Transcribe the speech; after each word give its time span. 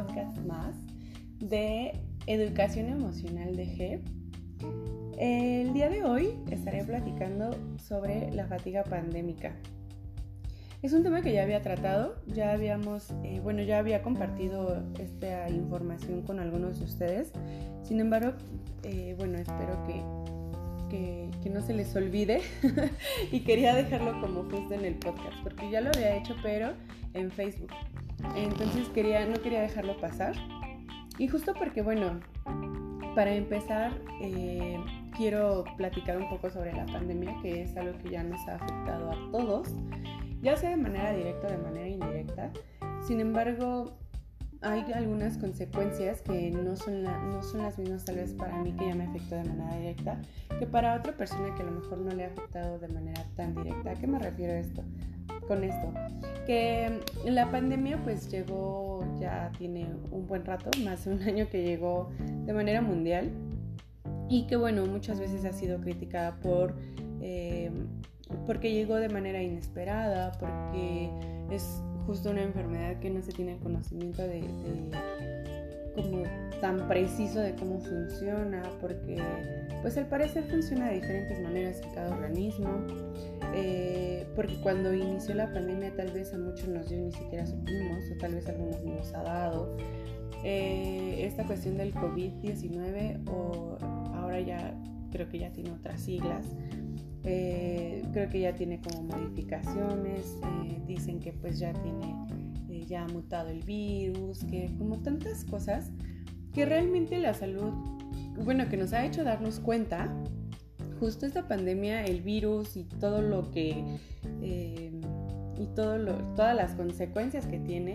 podcast 0.00 0.38
más 0.46 0.74
de 1.40 1.92
educación 2.26 2.88
emocional 2.88 3.54
de 3.54 3.66
G. 3.66 4.00
El 5.18 5.74
día 5.74 5.90
de 5.90 6.04
hoy 6.04 6.38
estaré 6.50 6.84
platicando 6.84 7.50
sobre 7.76 8.30
la 8.32 8.46
fatiga 8.46 8.82
pandémica. 8.82 9.52
Es 10.80 10.94
un 10.94 11.02
tema 11.02 11.20
que 11.20 11.34
ya 11.34 11.42
había 11.42 11.60
tratado, 11.60 12.16
ya 12.26 12.52
habíamos, 12.52 13.10
eh, 13.24 13.40
bueno, 13.42 13.62
ya 13.62 13.78
había 13.78 14.00
compartido 14.00 14.82
esta 14.98 15.50
información 15.50 16.22
con 16.22 16.40
algunos 16.40 16.78
de 16.78 16.84
ustedes. 16.86 17.32
Sin 17.82 18.00
embargo, 18.00 18.32
eh, 18.84 19.14
bueno, 19.18 19.36
espero 19.36 19.84
que 19.86 20.02
que, 20.88 21.50
no 21.50 21.62
se 21.62 21.72
les 21.72 21.94
olvide 21.94 22.42
y 23.32 23.40
quería 23.40 23.74
dejarlo 23.74 24.20
como 24.20 24.42
justo 24.44 24.74
en 24.74 24.84
el 24.84 24.96
podcast 24.96 25.36
porque 25.42 25.70
ya 25.70 25.80
lo 25.80 25.90
había 25.90 26.16
hecho 26.16 26.34
pero 26.42 26.72
en 27.14 27.30
Facebook. 27.30 27.70
Entonces 28.34 28.88
quería, 28.90 29.26
no 29.26 29.40
quería 29.40 29.60
dejarlo 29.60 29.96
pasar. 29.98 30.34
Y 31.18 31.28
justo 31.28 31.52
porque, 31.54 31.82
bueno, 31.82 32.20
para 33.14 33.34
empezar, 33.34 33.92
eh, 34.22 34.78
quiero 35.16 35.64
platicar 35.76 36.16
un 36.16 36.28
poco 36.28 36.50
sobre 36.50 36.72
la 36.72 36.86
pandemia, 36.86 37.36
que 37.42 37.62
es 37.62 37.76
algo 37.76 37.98
que 37.98 38.10
ya 38.10 38.22
nos 38.22 38.40
ha 38.48 38.56
afectado 38.56 39.10
a 39.10 39.30
todos, 39.30 39.68
ya 40.40 40.56
sea 40.56 40.70
de 40.70 40.76
manera 40.76 41.12
directa 41.12 41.48
o 41.48 41.50
de 41.50 41.58
manera 41.58 41.88
indirecta. 41.88 42.50
Sin 43.06 43.20
embargo, 43.20 43.98
hay 44.62 44.84
algunas 44.92 45.38
consecuencias 45.38 46.22
que 46.22 46.50
no 46.50 46.76
son, 46.76 47.04
no 47.04 47.42
son 47.42 47.62
las 47.62 47.78
mismas 47.78 48.04
tal 48.04 48.16
vez 48.16 48.34
para 48.34 48.56
mí 48.62 48.72
que 48.72 48.86
ya 48.86 48.94
me 48.94 49.04
afectó 49.04 49.36
de 49.36 49.44
manera 49.44 49.76
directa 49.78 50.20
que 50.58 50.66
para 50.66 50.94
otra 50.96 51.12
persona 51.12 51.54
que 51.54 51.62
a 51.62 51.66
lo 51.66 51.72
mejor 51.72 51.98
no 51.98 52.10
le 52.10 52.24
ha 52.24 52.28
afectado 52.28 52.78
de 52.78 52.88
manera 52.88 53.24
tan 53.36 53.54
directa. 53.54 53.92
¿A 53.92 53.94
qué 53.94 54.06
me 54.06 54.18
refiero 54.18 54.52
esto? 54.52 54.82
Con 55.50 55.64
esto? 55.64 55.92
Que 56.46 57.00
la 57.24 57.50
pandemia 57.50 58.00
pues 58.04 58.30
llegó, 58.30 59.04
ya 59.20 59.50
tiene 59.58 59.88
un 60.12 60.28
buen 60.28 60.44
rato, 60.44 60.70
más 60.84 61.04
de 61.04 61.14
un 61.14 61.22
año 61.22 61.48
que 61.50 61.64
llegó 61.64 62.08
de 62.46 62.52
manera 62.52 62.80
mundial 62.80 63.32
y 64.28 64.46
que 64.46 64.54
bueno, 64.54 64.86
muchas 64.86 65.18
veces 65.18 65.44
ha 65.44 65.52
sido 65.52 65.80
criticada 65.80 66.36
por... 66.36 66.76
Eh, 67.20 67.72
porque 68.46 68.72
llegó 68.72 68.94
de 68.94 69.08
manera 69.08 69.42
inesperada, 69.42 70.30
porque 70.38 71.10
es 71.50 71.82
justo 72.06 72.30
una 72.30 72.42
enfermedad 72.42 73.00
que 73.00 73.10
no 73.10 73.20
se 73.20 73.32
tiene 73.32 73.58
conocimiento 73.58 74.22
de, 74.22 74.44
como 76.02 76.24
tan 76.60 76.86
preciso 76.88 77.40
de 77.40 77.54
cómo 77.54 77.80
funciona, 77.80 78.62
porque 78.80 79.16
pues 79.82 79.96
al 79.96 80.06
parecer 80.06 80.44
funciona 80.44 80.88
de 80.88 80.96
diferentes 80.96 81.40
maneras 81.40 81.80
en 81.82 81.94
cada 81.94 82.14
organismo, 82.14 82.86
eh, 83.54 84.26
porque 84.36 84.60
cuando 84.60 84.92
inició 84.92 85.34
la 85.34 85.52
pandemia 85.52 85.94
tal 85.96 86.10
vez 86.10 86.34
a 86.34 86.38
muchos 86.38 86.68
nos 86.68 86.88
dio 86.88 86.98
ni 86.98 87.12
siquiera 87.12 87.46
supimos, 87.46 88.04
o 88.14 88.18
tal 88.18 88.34
vez 88.34 88.46
a 88.48 88.52
algunos 88.52 88.82
nos 88.84 89.14
ha 89.14 89.22
dado. 89.22 89.76
Eh, 90.44 91.26
esta 91.26 91.44
cuestión 91.44 91.76
del 91.76 91.94
COVID-19, 91.94 93.28
o 93.30 93.76
ahora 94.14 94.40
ya 94.40 94.74
creo 95.10 95.28
que 95.28 95.38
ya 95.38 95.50
tiene 95.50 95.72
otras 95.72 96.00
siglas, 96.00 96.46
eh, 97.24 98.02
creo 98.12 98.30
que 98.30 98.40
ya 98.40 98.54
tiene 98.54 98.80
como 98.80 99.02
modificaciones, 99.02 100.38
eh, 100.42 100.80
dicen 100.86 101.20
que 101.20 101.32
pues 101.32 101.58
ya 101.58 101.72
tiene, 101.72 102.16
eh, 102.90 102.92
ya 102.92 103.04
ha 103.04 103.08
mutado 103.08 103.48
el 103.48 103.62
virus, 103.62 104.44
que 104.44 104.74
como 104.78 104.98
tantas 104.98 105.44
cosas, 105.44 105.90
que 106.52 106.66
realmente 106.66 107.18
la 107.18 107.34
salud, 107.34 107.72
bueno, 108.44 108.68
que 108.68 108.76
nos 108.76 108.92
ha 108.92 109.06
hecho 109.06 109.24
darnos 109.24 109.60
cuenta, 109.60 110.12
justo 110.98 111.26
esta 111.26 111.46
pandemia, 111.46 112.04
el 112.04 112.20
virus 112.20 112.76
y 112.76 112.84
todo 112.84 113.22
lo 113.22 113.50
que, 113.50 113.84
y 114.42 115.66
todo 115.74 115.98
lo, 115.98 116.14
todas 116.34 116.56
las 116.56 116.74
consecuencias 116.74 117.46
que 117.46 117.58
tiene 117.58 117.94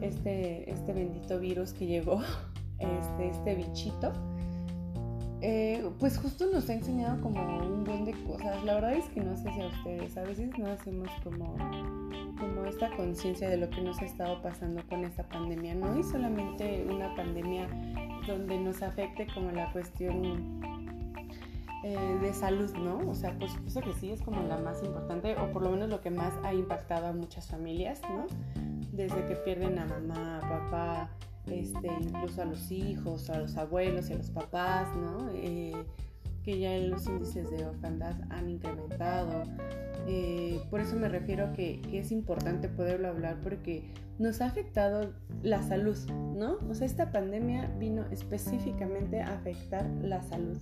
este, 0.00 0.70
este 0.70 0.92
bendito 0.92 1.38
virus 1.38 1.72
que 1.72 1.86
llegó, 1.86 2.22
este, 2.78 3.28
este 3.28 3.54
bichito, 3.54 4.12
eh, 5.42 5.84
pues 5.98 6.18
justo 6.18 6.46
nos 6.46 6.70
ha 6.70 6.74
enseñado 6.74 7.20
como 7.20 7.42
un 7.58 7.82
buen 7.82 8.04
de 8.04 8.12
cosas. 8.24 8.62
La 8.64 8.74
verdad 8.74 8.94
es 8.94 9.04
que 9.06 9.20
no 9.20 9.36
sé 9.36 9.52
si 9.52 9.60
a 9.60 9.66
ustedes, 9.66 10.16
a 10.16 10.22
veces 10.22 10.56
no 10.56 10.66
hacemos 10.68 11.08
como, 11.24 11.56
como 12.38 12.64
esta 12.64 12.94
conciencia 12.96 13.50
de 13.50 13.56
lo 13.56 13.68
que 13.68 13.80
nos 13.80 13.98
ha 14.00 14.04
estado 14.04 14.40
pasando 14.40 14.82
con 14.88 15.04
esta 15.04 15.24
pandemia. 15.28 15.74
No 15.74 15.94
es 15.98 16.08
solamente 16.08 16.86
una 16.88 17.12
pandemia 17.16 17.68
donde 18.26 18.56
nos 18.56 18.82
afecte 18.82 19.26
como 19.34 19.50
la 19.50 19.72
cuestión 19.72 20.60
eh, 21.82 22.18
de 22.20 22.32
salud, 22.32 22.72
¿no? 22.76 23.00
O 23.10 23.14
sea, 23.16 23.36
por 23.36 23.50
supuesto 23.50 23.80
que 23.80 23.92
sí, 23.94 24.12
es 24.12 24.22
como 24.22 24.40
la 24.44 24.58
más 24.58 24.80
importante, 24.84 25.34
o 25.36 25.50
por 25.50 25.62
lo 25.62 25.70
menos 25.70 25.88
lo 25.88 26.00
que 26.00 26.10
más 26.10 26.32
ha 26.44 26.54
impactado 26.54 27.08
a 27.08 27.12
muchas 27.12 27.48
familias, 27.48 28.00
¿no? 28.02 28.26
Desde 28.92 29.26
que 29.26 29.34
pierden 29.34 29.80
a 29.80 29.86
mamá, 29.86 30.38
a 30.38 30.48
papá, 30.48 31.10
este, 31.46 31.88
incluso 32.00 32.42
a 32.42 32.44
los 32.44 32.70
hijos, 32.70 33.30
a 33.30 33.38
los 33.38 33.56
abuelos 33.56 34.10
y 34.10 34.12
a 34.12 34.16
los 34.16 34.30
papás, 34.30 34.88
¿no? 34.96 35.30
Eh, 35.34 35.72
que 36.44 36.58
ya 36.58 36.76
los 36.78 37.06
índices 37.06 37.50
de 37.50 37.64
orfandad 37.64 38.14
han 38.30 38.50
incrementado. 38.50 39.44
Eh, 40.06 40.60
por 40.70 40.80
eso 40.80 40.96
me 40.96 41.08
refiero 41.08 41.52
que, 41.52 41.80
que, 41.82 42.00
es 42.00 42.10
importante 42.10 42.68
poderlo 42.68 43.08
hablar 43.08 43.40
porque 43.40 43.92
nos 44.18 44.40
ha 44.40 44.46
afectado 44.46 45.12
la 45.42 45.62
salud, 45.62 45.96
¿no? 46.36 46.58
O 46.68 46.74
sea, 46.74 46.86
esta 46.86 47.12
pandemia 47.12 47.68
vino 47.78 48.04
específicamente 48.10 49.20
a 49.20 49.34
afectar 49.34 49.88
la 50.02 50.20
salud, 50.22 50.58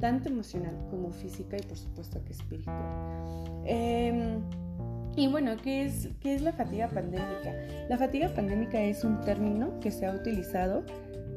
tanto 0.00 0.28
emocional 0.28 0.76
como 0.90 1.10
física 1.10 1.56
y 1.56 1.62
por 1.62 1.76
supuesto 1.76 2.24
que 2.24 2.32
espiritual. 2.32 3.62
Eh, 3.64 4.40
y 5.16 5.28
bueno, 5.28 5.56
¿qué 5.62 5.84
es, 5.84 6.08
¿qué 6.20 6.34
es 6.34 6.42
la 6.42 6.52
fatiga 6.52 6.88
pandémica? 6.88 7.54
La 7.88 7.98
fatiga 7.98 8.28
pandémica 8.28 8.80
es 8.80 9.04
un 9.04 9.20
término 9.22 9.80
que 9.80 9.90
se 9.90 10.06
ha 10.06 10.12
utilizado 10.12 10.84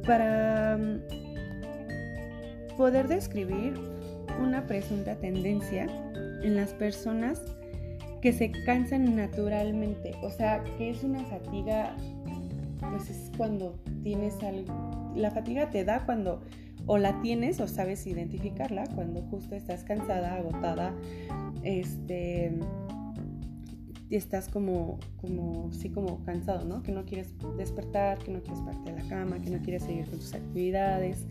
para 0.06 0.78
mm, 0.78 2.78
poder 2.78 3.08
describir 3.08 3.74
una 4.42 4.66
presunta 4.66 5.16
tendencia 5.16 5.88
en 6.44 6.56
las 6.56 6.74
personas 6.74 7.42
que 8.22 8.34
se 8.34 8.52
cansan 8.66 9.16
naturalmente. 9.16 10.14
O 10.22 10.30
sea, 10.30 10.64
que 10.78 10.92
es 10.92 11.04
una 11.04 11.24
fatiga, 11.26 11.96
pues 12.80 13.10
es 13.10 13.32
cuando 13.38 13.80
tienes 14.04 14.42
algo, 14.44 15.14
la 15.16 15.32
fatiga 15.32 15.70
te 15.70 15.84
da 15.84 16.06
cuando 16.06 16.42
o 16.86 16.98
la 16.98 17.22
tienes 17.22 17.60
o 17.60 17.68
sabes 17.68 18.06
identificarla, 18.08 18.86
cuando 18.96 19.22
justo 19.24 19.56
estás 19.56 19.84
cansada, 19.84 20.36
agotada, 20.36 20.94
este 21.64 22.52
estás 24.16 24.48
como, 24.50 25.00
como, 25.18 25.72
sí, 25.72 25.90
como 25.90 26.24
cansado, 26.24 26.66
¿no? 26.66 26.84
Que 26.84 26.92
no 26.92 27.06
quieres 27.06 27.34
despertar, 27.58 28.20
que 28.20 28.32
no 28.32 28.42
quieres 28.42 28.62
parte 28.62 28.92
de 28.92 29.02
la 29.02 29.10
cama, 29.10 29.42
que 29.42 29.50
no 29.50 29.62
quieres 29.62 29.84
seguir 29.84 30.06
con 30.10 30.20
tus 30.20 30.34
actividades. 30.34 31.26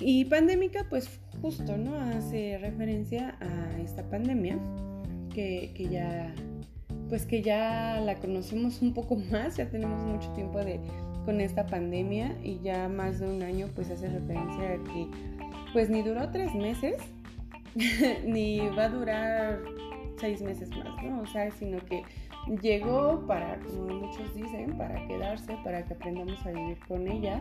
Y 0.00 0.24
pandémica, 0.26 0.86
pues 0.88 1.20
justo, 1.42 1.76
¿no? 1.76 1.94
Hace 1.96 2.58
referencia 2.58 3.36
a 3.40 3.80
esta 3.80 4.08
pandemia 4.08 4.58
que, 5.34 5.72
que 5.74 5.88
ya, 5.88 6.34
pues 7.08 7.26
que 7.26 7.42
ya 7.42 8.00
la 8.00 8.16
conocemos 8.16 8.80
un 8.82 8.94
poco 8.94 9.16
más, 9.30 9.56
ya 9.56 9.68
tenemos 9.68 10.02
mucho 10.04 10.32
tiempo 10.32 10.58
de, 10.58 10.80
con 11.24 11.40
esta 11.40 11.66
pandemia 11.66 12.36
y 12.42 12.60
ya 12.60 12.88
más 12.88 13.20
de 13.20 13.28
un 13.28 13.42
año, 13.42 13.68
pues 13.74 13.90
hace 13.90 14.08
referencia 14.08 14.72
a 14.72 14.84
que, 14.84 15.08
pues 15.72 15.90
ni 15.90 16.02
duró 16.02 16.30
tres 16.30 16.54
meses, 16.54 16.96
ni 18.26 18.60
va 18.70 18.84
a 18.84 18.88
durar 18.88 19.60
seis 20.18 20.42
meses 20.42 20.70
más, 20.70 21.02
¿no? 21.02 21.22
O 21.22 21.26
sea, 21.26 21.50
sino 21.50 21.78
que 21.84 22.02
llegó 22.62 23.26
para, 23.26 23.58
como 23.60 23.94
muchos 23.94 24.34
dicen, 24.34 24.76
para 24.76 25.06
quedarse, 25.06 25.56
para 25.64 25.84
que 25.84 25.94
aprendamos 25.94 26.44
a 26.46 26.50
vivir 26.50 26.78
con 26.86 27.06
ella, 27.06 27.40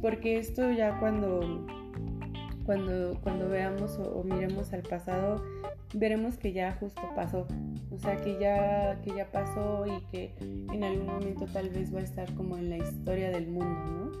porque 0.00 0.38
esto 0.38 0.70
ya 0.72 0.98
cuando, 0.98 1.66
cuando, 2.66 3.18
cuando 3.22 3.48
veamos 3.48 3.98
o, 3.98 4.22
miremos 4.24 4.72
al 4.72 4.82
pasado, 4.82 5.42
veremos 5.94 6.36
que 6.36 6.52
ya 6.52 6.72
justo 6.72 7.02
pasó, 7.14 7.46
o 7.90 7.98
sea, 7.98 8.16
que 8.16 8.38
ya, 8.38 9.00
que 9.02 9.14
ya 9.14 9.30
pasó 9.30 9.84
y 9.86 10.00
que 10.10 10.34
en 10.40 10.82
algún 10.82 11.06
momento 11.06 11.46
tal 11.52 11.68
vez 11.70 11.94
va 11.94 12.00
a 12.00 12.02
estar 12.02 12.32
como 12.34 12.56
en 12.56 12.70
la 12.70 12.78
historia 12.78 13.30
del 13.30 13.48
mundo, 13.48 13.84
¿no? 13.86 14.12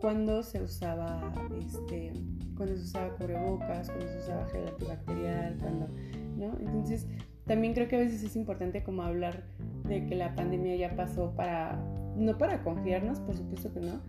Cuando 0.00 0.42
se 0.44 0.62
usaba, 0.62 1.32
este, 1.60 2.12
cuando 2.56 2.76
se 2.76 2.82
usaba 2.82 3.16
cubrebocas, 3.16 3.88
cuando 3.90 4.08
se 4.08 4.18
usaba 4.18 4.46
gel 4.46 4.68
antibacterial, 4.68 5.56
cuando, 5.58 5.88
¿no? 6.36 6.56
Entonces, 6.60 7.06
también 7.48 7.72
creo 7.72 7.88
que 7.88 7.96
a 7.96 8.00
veces 8.00 8.22
es 8.22 8.36
importante 8.36 8.84
como 8.84 9.02
hablar 9.02 9.42
de 9.88 10.06
que 10.06 10.14
la 10.14 10.34
pandemia 10.34 10.76
ya 10.76 10.94
pasó 10.94 11.32
para, 11.34 11.82
no 12.14 12.36
para 12.36 12.62
confiarnos, 12.62 13.20
por 13.20 13.34
supuesto 13.34 13.72
que 13.72 13.80
no, 13.80 14.00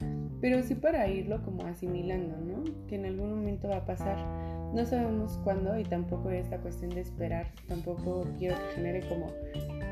pero 0.42 0.62
sí 0.62 0.76
para 0.76 1.08
irlo 1.08 1.42
como 1.44 1.66
asimilando, 1.66 2.38
¿no? 2.38 2.64
Que 2.88 2.96
en 2.96 3.06
algún 3.06 3.30
momento 3.32 3.70
va 3.70 3.78
a 3.78 3.86
pasar. 3.86 4.18
No 4.74 4.86
sabemos 4.86 5.40
cuándo 5.44 5.80
y 5.80 5.84
tampoco 5.84 6.30
esta 6.30 6.58
cuestión 6.58 6.92
de 6.92 7.02
esperar, 7.02 7.48
tampoco 7.68 8.28
quiero 8.38 8.56
que 8.58 8.76
genere 8.76 9.08
como, 9.08 9.28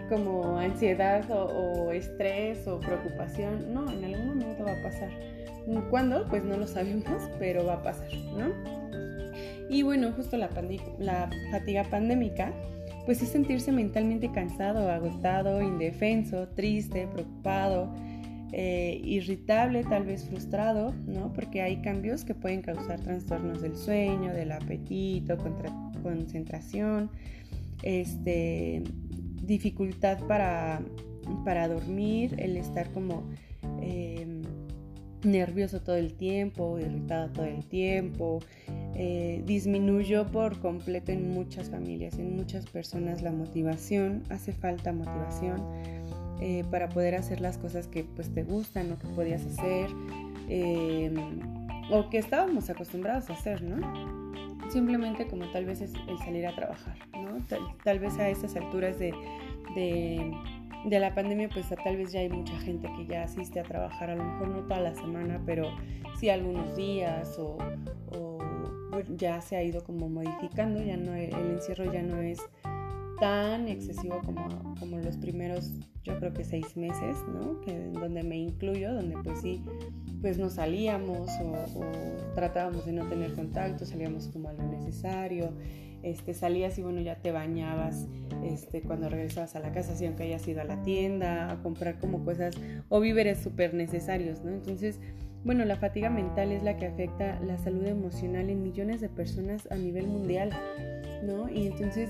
como 0.10 0.60
ansiedad 0.60 1.24
o, 1.32 1.92
estrés 1.92 2.68
o 2.68 2.80
preocupación, 2.80 3.74
no, 3.74 3.90
en 3.90 4.04
algún 4.04 4.28
momento 4.28 4.66
va 4.66 4.74
a 4.74 4.84
pasar. 4.84 5.10
¿Cuándo? 5.90 6.26
Pues 6.30 6.44
no 6.44 6.58
lo 6.58 6.68
sabemos, 6.68 7.30
pero 7.40 7.66
va 7.66 7.76
a 7.76 7.82
pasar, 7.82 8.10
¿no? 8.38 8.52
Y 9.70 9.84
bueno, 9.84 10.12
justo 10.14 10.38
la, 10.38 10.50
la 11.00 11.30
fatiga 11.52 11.84
pandémica 11.84 12.54
pues 13.08 13.22
es 13.22 13.30
sentirse 13.30 13.72
mentalmente 13.72 14.34
cansado, 14.34 14.92
agotado, 14.92 15.62
indefenso, 15.62 16.50
triste, 16.50 17.08
preocupado, 17.08 17.90
eh, 18.52 19.00
irritable, 19.02 19.86
tal 19.86 20.04
vez 20.04 20.26
frustrado, 20.26 20.94
¿no? 21.06 21.32
Porque 21.32 21.62
hay 21.62 21.78
cambios 21.78 22.26
que 22.26 22.36
pueden 22.36 22.62
causar 22.62 23.00
trastornos 23.00 23.62
del 23.62 23.78
sueño, 23.78 24.34
del 24.34 24.52
apetito, 24.52 25.38
concentración, 26.04 27.10
este, 27.82 28.84
dificultad 29.42 30.20
para, 30.28 30.82
para 31.46 31.70
dormir, 31.70 32.36
el 32.40 32.58
estar 32.58 32.92
como 32.92 33.24
em, 33.80 34.42
nervioso 35.24 35.82
todo 35.82 35.96
el 35.96 36.14
tiempo, 36.14 36.78
irritado 36.78 37.32
todo 37.32 37.46
el 37.46 37.66
tiempo. 37.70 38.40
Eh, 39.00 39.44
disminuyó 39.46 40.26
por 40.26 40.60
completo 40.60 41.12
en 41.12 41.32
muchas 41.32 41.70
familias, 41.70 42.18
en 42.18 42.36
muchas 42.36 42.66
personas 42.66 43.22
la 43.22 43.32
motivación, 43.32 44.24
hace 44.30 44.54
falta 44.54 44.92
motivación 44.92 45.62
eh, 46.42 46.64
para 46.72 46.90
poder 46.90 47.14
hacer 47.14 47.40
las 47.40 47.60
cosas 47.60 47.88
que 47.88 48.04
pues 48.04 48.34
te 48.34 48.44
gustan 48.44 48.92
o 48.92 48.98
que 48.98 49.08
podías 49.10 49.46
hacer 49.46 49.92
em, 50.50 51.14
o 51.92 52.10
que 52.10 52.18
estábamos 52.18 52.72
acostumbrados 52.72 53.30
a 53.30 53.34
hacer, 53.34 53.62
¿no? 53.62 54.34
Simplemente 54.72 55.28
como 55.28 55.46
tal 55.52 55.66
vez 55.66 55.82
es 55.82 55.94
el 56.08 56.18
salir 56.18 56.48
a 56.48 56.56
trabajar, 56.56 56.98
¿no? 57.14 57.38
Tal, 57.84 58.00
vez 58.00 58.18
a 58.18 58.30
estas 58.30 58.56
alturas 58.56 58.98
de, 58.98 59.14
de, 59.76 61.00
la 61.00 61.14
pandemia 61.14 61.50
pues 61.50 61.70
tal 61.84 61.98
vez 61.98 62.12
ya 62.14 62.22
hay 62.22 62.30
mucha 62.30 62.58
gente 62.62 62.90
que 62.98 63.06
ya 63.06 63.24
asiste 63.24 63.60
a 63.60 63.64
trabajar, 63.64 64.10
a 64.10 64.16
lo 64.16 64.24
mejor 64.24 64.48
no 64.48 64.60
toda 64.62 64.80
la 64.80 64.96
semana, 64.96 65.40
pero 65.46 65.70
sí 66.20 66.30
algunos 66.30 66.76
días 66.76 67.38
o, 67.38 67.58
ya 69.02 69.42
se 69.42 69.56
ha 69.56 69.64
ido 69.64 69.84
como 69.84 70.10
modificando, 70.10 70.82
ya 70.84 70.98
no 70.98 71.14
el 71.14 71.34
encierro 71.34 71.92
ya 71.92 72.02
no 72.02 72.22
es 72.22 72.40
tan 73.20 73.68
excesivo 73.68 74.22
como, 74.24 74.48
como 74.80 74.98
los 74.98 75.18
primeros, 75.18 75.72
yo 76.04 76.18
creo 76.20 76.34
que 76.34 76.44
seis 76.44 76.78
meses, 76.78 77.18
¿no? 77.28 77.60
Que, 77.62 77.90
donde 77.94 78.24
me 78.24 78.38
incluyo, 78.38 78.94
donde 78.94 79.18
pues 79.24 79.42
sí, 79.42 79.64
pues 80.22 80.38
no 80.38 80.50
salíamos 80.50 81.30
o, 81.42 81.82
tratábamos 82.36 82.86
de 82.86 82.94
no 82.94 83.08
tener 83.08 83.34
contacto, 83.34 83.86
salíamos 83.86 84.28
como 84.28 84.50
a 84.50 84.54
lo 84.54 84.64
necesario, 84.64 85.52
este, 86.04 86.34
salías 86.34 86.78
y 86.78 86.84
bueno, 86.84 87.02
ya 87.02 87.16
te 87.16 87.32
bañabas 87.32 88.08
este, 88.44 88.82
cuando 88.82 89.10
regresabas 89.10 89.56
a 89.56 89.60
la 89.60 89.72
casa, 89.72 89.96
si 89.96 90.06
aunque 90.06 90.24
hayas 90.24 90.48
ido 90.48 90.62
a 90.62 90.66
la 90.66 90.84
tienda, 90.84 91.52
a 91.52 91.62
comprar 91.64 92.00
como 92.00 92.24
cosas 92.24 92.56
o 92.90 93.00
víveres 93.00 93.40
súper 93.40 93.74
necesarios, 93.74 94.44
¿no? 94.44 94.52
Entonces, 94.52 95.00
bueno, 95.48 95.64
la 95.64 95.78
fatiga 95.78 96.10
mental 96.10 96.52
es 96.52 96.62
la 96.62 96.76
que 96.76 96.88
afecta 96.88 97.40
la 97.40 97.58
salud 97.58 97.86
emocional 97.86 98.50
en 98.50 98.62
millones 98.62 99.00
de 99.00 99.08
personas 99.08 99.66
a 99.72 99.78
nivel 99.78 100.06
mundial, 100.06 100.50
¿no? 101.24 101.50
Y 101.50 101.68
entonces, 101.68 102.10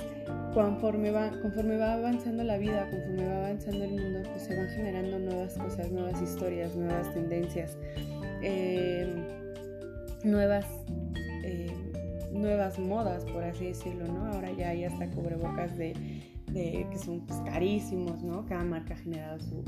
conforme 0.55 1.11
va, 1.11 1.29
conforme 1.43 1.77
va 1.77 1.93
avanzando 1.93 2.43
la 2.43 2.57
vida, 2.57 2.89
conforme 2.89 3.27
va 3.27 3.37
avanzando 3.37 3.83
el 3.83 3.91
mundo, 3.91 4.23
pues 4.31 4.41
se 4.41 4.57
van 4.57 4.67
generando 4.69 5.19
nuevas 5.19 5.53
cosas, 5.53 5.91
nuevas 5.91 6.19
historias, 6.19 6.75
nuevas 6.75 7.13
tendencias, 7.13 7.77
em, 8.41 9.23
nuevas, 10.23 10.65
em, 11.43 11.91
nuevas 12.33 12.79
modas, 12.79 13.23
por 13.25 13.43
así 13.43 13.67
decirlo, 13.67 14.07
¿no? 14.07 14.33
Ahora 14.33 14.51
ya 14.51 14.69
hay 14.69 14.85
hasta 14.85 15.11
cubrebocas 15.11 15.77
de 15.77 15.93
que 16.57 16.97
son 16.97 17.21
pues, 17.21 17.39
carísimos, 17.41 18.23
¿no? 18.23 18.45
Cada 18.45 18.63
marca 18.63 18.93
ha 18.93 18.97
generado 18.97 19.39
su, 19.39 19.63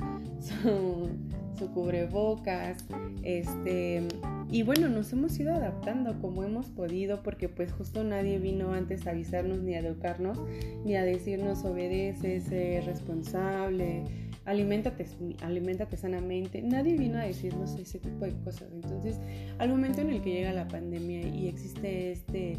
su, 1.57 1.71
cubrebocas, 1.71 2.85
este, 3.23 4.07
y 4.49 4.63
bueno, 4.63 4.89
nos 4.89 5.13
hemos 5.13 5.39
ido 5.39 5.53
adaptando 5.53 6.19
como 6.19 6.43
hemos 6.43 6.67
podido, 6.67 7.21
porque 7.21 7.49
pues 7.49 7.71
justo 7.71 8.03
nadie 8.03 8.39
vino 8.39 8.73
antes 8.73 9.05
a 9.07 9.11
avisarnos 9.11 9.59
ni 9.59 9.75
a 9.75 9.79
educarnos, 9.79 10.41
ni 10.83 10.95
a 10.95 11.03
decirnos 11.03 11.63
obedece, 11.63 12.39
sé 12.41 12.81
responsable, 12.85 14.03
aliméntate, 14.45 15.05
aliméntate 15.41 15.97
sanamente. 15.97 16.61
Nadie 16.61 16.97
vino 16.97 17.19
a 17.19 17.23
decirnos 17.23 17.75
ese 17.75 17.99
tipo 17.99 18.25
de 18.25 18.33
cosas. 18.43 18.69
Entonces, 18.73 19.19
al 19.59 19.69
momento 19.69 20.01
en 20.01 20.09
el 20.09 20.21
que 20.21 20.31
llega 20.31 20.53
la 20.53 20.67
pandemia 20.67 21.21
y 21.27 21.47
existe 21.47 22.11
este 22.11 22.57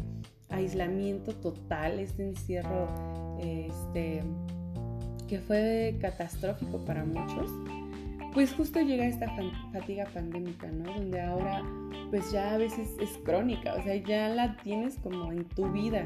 aislamiento 0.51 1.33
total, 1.35 1.99
este 1.99 2.23
encierro 2.23 2.87
este, 3.39 4.23
que 5.27 5.39
fue 5.39 5.97
catastrófico 6.01 6.83
para 6.85 7.03
muchos, 7.05 7.51
pues 8.33 8.53
justo 8.53 8.79
llega 8.79 9.05
esta 9.05 9.27
fatiga 9.71 10.05
pandémica, 10.13 10.67
¿no? 10.67 10.93
Donde 10.93 11.21
ahora 11.21 11.63
pues 12.11 12.29
ya 12.31 12.53
a 12.53 12.57
veces 12.57 12.89
es 12.99 13.09
crónica, 13.23 13.73
o 13.73 13.83
sea, 13.83 13.95
ya 13.95 14.27
la 14.29 14.57
tienes 14.57 14.97
como 14.97 15.31
en 15.31 15.45
tu 15.45 15.71
vida, 15.71 16.05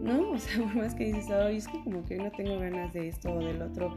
¿no? 0.00 0.30
O 0.30 0.38
sea, 0.38 0.58
por 0.62 0.76
más 0.76 0.94
que 0.94 1.06
dices, 1.06 1.30
ay, 1.30 1.56
es 1.56 1.66
que 1.66 1.82
como 1.82 2.04
que 2.04 2.16
no 2.16 2.30
tengo 2.30 2.58
ganas 2.58 2.92
de 2.92 3.08
esto 3.08 3.32
o 3.32 3.38
del 3.38 3.62
otro, 3.62 3.96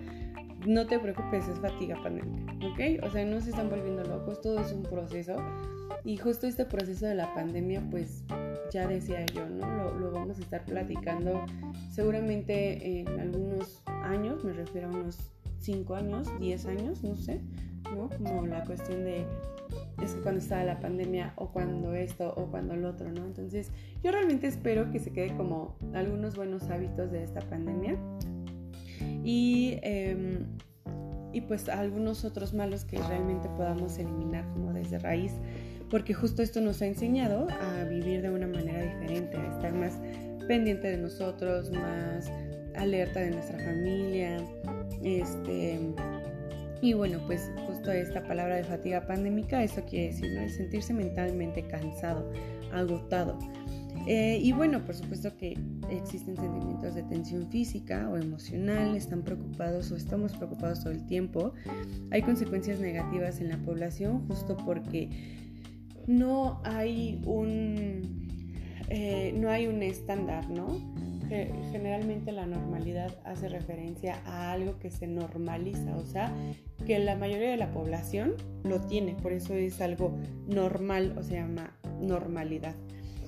no 0.66 0.86
te 0.86 1.00
preocupes, 1.00 1.48
es 1.48 1.60
fatiga 1.60 2.02
pandémica, 2.02 2.54
¿ok? 2.66 3.04
O 3.04 3.12
sea, 3.12 3.26
no 3.26 3.40
se 3.42 3.50
están 3.50 3.70
volviendo 3.70 4.04
locos, 4.04 4.42
todo 4.42 4.60
es 4.60 4.72
un 4.72 4.84
proceso. 4.84 5.36
Y 6.04 6.18
justo 6.18 6.48
este 6.48 6.66
proceso 6.66 7.06
de 7.06 7.16
la 7.16 7.34
pandemia, 7.34 7.84
pues 7.90 8.24
ya 8.72 8.88
decía 8.88 9.26
yo, 9.28 9.48
¿no? 9.48 9.92
Lo, 9.92 10.12
vamos 10.12 10.38
a 10.40 10.42
estar 10.42 10.66
platicando 10.66 11.46
seguramente 11.90 13.00
en 13.00 13.20
algunos 13.20 13.82
años, 13.86 14.44
me 14.44 14.54
refiero 14.54 14.88
a 14.88 14.92
unos 14.92 15.18
5 15.60 15.96
años, 15.96 16.28
10 16.40 16.66
años, 16.66 17.04
no 17.04 17.16
sé, 17.16 17.42
¿no? 17.96 18.10
Como 18.10 18.48
la 18.48 18.64
cuestión 18.66 19.04
de 19.04 19.26
es 20.02 20.16
que 20.16 20.22
cuando 20.22 20.40
estaba 20.40 20.64
la 20.64 20.80
pandemia 20.80 21.34
o 21.36 21.52
cuando 21.52 21.94
esto 21.94 22.34
o 22.36 22.48
cuando 22.48 22.76
lo 22.76 22.90
otro, 22.90 23.12
¿no? 23.12 23.26
Entonces 23.26 23.72
yo 24.04 24.12
realmente 24.12 24.48
espero 24.48 24.92
que 24.92 25.00
se 25.00 25.12
quede 25.12 25.36
como 25.38 25.76
algunos 25.94 26.36
buenos 26.36 26.70
hábitos 26.70 27.12
de 27.12 27.24
esta 27.24 27.42
pandemia 27.42 27.98
y, 29.24 29.78
em, 29.82 30.46
y 31.34 31.42
pues 31.42 31.70
algunos 31.70 32.26
otros 32.26 32.54
malos 32.54 32.86
que 32.86 32.98
realmente 32.98 33.48
podamos 33.50 33.98
eliminar 33.98 34.48
como 34.54 34.74
desde 34.74 35.00
raíz, 35.00 35.34
porque 35.90 36.14
justo 36.14 36.42
esto 36.42 36.62
nos 36.62 36.82
ha 36.82 36.88
enseñado 36.88 37.48
a 37.50 37.84
vivir 37.84 38.22
de 38.22 38.30
una 38.30 38.48
manera 38.48 38.82
diferente, 38.82 39.38
a 39.38 39.56
estar 39.56 39.74
más 39.74 40.00
pendiente 40.48 40.90
de 40.90 40.98
nosotros, 40.98 41.72
más 41.72 42.32
alerta 42.76 43.20
de 43.20 43.32
nuestra 43.32 43.60
familia, 43.60 44.38
este... 45.04 45.80
Y 46.84 46.94
bueno, 46.94 47.20
pues 47.28 47.52
justo 47.68 47.92
esta 47.92 48.24
palabra 48.24 48.56
de 48.56 48.64
fatiga 48.64 49.06
pandémica, 49.06 49.64
eso 49.64 49.84
quiere 49.88 50.08
decir, 50.08 50.32
¿no? 50.34 50.42
El 50.42 50.50
sentirse 50.50 50.94
mentalmente 50.96 51.62
cansado, 51.68 52.28
agotado. 52.74 53.38
Eh, 54.08 54.40
y 54.42 54.52
bueno, 54.52 54.84
por 54.84 54.96
supuesto 54.96 55.38
que 55.38 55.58
existen 55.90 56.36
sentimientos 56.36 56.96
de 56.96 57.04
tensión 57.04 57.48
física 57.50 58.10
o 58.10 58.18
emocional, 58.18 58.96
están 58.96 59.22
preocupados 59.22 59.92
o 59.92 59.96
estamos 59.96 60.36
preocupados 60.36 60.82
todo 60.82 60.94
el 60.94 61.06
tiempo. 61.06 61.54
Hay 62.10 62.22
consecuencias 62.22 62.80
negativas 62.80 63.40
en 63.42 63.50
la 63.50 63.58
población 63.58 64.28
justo 64.28 64.58
porque 64.58 65.10
no 66.08 66.62
hay 66.64 67.22
un, 67.26 68.28
eh, 68.90 69.34
no 69.38 69.50
hay 69.50 69.68
un 69.68 69.84
estándar, 69.84 70.50
¿no? 70.50 71.02
Generalmente 71.72 72.34
la 72.34 72.46
normalidad 72.46 73.18
hace 73.24 73.48
referencia 73.48 74.22
a 74.26 74.52
algo 74.52 74.80
que 74.80 74.92
se 74.92 75.08
normaliza, 75.08 75.96
o 75.96 76.04
sea, 76.04 76.30
que 76.86 77.00
la 77.00 77.16
mayoría 77.16 77.52
de 77.52 77.56
la 77.56 77.72
población 77.72 78.34
lo 78.66 78.82
tiene, 78.82 79.16
por 79.16 79.32
eso 79.32 79.54
es 79.54 79.80
algo 79.80 80.18
normal 80.50 81.16
o 81.18 81.24
se 81.24 81.36
llama 81.36 81.78
normalidad. 82.02 82.76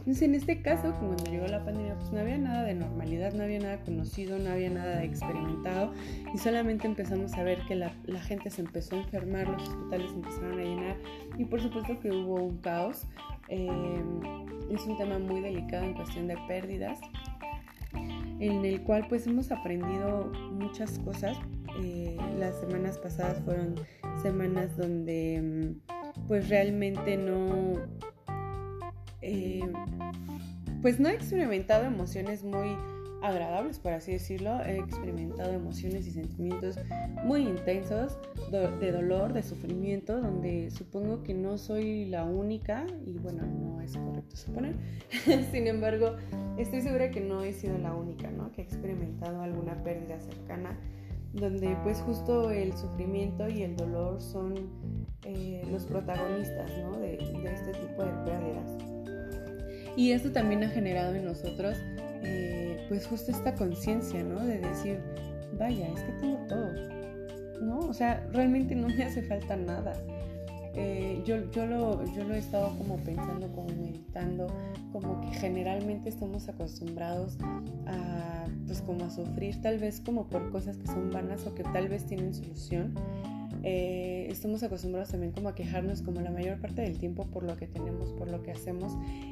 Entonces, 0.03 0.23
en 0.23 0.35
este 0.35 0.61
caso, 0.61 0.93
cuando 0.99 1.23
llegó 1.31 1.47
la 1.47 1.63
pandemia, 1.63 1.95
pues 1.95 2.11
no 2.11 2.19
había 2.19 2.37
nada 2.37 2.63
de 2.63 2.73
normalidad, 2.73 3.31
no 3.31 3.43
había 3.43 3.59
nada 3.59 3.77
conocido, 3.85 4.37
no 4.37 4.49
había 4.49 4.69
nada 4.69 5.01
experimentado 5.01 5.93
y 6.33 6.37
solamente 6.37 6.87
empezamos 6.87 7.33
a 7.35 7.43
ver 7.43 7.59
que 7.69 7.75
la, 7.75 7.89
gente 8.23 8.49
se 8.49 8.59
empezó 8.59 8.97
a 8.97 8.99
enfermar, 8.99 9.47
los 9.47 9.63
hospitales 9.63 10.11
empezaron 10.11 10.59
a 10.59 10.61
llenar 10.61 10.97
y 11.37 11.45
por 11.45 11.61
supuesto 11.61 11.97
que 12.01 12.11
hubo 12.11 12.35
un 12.35 12.57
caos. 12.57 13.07
Em, 13.47 14.19
es 14.69 14.85
un 14.85 14.97
tema 14.97 15.19
muy 15.19 15.39
delicado 15.39 15.85
en 15.85 15.93
cuestión 15.93 16.27
de 16.27 16.37
pérdidas, 16.49 16.99
en 17.93 18.65
el 18.65 18.81
cual 18.81 19.07
pues 19.07 19.25
hemos 19.25 19.53
aprendido 19.53 20.33
muchas 20.51 20.99
cosas. 20.99 21.37
Eh, 21.81 22.17
las 22.37 22.59
semanas 22.59 22.97
pasadas 22.97 23.41
fueron 23.45 23.75
semanas 24.21 24.75
donde 24.75 25.35
em, 25.35 25.75
pues 26.27 26.49
realmente 26.49 27.15
no 27.15 28.03
eh, 29.23 29.61
pues 30.81 30.99
no 30.99 31.09
he 31.09 31.13
experimentado 31.13 31.85
emociones 31.85 32.43
muy 32.43 32.75
agradables, 33.23 33.79
por 33.79 33.93
así 33.93 34.11
decirlo. 34.11 34.61
He 34.65 34.77
experimentado 34.77 35.53
emociones 35.53 36.05
y 36.07 36.11
sentimientos 36.11 36.77
muy 37.23 37.41
intensos 37.41 38.17
de 38.51 38.91
dolor, 38.91 39.33
de 39.33 39.41
sufrimiento, 39.41 40.19
donde 40.19 40.69
supongo 40.71 41.23
que 41.23 41.33
no 41.33 41.57
soy 41.57 42.05
la 42.05 42.25
única, 42.25 42.85
y 43.05 43.17
bueno, 43.17 43.43
no 43.45 43.81
es 43.81 43.95
correcto 43.97 44.35
suponer. 44.35 44.75
Sin 45.51 45.67
embargo, 45.67 46.17
estoy 46.57 46.81
segura 46.81 47.09
que 47.09 47.21
no 47.21 47.43
he 47.43 47.53
sido 47.53 47.77
la 47.77 47.95
única, 47.95 48.29
¿no? 48.29 48.51
Que 48.51 48.61
he 48.61 48.65
experimentado 48.65 49.41
alguna 49.41 49.81
pérdida 49.83 50.19
cercana, 50.19 50.77
donde 51.31 51.75
pues 51.83 52.01
justo 52.01 52.51
el 52.51 52.73
sufrimiento 52.77 53.47
y 53.47 53.63
el 53.63 53.75
dolor 53.75 54.21
son 54.21 54.69
eh, 55.23 55.65
los 55.71 55.85
protagonistas, 55.85 56.71
¿no? 56.79 56.99
De, 56.99 57.17
de 57.17 57.53
este 57.53 57.71
tipo 57.71 58.03
de 58.03 58.11
pérdidas. 58.25 58.92
Y 59.95 60.11
esto 60.11 60.31
también 60.31 60.63
ha 60.63 60.69
generado 60.69 61.13
en 61.15 61.25
nosotros 61.25 61.77
eh, 62.23 62.83
pues 62.89 63.05
justo 63.07 63.31
esta 63.31 63.53
conciencia, 63.55 64.23
¿no? 64.23 64.39
De 64.39 64.59
decir, 64.59 64.99
vaya, 65.57 65.87
es 65.87 66.01
que 66.01 66.11
tengo 66.13 66.37
todo. 66.47 66.93
¿no? 67.63 67.79
O 67.79 67.93
sea, 67.93 68.25
realmente 68.31 68.75
no 68.75 68.89
me 68.89 69.03
hace 69.03 69.23
falta 69.23 69.55
nada. 69.55 69.93
Eh, 70.75 71.21
yo, 71.23 71.51
yo, 71.51 71.67
lo, 71.67 72.03
yo 72.15 72.23
lo 72.23 72.33
he 72.33 72.39
estado 72.39 72.75
como 72.77 72.97
pensando, 72.97 73.47
como 73.51 73.67
meditando, 73.67 74.47
como 74.91 75.21
que 75.21 75.27
generalmente 75.37 76.09
estamos 76.09 76.49
acostumbrados 76.49 77.37
a, 77.85 78.47
pues 78.65 78.81
como 78.81 79.05
a 79.05 79.11
sufrir 79.11 79.61
tal 79.61 79.77
vez 79.77 80.01
como 80.03 80.27
por 80.27 80.49
cosas 80.49 80.77
que 80.77 80.87
son 80.87 81.11
vanas 81.11 81.45
o 81.45 81.53
que 81.53 81.63
tal 81.63 81.89
vez 81.89 82.05
tienen 82.05 82.33
solución. 82.33 82.95
Eh, 83.65 84.27
estamos 84.29 84.61
acostumbrados 84.61 85.09
también 85.09 85.31
como 85.31 85.47
a 85.47 85.55
quejarnos 85.55 86.01
como 86.01 86.19
la 86.19 86.31
mayor 86.31 86.59
parte 86.59 86.81
del 86.81 86.97
tiempo 86.97 87.25
por 87.27 87.43
lo 87.43 87.55
que 87.55 87.65
tenemos, 87.65 88.11
por 88.11 88.29
lo 88.29 88.43
que 88.43 88.51
hacemos 88.51 88.91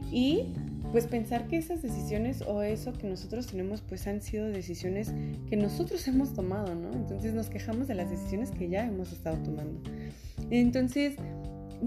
y 0.10 0.54
pues 0.94 1.06
pensar 1.06 1.48
que 1.48 1.58
esas 1.58 1.82
decisiones 1.82 2.42
o 2.42 2.62
eso 2.62 2.94
que 2.94 3.08
nosotros 3.08 3.48
tenemos 3.48 3.82
pues 3.82 4.08
han 4.08 4.22
sido 4.22 4.48
decisiones 4.48 5.14
que 5.50 5.58
nosotros 5.58 6.08
hemos 6.08 6.34
tomado, 6.34 6.74
¿no? 6.76 6.94
Entonces 6.94 7.34
nos 7.34 7.50
quejamos 7.50 7.90
de 7.90 7.96
las 7.96 8.10
decisiones 8.10 8.52
que 8.52 8.70
ya 8.70 8.86
hemos 8.86 9.12
estado 9.12 9.38
tomando. 9.44 9.82
Entonces, 10.50 11.16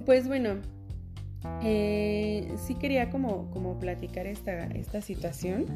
pues 0.04 0.28
bueno, 0.28 0.56
eh, 1.62 2.48
sí 2.56 2.74
quería 2.74 3.10
como, 3.10 3.50
como 3.50 3.78
platicar 3.78 4.26
esta, 4.26 4.66
esta 4.66 5.00
situación. 5.00 5.66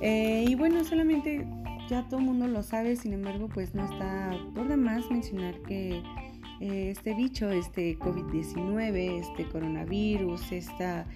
Eh, 0.00 0.44
y 0.48 0.54
bueno, 0.54 0.84
solamente 0.84 1.46
ya 1.88 2.08
todo 2.08 2.20
el 2.20 2.26
mundo 2.26 2.46
lo 2.48 2.62
sabe, 2.62 2.96
sin 2.96 3.12
embargo, 3.12 3.48
pues 3.48 3.74
no 3.74 3.84
está 3.84 4.36
por 4.54 4.68
demás 4.68 5.10
mencionar 5.10 5.60
que 5.62 6.02
eh, 6.60 6.90
este 6.90 7.14
bicho, 7.14 7.50
este 7.50 7.98
COVID-19, 7.98 9.20
este 9.20 9.48
coronavirus, 9.48 10.52
esta, 10.52 11.06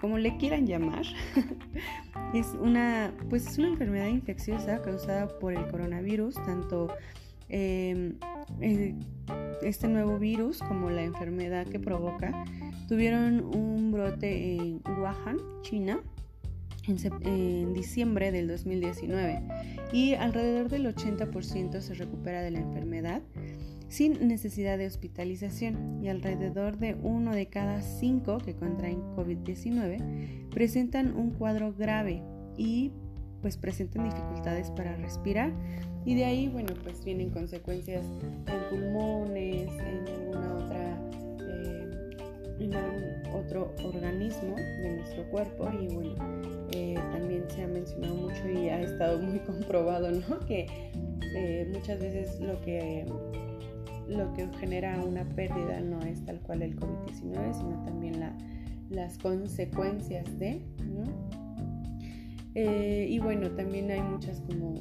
como 0.00 0.18
le 0.18 0.36
quieran 0.38 0.66
llamar, 0.66 1.04
es 2.34 2.46
una, 2.60 3.12
pues 3.28 3.46
es 3.46 3.58
una 3.58 3.68
enfermedad 3.68 4.06
infecciosa 4.06 4.80
causada 4.80 5.28
por 5.38 5.52
el 5.52 5.66
coronavirus, 5.68 6.34
tanto 6.36 6.88
Em, 7.52 8.14
eh, 8.62 8.94
este 9.60 9.86
nuevo 9.86 10.18
virus, 10.18 10.60
como 10.60 10.88
la 10.88 11.04
enfermedad 11.04 11.66
que 11.66 11.78
provoca, 11.78 12.32
tuvieron 12.88 13.44
un 13.54 13.92
brote 13.92 14.56
en 14.56 14.80
Wuhan, 14.86 15.36
China, 15.60 16.00
en, 16.86 17.72
diciembre 17.72 18.32
del 18.32 18.48
2019 18.48 19.42
y 19.92 20.14
alrededor 20.14 20.68
del 20.68 20.86
80% 20.94 21.80
se 21.80 21.94
recupera 21.94 22.42
de 22.42 22.50
la 22.50 22.60
enfermedad 22.60 23.22
sin 23.88 24.26
necesidad 24.26 24.78
de 24.78 24.86
hospitalización 24.86 26.02
y 26.02 26.08
alrededor 26.08 26.78
de 26.78 26.94
uno 26.94 27.34
de 27.34 27.46
cada 27.46 27.82
cinco 27.82 28.38
que 28.38 28.54
contraen 28.54 29.02
COVID-19 29.16 30.48
presentan 30.50 31.14
un 31.16 31.30
cuadro 31.30 31.74
grave 31.74 32.22
y 32.56 32.92
pues 33.42 33.56
presentan 33.56 34.04
dificultades 34.04 34.70
para 34.70 34.96
respirar 34.96 35.52
y 36.04 36.14
de 36.16 36.24
ahí, 36.24 36.48
bueno, 36.48 36.74
pues 36.82 37.04
vienen 37.04 37.30
consecuencias 37.30 38.04
en 38.46 38.70
pulmones, 38.70 39.68
en 39.68 40.08
alguna 40.08 40.54
otra, 40.54 41.00
en 42.64 43.22
otro 43.34 43.74
organismo 43.84 44.56
de 44.56 44.96
nuestro 44.96 45.24
cuerpo. 45.30 45.68
Y 45.80 45.94
bueno, 45.94 46.14
eh, 46.72 46.94
también 47.12 47.44
se 47.48 47.62
ha 47.62 47.68
mencionado 47.68 48.14
mucho 48.14 48.48
y 48.48 48.68
ha 48.68 48.80
estado 48.80 49.18
muy 49.18 49.38
comprobado, 49.46 50.10
¿no? 50.10 50.40
Que 50.40 50.66
eh, 51.34 51.70
muchas 51.72 52.00
veces 52.00 52.40
lo 52.40 52.60
que 52.60 53.06
lo 54.08 54.32
que 54.34 54.46
genera 54.58 55.00
una 55.02 55.24
pérdida 55.24 55.80
no 55.80 56.00
es 56.00 56.22
tal 56.24 56.40
cual 56.40 56.62
el 56.62 56.76
COVID-19, 56.76 57.54
sino 57.54 57.82
también 57.84 58.20
la, 58.20 58.36
las 58.90 59.16
consecuencias 59.18 60.26
de, 60.38 60.60
¿no? 60.84 61.04
y 62.54 63.18
bueno, 63.20 63.50
también 63.52 63.90
hay 63.90 64.02
muchas 64.02 64.40
como 64.40 64.74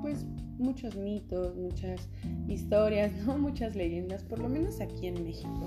pues 0.00 0.24
muchos 0.60 0.94
mitos, 0.96 1.56
muchas 1.56 2.08
historias, 2.48 3.12
¿no? 3.26 3.38
Muchas 3.38 3.74
leyendas, 3.74 4.22
por 4.22 4.38
lo 4.38 4.48
menos 4.48 4.80
aquí 4.80 5.06
en 5.06 5.24
México, 5.24 5.66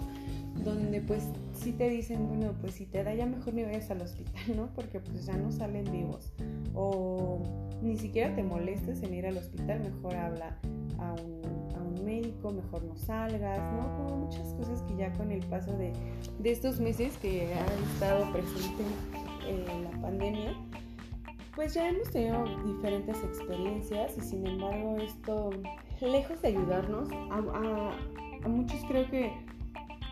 donde 0.56 1.02
pues 1.02 1.24
si 1.54 1.72
te 1.72 1.90
dicen, 1.90 2.28
bueno, 2.28 2.54
pues 2.62 2.76
si 2.76 2.86
te 2.86 3.04
da 3.04 3.14
ya 3.14 3.26
mejor 3.26 3.54
ni 3.54 3.64
vayas 3.64 3.90
al 3.92 4.02
hospital, 4.02 4.44
¿no? 4.56 4.70
Porque 4.74 5.00
pues 5.00 5.26
ya 5.26 5.36
no 5.38 5.52
salen 5.52 5.92
vivos. 5.92 6.32
O 6.74 7.42
ni 7.82 7.98
siquiera 7.98 8.36
te 8.36 8.44
molestes 8.44 9.04
en 9.04 9.14
ir 9.14 9.26
al 9.26 9.38
hospital, 9.38 9.80
mejor 9.80 10.16
habla 10.16 10.60
a 11.00 11.14
un, 11.14 11.44
médico, 12.04 12.52
mejor 12.52 12.84
no 12.84 12.98
salgas, 12.98 13.60
¿no? 13.72 13.96
Como 13.96 14.26
muchas 14.26 14.54
cosas 14.56 14.82
que 14.82 14.98
ya 14.98 15.14
con 15.14 15.32
el 15.32 15.40
paso 15.46 15.72
de, 15.78 15.94
estos 16.44 16.82
meses 16.82 17.18
que 17.18 17.54
ha 17.54 17.66
estado 17.94 18.30
presente 18.34 18.84
eh, 19.48 19.66
la 19.84 20.02
pandemia, 20.02 20.54
pues 21.56 21.76
ya 21.76 21.88
hemos 21.88 22.10
tenido 22.10 22.44
diferentes 22.66 23.24
experiencias 23.24 24.18
y 24.18 24.22
sin 24.22 24.46
embargo 24.46 24.98
esto, 24.98 25.52
lejos 26.02 26.42
de 26.42 26.50
ayudarnos, 26.50 27.10
a, 27.32 28.50
muchos 28.50 28.82
creo 28.88 29.10
que 29.10 29.32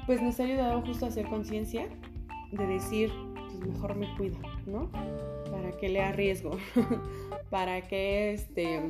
pues 0.05 0.21
nos 0.21 0.39
ha 0.39 0.43
ayudado 0.43 0.81
justo 0.81 1.05
a 1.05 1.09
hacer 1.09 1.27
conciencia 1.27 1.87
de 2.51 2.67
decir, 2.67 3.11
pues 3.35 3.59
mejor 3.59 3.95
me 3.95 4.13
cuido, 4.15 4.37
¿no? 4.65 4.91
Para 5.51 5.71
que 5.71 5.89
le 5.89 6.01
arriesgo, 6.01 6.51
para 7.49 7.81
que 7.87 8.33
este, 8.33 8.89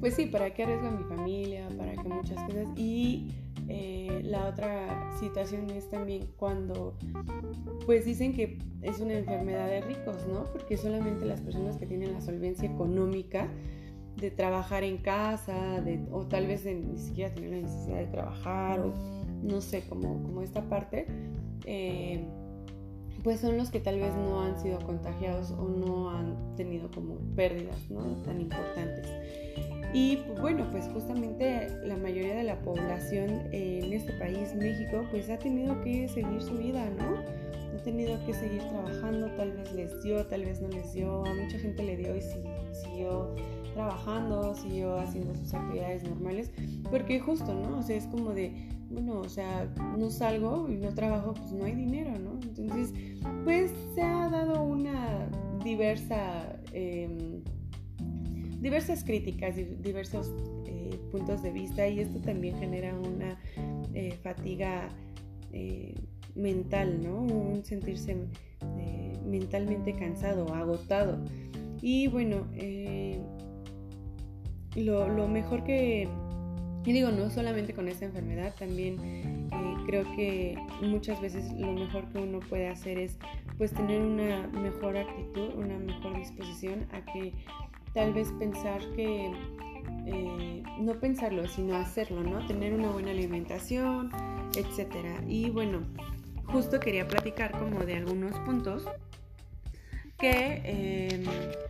pues 0.00 0.14
sí, 0.14 0.26
para 0.26 0.52
que 0.52 0.64
arriesgo 0.64 0.88
a 0.88 0.90
mi 0.90 1.04
familia, 1.04 1.68
para 1.76 1.92
que 1.92 2.08
muchas 2.08 2.42
cosas 2.44 2.68
y 2.76 3.28
eh, 3.68 4.20
la 4.24 4.48
otra 4.48 5.10
situación 5.18 5.70
es 5.70 5.88
también 5.88 6.28
cuando 6.36 6.96
pues 7.86 8.04
dicen 8.04 8.34
que 8.34 8.58
es 8.82 9.00
una 9.00 9.14
enfermedad 9.14 9.68
de 9.68 9.80
ricos, 9.80 10.26
¿no? 10.26 10.44
Porque 10.52 10.76
solamente 10.76 11.24
las 11.24 11.40
personas 11.40 11.76
que 11.76 11.86
tienen 11.86 12.12
la 12.12 12.20
solvencia 12.20 12.68
económica 12.68 13.48
de 14.16 14.30
trabajar 14.30 14.84
en 14.84 14.98
casa, 14.98 15.80
de, 15.80 16.04
o 16.10 16.26
tal 16.26 16.46
vez 16.46 16.64
de 16.64 16.74
ni 16.74 16.98
siquiera 16.98 17.32
tener 17.32 17.50
la 17.50 17.56
necesidad 17.62 17.98
de 17.98 18.06
trabajar, 18.06 18.80
o 18.80 18.92
no 19.42 19.60
sé, 19.60 19.82
como, 19.88 20.22
como 20.22 20.42
esta 20.42 20.62
parte, 20.68 21.06
eh, 21.66 22.24
pues 23.22 23.40
son 23.40 23.56
los 23.56 23.70
que 23.70 23.80
tal 23.80 24.00
vez 24.00 24.14
no 24.14 24.42
han 24.42 24.60
sido 24.60 24.78
contagiados 24.80 25.52
o 25.52 25.68
no 25.68 26.10
han 26.10 26.56
tenido 26.56 26.90
como 26.90 27.16
pérdidas, 27.36 27.90
¿no? 27.90 28.02
Tan 28.22 28.40
importantes. 28.40 29.08
Y 29.94 30.18
bueno, 30.40 30.68
pues 30.70 30.88
justamente 30.92 31.68
la 31.84 31.96
mayoría 31.96 32.34
de 32.34 32.44
la 32.44 32.58
población 32.62 33.42
en 33.52 33.92
este 33.92 34.12
país, 34.14 34.54
México, 34.54 35.04
pues 35.10 35.28
ha 35.28 35.38
tenido 35.38 35.80
que 35.82 36.08
seguir 36.08 36.40
su 36.40 36.54
vida, 36.54 36.88
¿no? 36.98 37.18
Ha 37.76 37.82
tenido 37.82 38.18
que 38.24 38.32
seguir 38.32 38.62
trabajando, 38.62 39.30
tal 39.36 39.52
vez 39.52 39.72
les 39.72 40.02
dio, 40.02 40.26
tal 40.26 40.44
vez 40.44 40.60
no 40.60 40.68
les 40.68 40.92
dio, 40.94 41.24
a 41.24 41.34
mucha 41.34 41.58
gente 41.58 41.82
le 41.82 41.96
dio 41.96 42.16
y 42.16 42.22
siguió 42.72 43.34
trabajando, 43.74 44.54
siguió 44.54 44.96
haciendo 44.98 45.34
sus 45.34 45.52
actividades 45.54 46.04
normales, 46.04 46.50
porque 46.90 47.20
justo, 47.20 47.54
¿no? 47.54 47.78
O 47.78 47.82
sea, 47.82 47.96
es 47.96 48.06
como 48.06 48.30
de, 48.30 48.52
bueno, 48.92 49.20
o 49.20 49.28
sea, 49.28 49.72
no 49.98 50.10
salgo 50.10 50.68
y 50.70 50.76
no 50.76 50.94
trabajo, 50.94 51.34
pues 51.34 51.52
no 51.52 51.64
hay 51.64 51.74
dinero, 51.74 52.12
¿no? 52.18 52.38
Entonces, 52.42 52.92
pues 53.44 53.72
se 53.94 54.02
ha 54.02 54.28
dado 54.28 54.62
una 54.62 55.28
diversa... 55.64 56.60
Eh, 56.72 57.42
diversas 58.62 59.02
críticas, 59.02 59.56
diversos 59.56 60.32
eh, 60.66 60.96
puntos 61.10 61.42
de 61.42 61.50
vista 61.50 61.86
y 61.88 61.98
esto 61.98 62.20
también 62.20 62.56
genera 62.58 62.94
una 62.94 63.38
eh, 63.92 64.16
fatiga 64.22 64.88
eh, 65.52 65.94
mental, 66.36 67.02
¿no? 67.02 67.22
Un 67.22 67.64
sentirse 67.64 68.16
mentalmente 69.26 69.94
cansado, 69.94 70.54
agotado. 70.54 71.18
Y 71.80 72.06
bueno, 72.06 72.46
lo, 74.76 75.08
lo, 75.08 75.26
mejor 75.26 75.64
que, 75.64 76.08
y 76.84 76.92
digo, 76.92 77.10
no 77.10 77.30
solamente 77.30 77.74
con 77.74 77.88
esta 77.88 78.04
enfermedad, 78.04 78.54
también 78.58 79.48
creo 79.86 80.04
que 80.16 80.56
muchas 80.80 81.20
veces 81.20 81.52
lo 81.52 81.72
mejor 81.72 82.08
que 82.08 82.18
uno 82.18 82.40
puede 82.40 82.68
hacer 82.68 82.98
es 82.98 83.18
pues 83.58 83.72
tener 83.72 84.00
una 84.00 84.46
mejor 84.48 84.96
actitud, 84.96 85.54
una 85.56 85.78
mejor 85.78 86.16
disposición 86.16 86.86
a 86.92 87.04
que 87.12 87.32
tal 87.94 88.12
vez 88.12 88.28
pensar 88.38 88.80
que, 88.94 89.32
eh, 90.06 90.62
no 90.80 90.94
pensarlo, 90.94 91.46
sino 91.48 91.76
hacerlo, 91.76 92.22
¿no? 92.22 92.44
Tener 92.46 92.72
una 92.72 92.90
buena 92.90 93.10
alimentación, 93.10 94.10
etcétera. 94.56 95.22
Y 95.28 95.50
bueno, 95.50 95.82
justo 96.44 96.80
quería 96.80 97.06
platicar 97.06 97.52
como 97.52 97.84
de 97.84 97.96
algunos 97.96 98.36
puntos 98.40 98.86
que 100.22 100.62
em, 101.10 101.24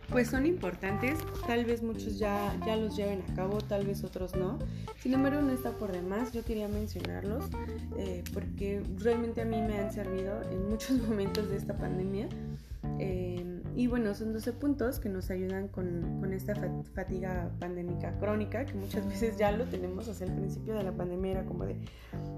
pues 0.09 0.29
son 0.29 0.45
importantes, 0.45 1.17
tal 1.47 1.65
vez 1.65 1.81
muchos 1.81 2.19
ya, 2.19 2.55
ya 2.67 2.77
los 2.77 2.95
lleven 2.95 3.23
a 3.27 3.35
cabo, 3.35 3.57
tal 3.57 3.87
vez 3.87 4.03
otros 4.03 4.35
no. 4.35 4.59
Sin 4.99 5.15
embargo, 5.15 5.41
no 5.41 5.51
está 5.51 5.71
por 5.71 5.91
demás, 5.91 6.31
yo 6.33 6.45
quería 6.45 6.67
mencionarlos 6.67 7.45
eh, 7.97 8.23
porque 8.31 8.83
realmente 8.99 9.41
a 9.41 9.45
mí 9.45 9.59
me 9.59 9.79
han 9.79 9.91
servido 9.91 10.39
en 10.51 10.69
muchos 10.69 11.01
momentos 11.07 11.49
de 11.49 11.57
esta 11.57 11.75
pandemia. 11.75 12.29
Em, 12.99 13.61
y 13.75 13.87
bueno, 13.87 14.13
son 14.13 14.33
12 14.33 14.53
puntos 14.53 14.99
que 14.99 15.09
nos 15.09 15.31
ayudan 15.31 15.67
con, 15.67 16.19
con, 16.19 16.33
esta 16.33 16.53
fatiga 16.93 17.49
pandémica 17.59 18.17
crónica, 18.19 18.65
que 18.65 18.73
muchas 18.73 19.07
veces 19.07 19.37
ya 19.37 19.51
lo 19.51 19.65
tenemos 19.65 20.07
hacia 20.07 20.27
el 20.27 20.33
principio 20.33 20.75
de 20.75 20.83
la 20.83 20.91
pandemia, 20.91 21.31
era 21.31 21.45
como 21.45 21.65
de, 21.65 21.77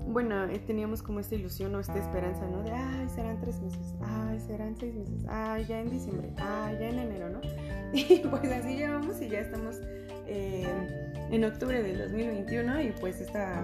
bueno, 0.07 0.45
eh, 0.45 0.59
teníamos 0.59 1.01
como 1.01 1.19
esta 1.19 1.35
ilusión 1.35 1.75
o 1.75 1.79
esta 1.79 1.97
esperanza, 1.97 2.47
¿no? 2.47 2.63
De, 2.63 2.71
ay, 2.71 3.09
serán 3.09 3.39
tres 3.41 3.59
meses, 3.61 3.95
ay, 4.01 4.39
serán 4.39 4.75
seis 4.77 4.95
meses, 4.95 5.25
ay, 5.27 5.65
ya 5.65 5.81
en 5.81 5.89
diciembre, 5.89 6.31
ay, 6.37 6.77
ya 6.79 6.89
en 6.89 6.99
enero, 6.99 7.29
¿no? 7.29 7.41
Y 7.93 8.19
pues 8.19 8.51
así 8.51 8.75
llevamos 8.75 9.21
y 9.21 9.29
ya 9.29 9.39
estamos 9.39 9.79
eh, 10.27 10.67
en 11.31 11.43
octubre 11.43 11.81
del 11.81 11.97
2021 11.97 12.81
y 12.81 12.91
pues 12.99 13.19
esta 13.19 13.63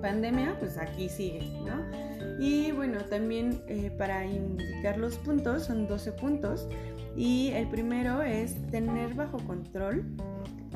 pandemia 0.00 0.56
pues 0.58 0.78
aquí 0.78 1.08
sigue, 1.08 1.42
¿no? 1.64 2.11
Y 2.38 2.72
bueno, 2.72 2.98
también 3.04 3.62
eh, 3.68 3.90
para 3.96 4.24
indicar 4.26 4.98
los 4.98 5.16
puntos, 5.18 5.64
son 5.64 5.86
12 5.86 6.12
puntos. 6.12 6.68
Y 7.16 7.48
el 7.48 7.68
primero 7.68 8.22
es 8.22 8.54
tener 8.70 9.14
bajo 9.14 9.38
control. 9.38 10.04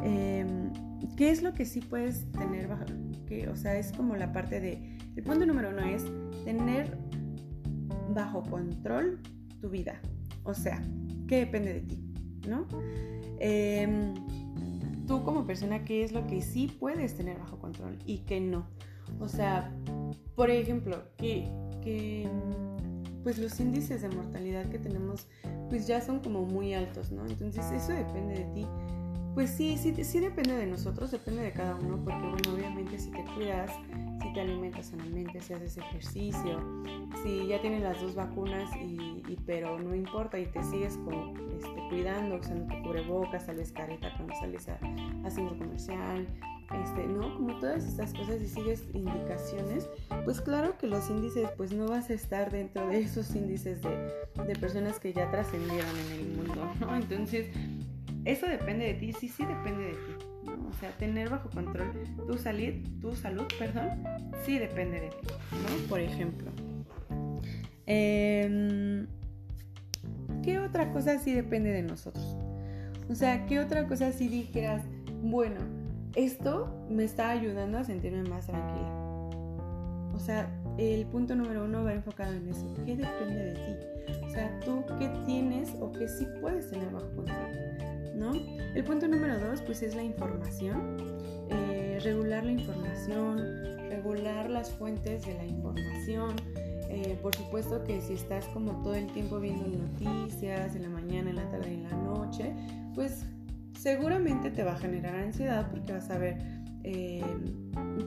Em, 0.02 0.70
¿Qué 1.16 1.30
es 1.30 1.42
lo 1.42 1.54
que 1.54 1.64
sí 1.64 1.80
puedes 1.80 2.30
tener 2.32 2.68
bajo? 2.68 2.84
Que, 3.26 3.48
o 3.48 3.56
sea, 3.56 3.76
es 3.76 3.92
como 3.92 4.16
la 4.16 4.32
parte 4.32 4.60
de... 4.60 4.98
El 5.16 5.22
punto 5.22 5.46
número 5.46 5.70
uno 5.70 5.80
es 5.80 6.04
tener 6.44 6.98
bajo 8.14 8.42
control 8.42 9.20
tu 9.60 9.70
vida. 9.70 10.00
O 10.44 10.54
sea, 10.54 10.82
¿qué 11.26 11.38
depende 11.38 11.74
de 11.74 11.80
ti? 11.80 12.14
¿No? 12.46 12.66
Em, 13.38 14.14
tú 15.06 15.22
como 15.22 15.46
persona, 15.46 15.84
¿qué 15.84 16.04
es 16.04 16.12
lo 16.12 16.26
que 16.26 16.42
sí 16.42 16.74
puedes 16.78 17.16
tener 17.16 17.38
bajo 17.38 17.58
control 17.58 17.98
y 18.04 18.18
qué 18.18 18.40
no? 18.40 18.66
O 19.20 19.28
sea, 19.28 19.72
por 20.36 20.50
ejemplo, 20.50 21.02
que, 21.16 21.48
pues 23.22 23.38
los 23.38 23.58
índices 23.58 24.02
de 24.02 24.08
mortalidad 24.08 24.68
que 24.68 24.78
tenemos 24.78 25.26
pues 25.68 25.86
ya 25.86 26.00
son 26.00 26.20
como 26.20 26.42
muy 26.42 26.74
altos, 26.74 27.10
¿no? 27.10 27.26
Entonces 27.26 27.64
eso 27.72 27.92
depende 27.92 28.34
de 28.34 28.44
ti. 28.54 28.66
Pues 29.34 29.50
sí, 29.50 29.76
sí, 29.76 29.92
sí 30.04 30.20
depende 30.20 30.54
de 30.54 30.66
nosotros, 30.66 31.10
depende 31.10 31.42
de 31.42 31.52
cada 31.52 31.74
uno, 31.74 31.96
porque 32.02 32.20
bueno, 32.20 32.54
obviamente 32.54 32.98
si 32.98 33.10
te 33.10 33.24
cuidas, 33.34 33.70
si 34.22 34.32
te 34.32 34.40
alimentas 34.40 34.86
sanamente, 34.86 35.40
si 35.40 35.52
haces 35.52 35.76
ejercicio, 35.76 36.60
si 37.22 37.46
ya 37.46 37.60
tienes 37.60 37.82
las 37.82 38.00
dos 38.00 38.14
vacunas 38.14 38.70
y, 38.76 39.36
pero 39.44 39.78
no 39.78 39.94
importa 39.94 40.38
y 40.38 40.46
te 40.46 40.62
sigues 40.62 40.96
como, 40.98 41.34
este, 41.54 41.88
cuidando, 41.90 42.36
usando 42.36 42.74
tu 42.74 42.82
cubrebocas, 42.82 43.44
sales 43.44 43.72
careta 43.72 44.12
cuando 44.16 44.34
sales 44.36 44.68
a, 44.68 44.78
a 45.24 45.30
centro 45.30 45.58
comercial, 45.58 46.26
este, 46.74 47.06
¿no? 47.06 47.34
Como 47.34 47.58
todas 47.58 47.84
estas 47.84 48.12
cosas 48.12 48.40
y 48.40 48.48
sigues 48.48 48.84
indicaciones, 48.92 49.88
pues 50.24 50.40
claro 50.40 50.76
que 50.78 50.86
los 50.86 51.08
índices, 51.10 51.48
pues 51.56 51.72
no 51.72 51.86
vas 51.88 52.10
a 52.10 52.14
estar 52.14 52.50
dentro 52.50 52.88
de 52.88 53.00
esos 53.00 53.34
índices 53.34 53.82
de, 53.82 54.56
personas 54.60 54.98
que 54.98 55.12
ya 55.12 55.30
trascendieron 55.30 55.90
en 56.06 56.20
el 56.20 56.28
mundo, 56.36 56.72
¿no? 56.80 56.96
Entonces, 56.96 57.48
eso 58.24 58.46
depende 58.46 58.86
de 58.86 58.94
ti, 58.94 59.12
sí, 59.12 59.28
sí 59.28 59.44
depende 59.44 59.84
de 59.84 59.92
ti, 59.92 60.26
¿no? 60.44 60.68
O 60.68 60.72
sea, 60.80 60.90
tener 60.96 61.28
bajo 61.30 61.50
control 61.50 61.92
tu 62.26 62.36
salud, 62.38 62.74
tu 63.00 63.14
salud, 63.14 63.46
perdón, 63.58 64.02
sí 64.44 64.58
depende 64.58 65.00
de 65.00 65.08
ti, 65.10 65.28
¿no? 65.52 65.88
Por 65.88 66.00
ejemplo. 66.00 66.50
Em, 67.86 69.06
¿Qué 70.42 70.58
otra 70.58 70.92
cosa 70.92 71.18
sí 71.18 71.32
depende 71.32 71.70
de 71.70 71.82
nosotros? 71.82 72.36
O 73.08 73.14
sea, 73.14 73.46
¿qué 73.46 73.60
otra 73.60 73.86
cosa 73.86 74.10
sí 74.10 74.28
dijeras, 74.28 74.82
bueno, 75.22 75.60
esto 76.16 76.86
me 76.88 77.04
está 77.04 77.30
ayudando 77.30 77.78
a 77.78 77.84
sentirme 77.84 78.28
más 78.28 78.46
tranquila. 78.46 78.90
O 80.14 80.18
sea, 80.18 80.50
el 80.78 81.06
punto 81.06 81.36
número 81.36 81.64
uno 81.64 81.84
va 81.84 81.92
enfocado 81.92 82.32
en 82.32 82.48
eso. 82.48 82.66
¿Qué 82.86 82.96
depende 82.96 83.36
de 83.36 83.52
ti? 83.52 84.22
O 84.26 84.30
sea, 84.30 84.58
tú 84.64 84.82
qué 84.98 85.08
tienes 85.26 85.74
o 85.78 85.92
qué 85.92 86.08
sí 86.08 86.26
puedes 86.40 86.70
tener 86.70 86.90
bajo 86.90 87.08
control, 87.14 88.16
¿no? 88.16 88.32
El 88.74 88.82
punto 88.84 89.06
número 89.06 89.38
dos, 89.38 89.60
pues 89.60 89.82
es 89.82 89.94
la 89.94 90.02
información. 90.02 90.96
Eh, 91.50 92.00
regular 92.02 92.44
la 92.44 92.52
información, 92.52 93.36
regular 93.90 94.48
las 94.48 94.70
fuentes 94.70 95.26
de 95.26 95.34
la 95.34 95.44
información. 95.44 96.34
Eh, 96.88 97.18
por 97.20 97.34
supuesto 97.34 97.84
que 97.84 98.00
si 98.00 98.14
estás 98.14 98.46
como 98.48 98.82
todo 98.82 98.94
el 98.94 99.06
tiempo 99.12 99.38
viendo 99.38 99.66
noticias 99.66 100.74
en 100.74 100.82
la 100.82 100.88
mañana, 100.88 101.30
en 101.30 101.36
la 101.36 101.50
tarde, 101.50 101.74
en 101.74 101.82
la 101.82 101.96
noche, 101.96 102.54
pues 102.94 103.26
seguramente 103.86 104.50
te 104.50 104.64
va 104.64 104.72
a 104.72 104.78
generar 104.78 105.14
ansiedad 105.14 105.70
porque 105.70 105.92
vas 105.92 106.10
a 106.10 106.18
ver, 106.18 106.38
eh, 106.82 107.22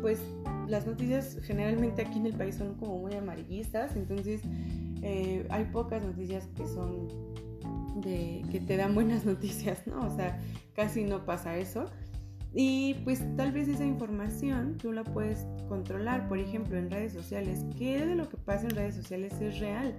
pues 0.02 0.20
las 0.68 0.86
noticias 0.86 1.38
generalmente 1.44 2.02
aquí 2.02 2.20
en 2.20 2.26
el 2.26 2.34
país 2.34 2.56
son 2.56 2.74
como 2.74 2.98
muy 2.98 3.14
amarillistas, 3.14 3.96
entonces 3.96 4.42
eh, 5.02 5.48
hay 5.50 5.64
pocas 5.72 6.04
noticias 6.04 6.50
que 6.58 6.68
son 6.68 7.08
de 8.02 8.44
que 8.52 8.60
te 8.60 8.76
dan 8.76 8.94
buenas 8.94 9.24
noticias, 9.34 9.88
¿no? 9.88 10.06
O 10.06 10.14
sea, 10.14 10.38
casi 10.76 11.06
no 11.06 11.26
pasa 11.26 11.56
eso. 11.56 11.86
Y 12.54 12.96
pues 13.06 13.24
tal 13.38 13.54
vez 13.54 13.70
esa 13.70 13.86
información 13.86 14.76
tú 14.78 14.92
la 14.92 15.06
puedes 15.06 15.48
controlar, 15.70 16.28
por 16.28 16.40
ejemplo, 16.40 16.78
en 16.78 16.92
redes 16.92 17.14
sociales. 17.14 17.64
¿Qué 17.78 18.06
de 18.06 18.16
lo 18.16 18.28
que 18.28 18.36
pasa 18.36 18.66
en 18.66 18.72
redes 18.72 18.96
sociales 18.96 19.32
es 19.40 19.62
real? 19.62 19.96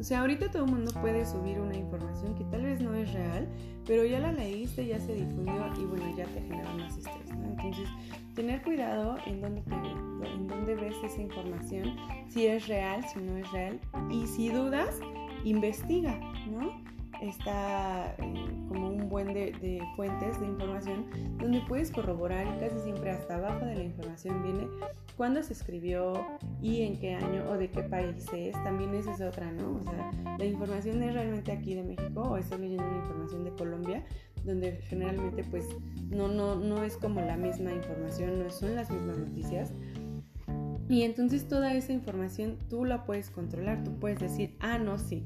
O 0.00 0.02
sea, 0.02 0.20
ahorita 0.20 0.50
todo 0.50 0.64
el 0.64 0.70
mundo 0.70 0.92
puede 1.02 1.26
subir 1.26 1.60
una 1.60 1.76
información 1.76 2.34
que 2.34 2.44
tal 2.44 2.62
vez 2.62 2.80
no 2.80 2.94
es 2.94 3.12
real, 3.12 3.46
pero 3.86 4.06
ya 4.06 4.18
la 4.18 4.32
leíste, 4.32 4.86
ya 4.86 4.98
se 4.98 5.14
difundió 5.14 5.70
y 5.78 5.84
bueno, 5.84 6.16
ya 6.16 6.24
te 6.24 6.40
genera 6.40 6.72
más 6.72 6.96
estrés, 6.96 7.36
¿no? 7.36 7.50
Entonces, 7.50 7.86
tener 8.34 8.62
cuidado 8.62 9.18
en 9.26 9.42
dónde, 9.42 9.62
en 10.24 10.48
dónde 10.48 10.74
ves 10.74 10.94
esa 11.04 11.20
información, 11.20 11.96
si 12.30 12.46
es 12.46 12.66
real, 12.66 13.04
si 13.12 13.20
no 13.20 13.36
es 13.36 13.52
real, 13.52 13.78
y 14.10 14.26
si 14.26 14.48
dudas, 14.48 14.98
investiga, 15.44 16.18
¿no? 16.50 16.82
Está 17.22 18.14
eh, 18.18 18.34
como 18.68 18.88
un 18.88 19.08
buen 19.08 19.32
de, 19.32 19.82
fuentes 19.96 20.40
de 20.40 20.46
información 20.46 21.06
donde 21.38 21.60
puedes 21.68 21.90
corroborar 21.90 22.46
y 22.46 22.60
casi 22.60 22.78
siempre 22.80 23.10
hasta 23.10 23.36
abajo 23.36 23.64
de 23.64 23.74
la 23.74 23.82
información 23.84 24.42
viene 24.42 24.68
cuándo 25.16 25.42
se 25.42 25.52
escribió 25.52 26.14
y 26.62 26.82
en 26.82 26.98
qué 26.98 27.14
año 27.14 27.44
o 27.50 27.56
de 27.56 27.70
qué 27.70 27.82
país 27.82 28.26
es. 28.32 28.52
También 28.64 28.94
esa 28.94 29.12
es 29.12 29.20
otra, 29.20 29.50
¿no? 29.52 29.76
O 29.76 29.82
sea, 29.82 30.10
la 30.38 30.44
información 30.44 31.02
es 31.02 31.12
realmente 31.12 31.52
aquí 31.52 31.74
de 31.74 31.82
México 31.82 32.22
o 32.22 32.36
estoy 32.36 32.58
leyendo 32.58 32.86
una 32.86 32.98
información 32.98 33.44
de 33.44 33.50
Colombia 33.52 34.04
donde 34.44 34.72
generalmente 34.88 35.44
pues 35.44 35.66
no, 36.08 36.28
no, 36.28 36.56
no 36.56 36.82
es 36.82 36.96
como 36.96 37.20
la 37.20 37.36
misma 37.36 37.72
información, 37.72 38.42
no 38.42 38.50
son 38.50 38.74
las 38.74 38.90
mismas 38.90 39.18
noticias. 39.18 39.72
Y 40.88 41.02
entonces 41.02 41.46
toda 41.46 41.72
esa 41.74 41.92
información 41.92 42.58
tú 42.68 42.84
la 42.84 43.04
puedes 43.04 43.30
controlar, 43.30 43.84
tú 43.84 43.92
puedes 44.00 44.18
decir, 44.18 44.56
ah, 44.58 44.78
no, 44.78 44.98
sí, 44.98 45.24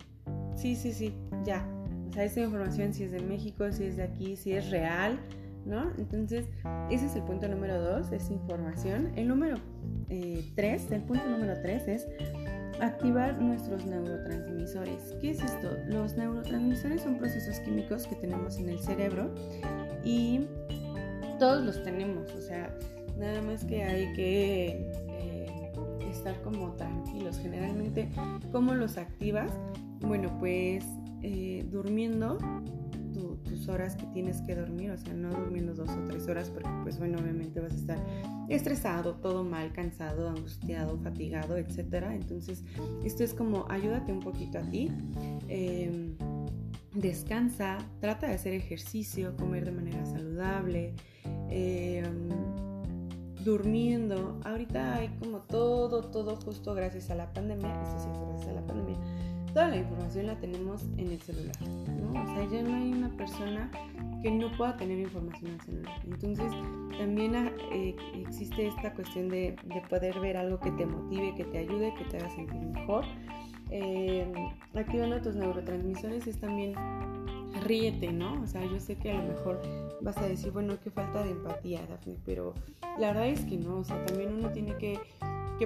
sí, 0.57 0.77
sí, 0.77 0.93
sí, 0.93 1.15
ya, 1.45 1.67
sea, 2.15 2.25
esa 2.25 2.41
información 2.41 2.95
si 2.95 3.05
es 3.05 3.13
de 3.13 3.21
México, 3.21 3.71
si 3.73 3.85
es 3.85 3.97
de 3.97 4.05
aquí, 4.05 4.37
si 4.37 4.53
es 4.53 4.71
real, 4.71 5.19
¿no? 5.67 5.91
Entonces, 5.99 6.47
ese 6.91 7.07
es 7.07 7.17
el 7.17 7.23
punto 7.23 7.49
número 7.49 7.81
dos, 7.81 8.13
es 8.13 8.31
información. 8.31 9.13
El 9.17 9.29
número 9.29 9.57
eh, 10.11 10.45
tres, 10.55 10.91
el 10.91 11.03
punto 11.03 11.27
número 11.29 11.55
tres 11.63 11.89
es 11.89 12.07
activar 12.81 13.41
nuestros 13.41 13.87
neurotransmisores. 13.87 15.15
¿Qué 15.21 15.31
es 15.31 15.43
esto? 15.43 15.77
Los 15.87 16.17
neurotransmisores 16.17 17.03
son 17.03 17.19
procesos 17.19 17.61
químicos 17.61 18.07
que 18.07 18.17
tenemos 18.17 18.59
en 18.59 18.69
el 18.69 18.79
cerebro 18.79 19.35
y 20.05 20.47
todos 21.39 21.65
los 21.65 21.83
tenemos, 21.83 22.33
o 22.33 22.41
sea, 22.41 22.77
nada 23.19 23.41
más 23.43 23.65
que 23.65 23.83
hay 23.83 24.13
que 24.13 24.93
eh, 25.09 25.73
estar 26.11 26.41
como 26.43 26.73
tranquilos. 26.73 27.39
Generalmente, 27.39 28.09
¿cómo 28.53 28.75
los 28.75 28.99
activas? 28.99 29.51
Bueno, 30.01 30.37
pues 30.39 30.85
eh, 31.27 31.65
durmiendo 31.71 32.37
tus 33.45 33.69
horas 33.69 33.97
que 33.97 34.05
tienes 34.07 34.43
que 34.43 34.55
dormir, 34.55 34.91
o 34.91 34.99
sea, 34.99 35.15
no 35.15 35.31
durmiendo 35.31 35.75
dos 35.75 35.89
o 35.89 36.05
tres 36.05 36.29
horas 36.29 36.51
porque 36.51 36.69
pues 36.83 36.99
bueno, 36.99 37.19
obviamente 37.19 37.61
vas 37.61 37.73
a 37.73 37.77
estar 37.77 37.99
estresado, 38.51 39.15
todo 39.15 39.43
mal, 39.43 39.73
cansado, 39.73 40.29
angustiado, 40.29 40.99
fatigado, 40.99 41.57
etc. 41.57 42.09
Entonces, 42.13 42.63
esto 43.05 43.25
es 43.25 43.33
como 43.33 43.67
ayúdate 43.71 44.13
un 44.13 44.21
poquito 44.21 44.59
a 44.59 44.63
ti. 44.63 44.91
Em, 45.49 46.15
descansa, 46.95 47.79
trata 48.01 48.27
de 48.27 48.35
hacer 48.35 48.53
ejercicio, 48.53 49.35
comer 49.37 49.65
de 49.65 49.73
manera 49.73 50.05
saludable, 50.05 50.95
em, 51.49 52.29
durmiendo. 53.45 54.41
Ahorita 54.45 54.97
hay 54.97 55.09
como 55.21 55.39
todo, 55.39 56.03
todo 56.11 56.37
justo 56.37 56.75
gracias 56.75 57.11
a 57.11 57.15
la 57.15 57.33
pandemia, 57.33 57.83
eso 57.83 57.99
sí 57.99 58.09
es 58.13 58.21
gracias 58.21 58.49
a 58.49 58.53
la 58.53 58.67
pandemia 58.67 59.34
toda 59.55 59.69
la 59.69 59.77
información 59.77 60.27
la 60.27 60.39
tenemos 60.41 60.83
en 60.99 61.13
el 61.13 61.21
celular, 61.23 61.57
¿no? 61.63 62.23
O 62.23 62.27
sea, 62.27 62.45
ya 62.51 62.63
no 62.63 62.75
hay 62.75 62.93
una 62.93 63.09
persona 63.17 63.71
que 64.21 64.31
no 64.31 64.51
pueda 64.57 64.77
tener 64.77 64.99
información 64.99 65.47
en 65.47 65.55
el 65.55 65.61
celular. 65.61 66.01
Entonces, 66.05 66.53
también 66.99 67.37
ah, 67.37 67.53
eh, 67.73 67.95
existe 68.17 68.67
esta 68.67 68.93
cuestión 68.93 69.29
de, 69.29 69.57
poder 69.89 70.19
ver 70.19 70.37
algo 70.37 70.59
que 70.59 70.73
te 70.73 70.85
motive, 70.85 71.35
que 71.37 71.45
te 71.45 71.59
ayude, 71.59 71.95
que 71.95 72.05
te 72.05 72.17
haga 72.17 72.31
sentir 72.31 72.61
mejor. 72.61 73.05
Eh, 73.71 74.27
activando 74.75 75.21
tus 75.21 75.37
neurotransmisores 75.37 76.27
es 76.27 76.39
también 76.39 76.75
ríete, 77.63 78.13
¿no? 78.13 78.43
O 78.43 78.47
sea, 78.49 78.65
yo 78.65 78.81
sé 78.81 78.97
que 78.97 79.13
a 79.13 79.23
lo 79.23 79.29
mejor 79.29 79.63
vas 80.01 80.17
a 80.19 80.27
decir, 80.27 80.51
bueno, 80.51 80.75
qué 80.83 80.91
falta 80.91 81.23
de 81.23 81.31
empatía, 81.31 81.87
Daphne, 81.87 82.17
pero 82.27 82.55
la 82.99 83.09
verdad 83.09 83.29
es 83.29 83.45
que 83.45 83.57
no, 83.57 83.79
o 83.79 83.85
sea, 83.85 84.05
también 84.07 84.35
uno 84.35 84.51
tiene 84.51 84.77
que, 84.79 84.99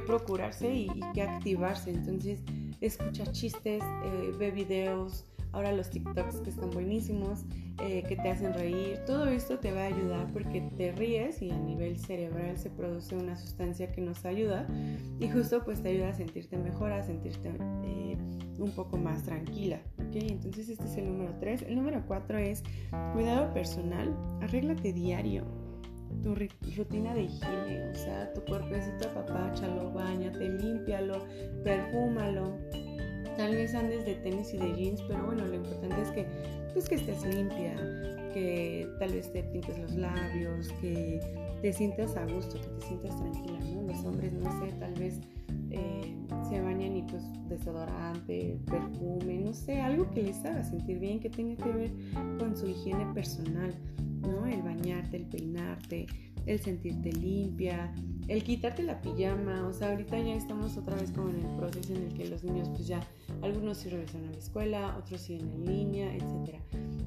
procurarse 0.06 0.72
y, 0.72 0.86
y 0.94 1.00
que 1.12 1.22
activarse. 1.22 1.90
Entonces, 1.90 2.40
escucha 2.80 3.30
chistes, 3.32 3.82
eh, 4.04 4.32
ve 4.38 4.50
videos, 4.50 5.24
ahora 5.52 5.72
los 5.72 5.90
TikToks 5.90 6.40
que 6.40 6.50
están 6.50 6.70
buenísimos, 6.70 7.44
eh, 7.80 8.02
que 8.08 8.16
te 8.16 8.28
hacen 8.30 8.54
reír, 8.54 9.00
todo 9.06 9.26
esto 9.26 9.58
te 9.58 9.72
va 9.72 9.82
a 9.82 9.86
ayudar 9.86 10.32
porque 10.32 10.60
te 10.76 10.92
ríes 10.92 11.40
y 11.42 11.50
a 11.50 11.58
nivel 11.58 11.98
cerebral 11.98 12.58
se 12.58 12.70
produce 12.70 13.16
una 13.16 13.36
sustancia 13.36 13.92
que 13.92 14.00
nos 14.00 14.24
ayuda 14.24 14.66
y 15.20 15.28
justo 15.28 15.64
pues 15.64 15.82
te 15.82 15.90
ayuda 15.90 16.08
a 16.08 16.14
sentirte 16.14 16.56
mejor, 16.58 16.92
a 16.92 17.02
sentirte 17.02 17.52
eh, 17.84 18.16
un 18.58 18.72
poco 18.72 18.96
más 18.96 19.22
tranquila. 19.22 19.80
¿ok? 19.98 20.16
Entonces 20.16 20.68
este 20.68 20.84
es 20.84 20.96
el 20.96 21.06
número 21.06 21.34
3. 21.38 21.62
El 21.62 21.76
número 21.76 22.02
4 22.06 22.38
es 22.38 22.62
cuidado 23.12 23.52
personal. 23.54 24.16
Arréglate 24.42 24.92
diario. 24.92 25.44
Tu 26.22 26.34
rutina 26.76 27.14
de 27.14 27.22
higiene, 27.22 27.90
o 27.90 27.94
sea, 27.94 28.32
tu 28.32 28.44
cuerpecito 28.44 29.08
apapáchalo, 29.08 29.92
bañate, 29.92 30.48
límpialo, 30.48 31.24
perfúmalo. 31.64 32.56
Tal 33.36 33.54
vez 33.54 33.74
andes 33.74 34.04
de 34.04 34.14
tenis 34.16 34.52
y 34.52 34.58
de 34.58 34.74
jeans, 34.74 35.02
pero 35.02 35.26
bueno, 35.26 35.46
lo 35.46 35.54
importante 35.54 36.02
es 36.02 36.10
que, 36.10 36.26
pues, 36.72 36.88
que 36.88 36.96
estés 36.96 37.24
limpia, 37.24 37.76
que 38.32 38.88
tal 38.98 39.12
vez 39.12 39.32
te 39.32 39.42
pintes 39.44 39.78
los 39.78 39.94
labios, 39.94 40.72
que 40.80 41.20
te 41.62 41.72
sientas 41.72 42.16
a 42.16 42.26
gusto, 42.26 42.60
que 42.60 42.68
te 42.68 42.86
sientas 42.86 43.16
tranquila, 43.16 43.60
¿no? 43.60 43.82
Los 43.82 44.04
hombres, 44.04 44.32
no 44.32 44.50
sé, 44.60 44.72
tal 44.80 44.94
vez 44.94 45.20
eh, 45.70 46.16
se 46.48 46.60
bañan 46.60 46.96
y 46.96 47.02
pues 47.02 47.22
desodorante, 47.48 48.58
perfume, 48.66 49.38
no 49.38 49.52
sé, 49.52 49.80
algo 49.80 50.10
que 50.10 50.22
les 50.22 50.44
haga 50.44 50.62
sentir 50.62 50.98
bien, 50.98 51.20
que 51.20 51.30
tenga 51.30 51.62
que 51.62 51.70
ver 51.70 51.90
con 52.38 52.56
su 52.56 52.66
higiene 52.66 53.06
personal, 53.14 53.74
¿no? 54.22 54.46
El 54.46 54.62
bañarte, 54.62 55.16
el 55.16 55.26
peinarte, 55.26 56.06
el 56.46 56.58
sentirte 56.60 57.12
limpia, 57.12 57.92
el 58.26 58.42
quitarte 58.42 58.82
la 58.82 59.00
pijama, 59.00 59.66
o 59.66 59.72
sea, 59.72 59.90
ahorita 59.90 60.18
ya 60.18 60.34
estamos 60.34 60.76
otra 60.76 60.96
vez 60.96 61.10
como 61.12 61.30
en 61.30 61.36
el 61.36 61.56
proceso 61.56 61.94
en 61.94 62.04
el 62.04 62.14
que 62.14 62.28
los 62.28 62.42
niños 62.42 62.68
pues 62.70 62.86
ya, 62.86 63.00
algunos 63.42 63.78
sí 63.78 63.90
regresan 63.90 64.24
a 64.26 64.30
la 64.30 64.38
escuela, 64.38 64.96
otros 64.98 65.20
siguen 65.20 65.50
en 65.52 65.64
línea, 65.66 66.14
etcétera. 66.14 66.58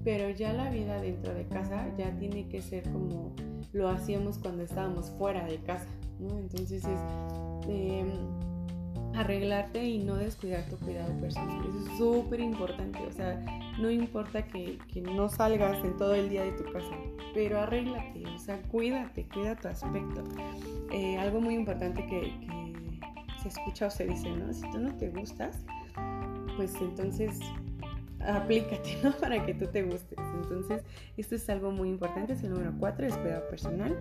Pero 0.03 0.29
ya 0.29 0.53
la 0.53 0.71
vida 0.71 1.01
dentro 1.01 1.33
de 1.33 1.45
casa 1.45 1.87
ya 1.97 2.11
tiene 2.17 2.47
que 2.47 2.61
ser 2.61 2.83
como 2.91 3.35
lo 3.73 3.89
hacíamos 3.89 4.37
cuando 4.37 4.63
estábamos 4.63 5.11
fuera 5.11 5.45
de 5.45 5.57
casa, 5.57 5.87
¿no? 6.19 6.37
Entonces 6.39 6.83
es 6.83 6.99
em, 7.67 8.09
arreglarte 9.15 9.83
y 9.83 9.99
no 9.99 10.15
descuidar 10.15 10.63
tu 10.69 10.77
cuidado 10.77 11.13
personal. 11.19 11.61
Eso 11.67 11.91
es 11.91 11.97
súper 11.97 12.39
importante, 12.39 12.99
o 12.99 13.11
sea, 13.11 13.43
no 13.79 13.89
importa 13.89 14.45
que, 14.45 14.77
no 15.01 15.29
salgas 15.29 15.83
en 15.83 15.97
todo 15.97 16.15
el 16.15 16.29
día 16.29 16.43
de 16.43 16.51
tu 16.53 16.63
casa, 16.71 16.95
pero 17.33 17.59
arréglate, 17.59 18.23
o 18.27 18.37
sea, 18.37 18.61
cuídate, 18.63 19.27
cuida 19.27 19.55
tu 19.55 19.67
aspecto. 19.67 20.23
Eh, 20.91 21.17
algo 21.17 21.41
muy 21.41 21.55
importante 21.55 22.05
que, 22.05 22.21
que 22.21 23.41
se 23.41 23.49
escucha 23.49 23.87
o 23.87 23.89
se 23.89 24.05
dice, 24.05 24.29
¿no? 24.29 24.53
Si 24.53 24.69
tú 24.71 24.79
no 24.79 24.95
te 24.95 25.09
gustas, 25.09 25.65
pues 26.57 26.75
entonces 26.81 27.39
aplícate, 28.25 28.97
¿no? 29.03 29.11
Para 29.19 29.45
que 29.45 29.53
tú 29.53 29.67
te 29.67 29.83
gustes. 29.83 30.19
Entonces, 30.35 30.83
esto 31.17 31.35
es 31.35 31.49
algo 31.49 31.71
muy 31.71 31.89
importante. 31.89 32.33
Es 32.33 32.43
el 32.43 32.51
número 32.51 32.73
4, 32.79 33.07
es 33.07 33.17
cuidado 33.17 33.47
personal. 33.49 33.99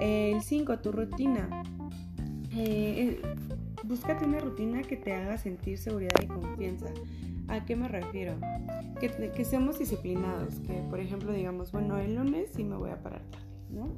El 0.00 0.40
5, 0.42 0.78
tu 0.78 0.92
rutina. 0.92 1.62
Eh, 2.52 3.20
eh, 3.20 3.22
búscate 3.88 4.26
una 4.26 4.38
rutina 4.38 4.82
que 4.82 4.96
te 4.96 5.14
haga 5.14 5.38
sentir 5.38 5.78
seguridad 5.78 6.14
y 6.22 6.26
confianza. 6.26 6.86
¿A 7.48 7.64
qué 7.64 7.74
me 7.74 7.88
refiero? 7.88 8.34
Que, 9.00 9.32
que 9.34 9.44
seamos 9.44 9.78
disciplinados. 9.78 10.60
Que, 10.60 10.74
por 10.90 11.00
ejemplo, 11.00 11.32
digamos, 11.32 11.72
bueno, 11.72 11.96
el 11.98 12.14
lunes 12.14 12.50
sí 12.54 12.62
me 12.62 12.76
voy 12.76 12.90
a 12.90 13.02
parar 13.02 13.22
tarde, 13.22 13.46
¿no? 13.70 13.88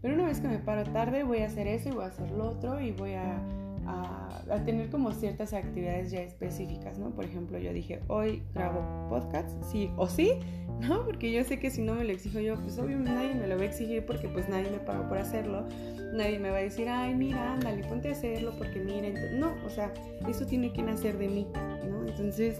Pero 0.00 0.14
una 0.14 0.26
vez 0.26 0.40
que 0.40 0.48
me 0.48 0.58
paro 0.58 0.90
tarde, 0.90 1.22
voy 1.24 1.38
a 1.38 1.46
hacer 1.46 1.66
eso 1.66 1.90
y 1.90 1.92
voy 1.92 2.04
a 2.04 2.06
hacer 2.06 2.30
lo 2.30 2.50
otro 2.50 2.80
y 2.80 2.92
voy 2.92 3.12
a 3.12 3.42
a, 3.88 4.64
tener 4.64 4.90
como 4.90 5.12
ciertas 5.12 5.52
actividades 5.52 6.10
ya 6.10 6.20
específicas, 6.20 6.98
¿no? 6.98 7.10
Por 7.10 7.24
ejemplo, 7.24 7.58
yo 7.58 7.72
dije, 7.72 8.00
hoy 8.08 8.42
grabo 8.54 9.08
podcast, 9.08 9.50
sí 9.64 9.90
o 9.96 10.08
sí, 10.08 10.32
¿no? 10.80 11.04
Porque 11.04 11.32
yo 11.32 11.44
sé 11.44 11.58
que 11.58 11.70
si 11.70 11.82
no 11.82 11.94
me 11.94 12.04
lo 12.04 12.12
exijo 12.12 12.38
yo, 12.40 12.56
pues 12.56 12.78
obviamente 12.78 13.12
nadie 13.12 13.34
me 13.34 13.46
lo 13.46 13.56
va 13.56 13.62
a 13.62 13.66
exigir 13.66 14.04
porque 14.04 14.28
pues 14.28 14.48
nadie 14.48 14.70
me 14.70 14.78
pagó 14.78 15.08
por 15.08 15.18
hacerlo, 15.18 15.66
nadie 16.12 16.38
me 16.38 16.50
va 16.50 16.58
a 16.58 16.60
decir, 16.60 16.88
ay, 16.88 17.14
mira, 17.14 17.54
ándale, 17.54 17.84
ponte 17.84 18.08
a 18.08 18.12
hacerlo 18.12 18.54
porque 18.58 18.80
mira, 18.80 19.08
no, 19.34 19.54
o 19.64 19.70
sea, 19.70 19.92
eso 20.28 20.46
tiene 20.46 20.72
que 20.72 20.82
nacer 20.82 21.18
de 21.18 21.28
mí, 21.28 21.46
¿no? 21.88 22.06
Entonces, 22.06 22.58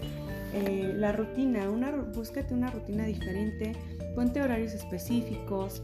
eh, 0.53 0.93
la 0.95 1.11
rutina, 1.11 1.69
una, 1.69 1.91
búscate 1.91 2.53
una 2.53 2.71
rutina 2.71 3.05
diferente, 3.05 3.73
ponte 4.15 4.41
horarios 4.41 4.73
específicos, 4.73 5.83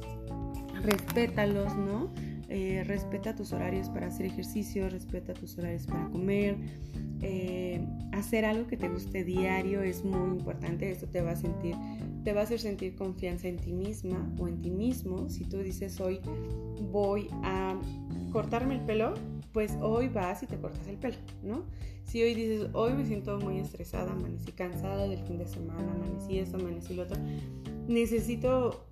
respétalos, 0.81 1.75
¿no? 1.75 2.11
Eh, 2.49 2.83
respeta 2.85 3.35
tus 3.35 3.53
horarios 3.53 3.89
para 3.89 4.07
hacer 4.07 4.27
ejercicio, 4.27 4.89
respeta 4.89 5.33
tus 5.33 5.57
horarios 5.57 5.87
para 5.87 6.07
comer. 6.09 6.57
Eh, 7.21 7.85
hacer 8.11 8.45
algo 8.45 8.67
que 8.67 8.77
te 8.77 8.87
guste 8.89 9.23
diario 9.23 9.81
es 9.81 10.03
muy 10.03 10.37
importante. 10.37 10.91
Esto 10.91 11.07
te 11.07 11.21
va 11.21 11.31
a 11.31 11.35
sentir, 11.35 11.75
te 12.23 12.33
va 12.33 12.41
a 12.41 12.43
hacer 12.43 12.59
sentir 12.59 12.95
confianza 12.95 13.47
en 13.47 13.57
ti 13.57 13.73
misma 13.73 14.31
o 14.39 14.47
en 14.47 14.61
ti 14.61 14.69
mismo. 14.69 15.29
Si 15.29 15.45
tú 15.45 15.57
dices 15.57 15.99
hoy 15.99 16.19
voy 16.91 17.27
a 17.43 17.79
cortarme 18.31 18.75
el 18.75 18.81
pelo, 18.81 19.13
pues 19.51 19.71
hoy 19.81 20.09
vas 20.09 20.43
y 20.43 20.47
te 20.47 20.57
cortas 20.57 20.85
el 20.87 20.97
pelo, 20.97 21.17
¿no? 21.41 21.63
Si 22.03 22.21
hoy 22.21 22.35
dices 22.35 22.67
hoy 22.73 22.93
me 22.93 23.05
siento 23.05 23.39
muy 23.39 23.57
estresada, 23.59 24.11
amanecí 24.11 24.51
cansada 24.51 25.07
del 25.07 25.19
fin 25.19 25.37
de 25.37 25.47
semana, 25.47 25.93
amanecí 25.93 26.39
esto, 26.39 26.57
amanecí 26.57 26.93
lo 26.93 27.03
otro, 27.03 27.17
necesito 27.87 28.85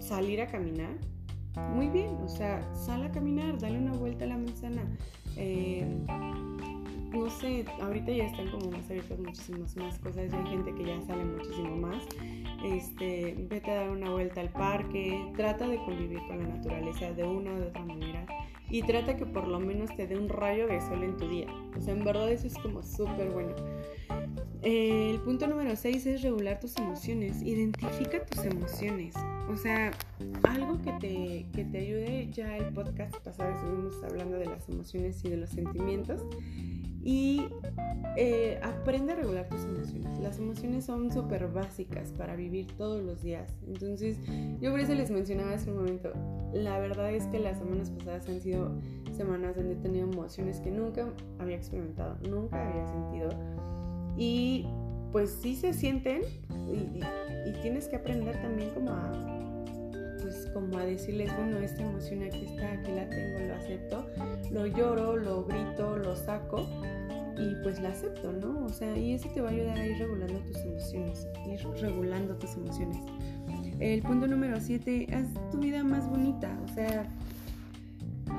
salir 0.00 0.40
a 0.40 0.46
caminar, 0.46 0.96
muy 1.56 1.88
bien, 1.88 2.16
o 2.24 2.28
sea, 2.28 2.62
sal 2.74 3.04
a 3.04 3.10
caminar, 3.10 3.58
dale 3.58 3.78
una 3.78 3.92
vuelta 3.92 4.24
a 4.24 4.28
la 4.28 4.36
manzana. 4.36 4.82
Eh, 5.36 5.86
no 7.12 7.28
sé, 7.28 7.64
ahorita 7.80 8.12
ya 8.12 8.24
están 8.24 8.48
como 8.50 8.70
más 8.70 8.88
abiertas 8.88 9.18
muchísimas 9.18 9.76
más 9.76 9.98
cosas, 9.98 10.32
hay 10.32 10.46
gente 10.46 10.72
que 10.74 10.84
ya 10.84 11.00
sale 11.02 11.24
muchísimo 11.24 11.76
más. 11.76 12.04
Este, 12.64 13.34
vete 13.48 13.70
a 13.70 13.74
dar 13.74 13.90
una 13.90 14.10
vuelta 14.10 14.40
al 14.40 14.50
parque, 14.50 15.32
trata 15.36 15.66
de 15.66 15.76
convivir 15.78 16.20
con 16.28 16.38
la 16.38 16.56
naturaleza 16.56 17.12
de 17.12 17.24
una 17.24 17.52
o 17.52 17.58
de 17.58 17.66
otra 17.66 17.84
manera 17.84 18.26
y 18.70 18.82
trata 18.82 19.16
que 19.16 19.26
por 19.26 19.48
lo 19.48 19.58
menos 19.60 19.94
te 19.96 20.06
dé 20.06 20.16
un 20.16 20.28
rayo 20.28 20.66
de 20.66 20.80
sol 20.80 21.02
en 21.02 21.16
tu 21.16 21.28
día. 21.28 21.48
O 21.76 21.80
sea, 21.80 21.94
en 21.94 22.04
verdad 22.04 22.30
eso 22.30 22.46
es 22.46 22.54
como 22.58 22.82
súper 22.82 23.30
bueno. 23.30 23.54
el 24.62 25.20
punto 25.20 25.46
número 25.46 25.74
6 25.74 26.06
es 26.06 26.22
regular 26.22 26.60
tus 26.60 26.76
emociones. 26.76 27.42
Identifica 27.42 28.24
tus 28.24 28.44
emociones. 28.44 29.14
O 29.48 29.56
sea, 29.56 29.90
algo 30.44 30.80
que 30.82 30.92
te, 30.92 31.46
que 31.52 31.64
te 31.64 31.78
ayude, 31.78 32.28
ya 32.30 32.56
el 32.56 32.72
podcast 32.72 33.16
pasado 33.16 33.50
estuvimos 33.50 33.94
hablando 34.04 34.38
de 34.38 34.46
las 34.46 34.68
emociones 34.68 35.24
y 35.24 35.30
de 35.30 35.36
los 35.38 35.50
sentimientos. 35.50 36.22
Y 37.02 37.46
eh, 38.16 38.60
aprende 38.62 39.12
a 39.12 39.16
regular 39.16 39.48
tus 39.48 39.64
emociones. 39.64 40.18
Las 40.18 40.38
emociones 40.38 40.84
son 40.84 41.10
súper 41.10 41.48
básicas 41.48 42.12
para 42.12 42.36
vivir 42.36 42.66
todos 42.76 43.02
los 43.02 43.22
días. 43.22 43.54
Entonces, 43.66 44.18
yo 44.60 44.70
por 44.70 44.80
eso 44.80 44.94
les 44.94 45.10
mencionaba 45.10 45.52
hace 45.52 45.70
un 45.70 45.78
momento, 45.78 46.12
la 46.52 46.78
verdad 46.78 47.12
es 47.12 47.26
que 47.28 47.38
las 47.38 47.58
semanas 47.58 47.90
pasadas 47.90 48.28
han 48.28 48.40
sido 48.40 48.72
semanas 49.12 49.56
donde 49.56 49.72
he 49.74 49.76
tenido 49.76 50.10
emociones 50.10 50.60
que 50.60 50.70
nunca 50.70 51.08
había 51.38 51.56
experimentado, 51.56 52.16
nunca 52.28 52.68
había 52.68 52.86
sentido. 52.86 53.28
Y 54.16 54.66
pues 55.12 55.30
sí 55.30 55.56
se 55.56 55.72
sienten 55.72 56.22
y, 56.68 57.00
tienes 57.62 57.88
que 57.88 57.96
aprender 57.96 58.40
también 58.40 58.70
como 58.70 58.90
a 58.92 59.39
como 60.52 60.78
a 60.78 60.84
decirles, 60.84 61.34
bueno, 61.36 61.58
esta 61.58 61.82
emoción 61.82 62.22
aquí 62.22 62.46
está, 62.46 62.72
aquí 62.72 62.92
la 62.92 63.08
tengo, 63.08 63.38
lo 63.40 63.54
acepto, 63.54 64.06
lo 64.50 64.66
lloro, 64.66 65.16
lo 65.16 65.44
grito, 65.44 65.96
lo 65.96 66.16
saco 66.16 66.66
y 67.36 67.54
pues 67.62 67.80
la 67.80 67.90
acepto, 67.90 68.32
¿no? 68.32 68.64
O 68.64 68.68
sea, 68.68 68.96
y 68.96 69.14
eso 69.14 69.28
te 69.32 69.40
va 69.40 69.48
a 69.48 69.52
ayudar 69.52 69.78
a 69.78 69.86
ir 69.86 69.98
regulando 69.98 70.38
tus 70.40 70.56
emociones, 70.58 71.28
ir 71.46 71.60
regulando 71.80 72.36
tus 72.36 72.54
emociones. 72.54 72.98
El 73.78 74.02
punto 74.02 74.26
número 74.26 74.60
7, 74.60 75.06
haz 75.14 75.50
tu 75.50 75.58
vida 75.58 75.82
más 75.82 76.08
bonita, 76.08 76.54
o 76.64 76.68
sea, 76.74 77.08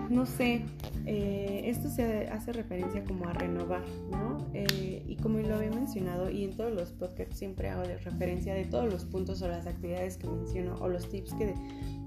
no 0.09 0.25
sé, 0.25 0.65
eh, 1.05 1.63
esto 1.65 1.89
se 1.89 2.27
hace 2.27 2.51
referencia 2.51 3.03
como 3.03 3.27
a 3.27 3.33
renovar, 3.33 3.83
¿no? 4.09 4.45
Eh, 4.53 5.03
y 5.07 5.15
como 5.17 5.39
lo 5.39 5.55
había 5.55 5.71
mencionado, 5.71 6.29
y 6.29 6.43
en 6.43 6.55
todos 6.55 6.73
los 6.73 6.91
podcasts 6.91 7.37
siempre 7.37 7.69
hago 7.69 7.83
referencia 7.83 8.53
de 8.53 8.65
todos 8.65 8.91
los 8.91 9.05
puntos 9.05 9.41
o 9.41 9.47
las 9.47 9.67
actividades 9.67 10.17
que 10.17 10.27
menciono 10.27 10.75
o 10.81 10.89
los 10.89 11.09
tips 11.09 11.33
que, 11.35 11.53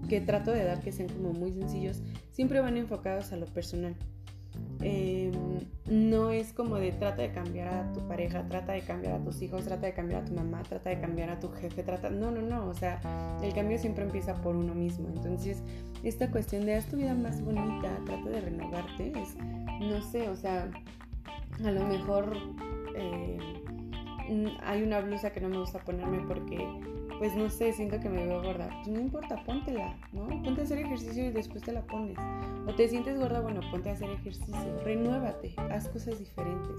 que 0.08 0.20
trato 0.20 0.50
de 0.50 0.64
dar 0.64 0.80
que 0.80 0.92
sean 0.92 1.08
como 1.08 1.32
muy 1.32 1.52
sencillos, 1.52 2.02
siempre 2.30 2.60
van 2.60 2.76
enfocados 2.76 3.32
a 3.32 3.36
lo 3.36 3.46
personal. 3.46 3.96
Em, 4.80 5.32
no 5.88 6.30
es 6.30 6.52
como 6.52 6.76
de 6.76 6.92
trata 6.92 7.22
de 7.22 7.32
cambiar 7.32 7.68
a 7.68 7.92
tu 7.92 8.06
pareja, 8.08 8.46
trata 8.48 8.72
de 8.72 8.82
cambiar 8.82 9.14
a 9.14 9.22
tus 9.22 9.40
hijos, 9.42 9.64
trata 9.64 9.86
de 9.86 9.94
cambiar 9.94 10.22
a 10.22 10.24
tu 10.24 10.34
mamá, 10.34 10.62
trata 10.62 10.90
de 10.90 11.00
cambiar 11.00 11.30
a 11.30 11.40
tu 11.40 11.50
jefe, 11.50 11.82
trata... 11.82 12.10
No, 12.10 12.30
no, 12.30 12.42
no, 12.42 12.68
o 12.68 12.74
sea, 12.74 13.00
el 13.42 13.52
cambio 13.52 13.78
siempre 13.78 14.04
empieza 14.04 14.34
por 14.40 14.56
uno 14.56 14.74
mismo. 14.74 15.08
Entonces, 15.08 15.62
esta 16.02 16.30
cuestión 16.30 16.66
de 16.66 16.74
haz 16.74 16.86
tu 16.86 16.96
vida 16.96 17.14
más 17.14 17.42
bonita, 17.42 17.98
trata 18.06 18.30
de 18.30 18.40
renovarte, 18.40 19.12
es, 19.20 19.36
no 19.80 20.00
sé, 20.02 20.28
o 20.28 20.36
sea, 20.36 20.70
a 21.64 21.70
lo 21.70 21.86
mejor 21.86 22.36
eh, 22.96 23.38
hay 24.62 24.82
una 24.82 25.00
blusa 25.00 25.32
que 25.32 25.40
no 25.40 25.48
me 25.48 25.58
gusta 25.58 25.78
ponerme 25.80 26.24
porque 26.26 26.66
pues 27.18 27.34
no 27.36 27.48
sé, 27.48 27.72
siento 27.72 28.00
que 28.00 28.08
me 28.08 28.26
veo 28.26 28.42
gorda. 28.42 28.68
Pues 28.82 28.88
no 28.88 29.00
importa, 29.00 29.42
póntela, 29.44 29.96
¿no? 30.12 30.26
Ponte 30.42 30.60
a 30.60 30.64
hacer 30.64 30.78
ejercicio 30.78 31.26
y 31.26 31.30
después 31.30 31.62
te 31.62 31.72
la 31.72 31.82
pones. 31.82 32.18
O 32.66 32.74
te 32.74 32.88
sientes 32.88 33.18
gorda, 33.18 33.40
bueno, 33.40 33.60
ponte 33.70 33.90
a 33.90 33.92
hacer 33.92 34.10
ejercicio, 34.10 34.80
renuévate, 34.84 35.54
haz 35.70 35.88
cosas 35.88 36.18
diferentes. 36.18 36.76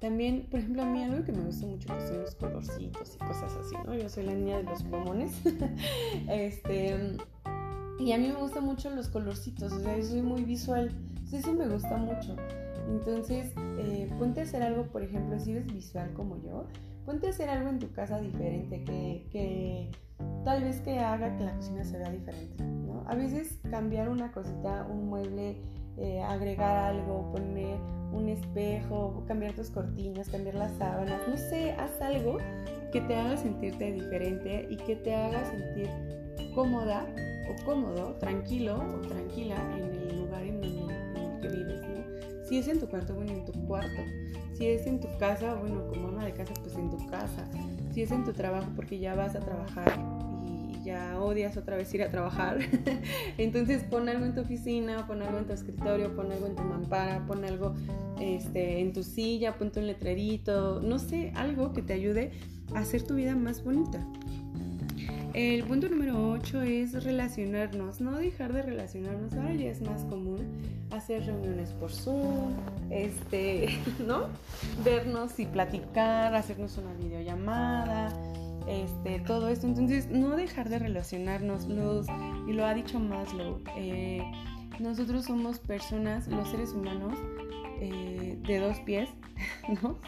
También, 0.00 0.46
por 0.50 0.60
ejemplo, 0.60 0.82
a 0.82 0.86
mí 0.86 1.02
algo 1.02 1.24
que 1.24 1.32
me 1.32 1.44
gusta 1.44 1.66
mucho 1.66 1.88
son 1.88 2.22
los 2.22 2.34
colorcitos 2.34 3.14
y 3.14 3.18
cosas 3.18 3.52
así, 3.54 3.76
¿no? 3.86 3.94
Yo 3.94 4.08
soy 4.08 4.24
la 4.24 4.34
niña 4.34 4.58
de 4.58 4.64
los 4.64 4.82
plumones. 4.82 5.40
este, 6.28 7.16
y 8.00 8.12
a 8.12 8.18
mí 8.18 8.28
me 8.28 8.34
gustan 8.34 8.64
mucho 8.64 8.90
los 8.90 9.08
colorcitos, 9.08 9.72
o 9.72 9.78
sea, 9.78 9.96
yo 9.96 10.02
soy 10.02 10.22
muy 10.22 10.42
visual. 10.42 10.92
Entonces 11.10 11.40
eso 11.40 11.52
me 11.52 11.68
gusta 11.68 11.96
mucho. 11.96 12.36
Entonces, 12.88 13.52
eh, 13.78 14.10
ponte 14.18 14.40
a 14.40 14.42
hacer 14.44 14.62
algo, 14.62 14.86
por 14.86 15.02
ejemplo, 15.02 15.38
si 15.38 15.52
eres 15.52 15.66
visual 15.66 16.12
como 16.14 16.42
yo, 16.42 16.66
ponte 17.04 17.26
a 17.26 17.30
hacer 17.30 17.48
algo 17.48 17.70
en 17.70 17.78
tu 17.78 17.90
casa 17.92 18.20
diferente 18.20 18.84
que, 18.84 19.26
que 19.30 19.90
tal 20.44 20.64
vez 20.64 20.80
que 20.80 20.98
haga 20.98 21.36
que 21.36 21.44
la 21.44 21.54
cocina 21.56 21.84
se 21.84 21.98
vea 21.98 22.10
diferente, 22.10 22.64
¿no? 22.64 23.04
A 23.06 23.14
veces 23.14 23.60
cambiar 23.70 24.08
una 24.08 24.32
cosita, 24.32 24.86
un 24.90 25.08
mueble, 25.08 25.56
eh, 25.98 26.22
agregar 26.22 26.76
algo, 26.76 27.30
poner 27.32 27.78
un 28.12 28.28
espejo, 28.28 29.24
cambiar 29.26 29.54
tus 29.54 29.70
cortinas, 29.70 30.28
cambiar 30.28 30.54
las 30.54 30.72
sábanas, 30.72 31.20
no 31.28 31.36
sé, 31.36 31.72
haz 31.72 32.00
algo 32.00 32.38
que 32.92 33.00
te 33.00 33.14
haga 33.16 33.36
sentirte 33.36 33.92
diferente 33.92 34.66
y 34.70 34.76
que 34.76 34.96
te 34.96 35.14
haga 35.14 35.44
sentir 35.44 35.88
cómoda 36.54 37.06
o 37.48 37.64
cómodo, 37.64 38.14
tranquilo 38.16 38.76
o 38.76 39.00
tranquila 39.00 39.56
en 39.78 39.91
Si 42.52 42.58
es 42.58 42.68
en 42.68 42.80
tu 42.80 42.86
cuarto, 42.86 43.14
bueno, 43.14 43.32
en 43.32 43.46
tu 43.46 43.52
cuarto. 43.66 44.02
Si 44.52 44.66
es 44.66 44.86
en 44.86 45.00
tu 45.00 45.08
casa, 45.16 45.54
bueno, 45.54 45.88
como 45.88 46.08
ama 46.08 46.26
de 46.26 46.34
casa, 46.34 46.52
pues 46.62 46.76
en 46.76 46.90
tu 46.90 46.98
casa. 47.06 47.48
Si 47.94 48.02
es 48.02 48.10
en 48.10 48.24
tu 48.24 48.34
trabajo, 48.34 48.68
porque 48.76 48.98
ya 48.98 49.14
vas 49.14 49.34
a 49.34 49.40
trabajar 49.40 49.90
y 50.68 50.84
ya 50.84 51.18
odias 51.18 51.56
otra 51.56 51.78
vez 51.78 51.94
ir 51.94 52.02
a 52.02 52.10
trabajar. 52.10 52.58
Entonces 53.38 53.84
pon 53.84 54.06
algo 54.06 54.26
en 54.26 54.34
tu 54.34 54.42
oficina, 54.42 55.06
pon 55.06 55.22
algo 55.22 55.38
en 55.38 55.46
tu 55.46 55.54
escritorio, 55.54 56.14
pon 56.14 56.30
algo 56.30 56.46
en 56.46 56.54
tu 56.54 56.62
mampara, 56.62 57.24
pon 57.26 57.42
algo 57.42 57.72
este, 58.20 58.80
en 58.80 58.92
tu 58.92 59.02
silla, 59.02 59.56
ponte 59.56 59.80
un 59.80 59.86
letrerito, 59.86 60.82
no 60.82 60.98
sé, 60.98 61.32
algo 61.34 61.72
que 61.72 61.80
te 61.80 61.94
ayude 61.94 62.32
hacer 62.74 63.02
tu 63.02 63.14
vida 63.14 63.34
más 63.34 63.64
bonita. 63.64 64.06
El 65.34 65.64
punto 65.64 65.88
número 65.88 66.30
8 66.32 66.60
es 66.60 67.04
relacionarnos, 67.04 68.02
no 68.02 68.18
dejar 68.18 68.52
de 68.52 68.60
relacionarnos. 68.60 69.32
Ahora 69.32 69.54
ya 69.54 69.70
es 69.70 69.80
más 69.80 70.04
común 70.04 70.46
hacer 70.90 71.24
reuniones 71.24 71.72
por 71.72 71.90
Zoom, 71.90 72.52
este, 72.90 73.68
¿no? 74.06 74.26
Vernos 74.84 75.40
y 75.40 75.46
platicar, 75.46 76.34
hacernos 76.34 76.76
una 76.76 76.92
videollamada, 76.94 78.12
este, 78.68 79.20
todo 79.20 79.48
esto. 79.48 79.66
Entonces, 79.66 80.10
no 80.10 80.36
dejar 80.36 80.68
de 80.68 80.78
relacionarnos. 80.78 81.66
Los, 81.66 82.06
y 82.46 82.52
lo 82.52 82.66
ha 82.66 82.74
dicho 82.74 83.00
Maslow, 83.00 83.62
eh, 83.76 84.22
nosotros 84.80 85.24
somos 85.24 85.58
personas, 85.58 86.28
los 86.28 86.48
seres 86.48 86.72
humanos, 86.72 87.18
eh, 87.80 88.38
de 88.46 88.58
dos 88.58 88.78
pies, 88.80 89.08
¿no? 89.82 89.98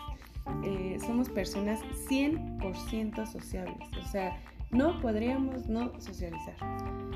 Eh, 0.63 0.99
somos 1.01 1.31
personas 1.31 1.81
100% 2.11 3.27
sociables, 3.27 3.89
o 3.99 4.07
sea, 4.13 4.37
no 4.71 5.01
podríamos 5.01 5.69
no 5.69 5.93
socializar. 6.01 6.57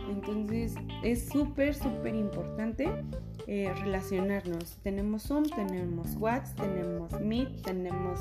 Entonces 0.09 0.75
es 1.03 1.29
súper, 1.29 1.75
súper 1.75 2.15
importante 2.15 2.89
eh, 3.47 3.73
relacionarnos. 3.83 4.79
Tenemos 4.83 5.23
Zoom, 5.25 5.45
tenemos 5.45 6.17
WhatsApp, 6.17 6.57
tenemos 6.61 7.21
Meet, 7.21 7.63
tenemos, 7.63 8.21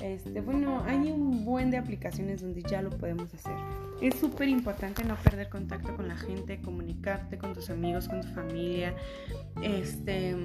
este, 0.00 0.40
bueno, 0.40 0.82
hay 0.86 1.10
un 1.10 1.44
buen 1.44 1.70
de 1.70 1.78
aplicaciones 1.78 2.42
donde 2.42 2.62
ya 2.62 2.82
lo 2.82 2.90
podemos 2.90 3.32
hacer. 3.34 3.56
Es 4.00 4.16
súper 4.16 4.48
importante 4.48 5.04
no 5.04 5.16
perder 5.16 5.48
contacto 5.48 5.94
con 5.96 6.08
la 6.08 6.16
gente, 6.16 6.60
comunicarte 6.60 7.38
con 7.38 7.54
tus 7.54 7.70
amigos, 7.70 8.08
con 8.08 8.20
tu 8.20 8.28
familia, 8.28 8.94
este, 9.62 10.36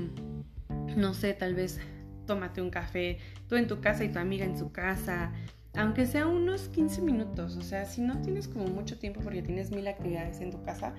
no 0.96 1.14
sé, 1.14 1.34
tal 1.34 1.56
vez 1.56 1.80
tómate 2.26 2.62
un 2.62 2.70
café, 2.70 3.20
tú 3.48 3.56
en 3.56 3.68
tu 3.68 3.82
casa 3.82 4.04
y 4.04 4.10
tu 4.10 4.20
amiga 4.20 4.46
en 4.46 4.58
su 4.58 4.72
casa, 4.72 5.32
aunque 5.76 6.06
sea 6.06 6.28
unos 6.28 6.68
15 6.70 7.02
minutos, 7.02 7.58
o 7.58 7.62
sea, 7.62 7.86
si 7.86 8.02
no 8.02 8.22
tienes 8.22 8.48
como 8.48 8.66
mucho 8.68 8.98
tiempo 8.98 9.22
porque 9.22 9.42
tienes 9.42 9.72
mil 9.72 9.88
actividades 9.88 10.40
en 10.40 10.52
tu 10.52 10.62
casa, 10.64 10.94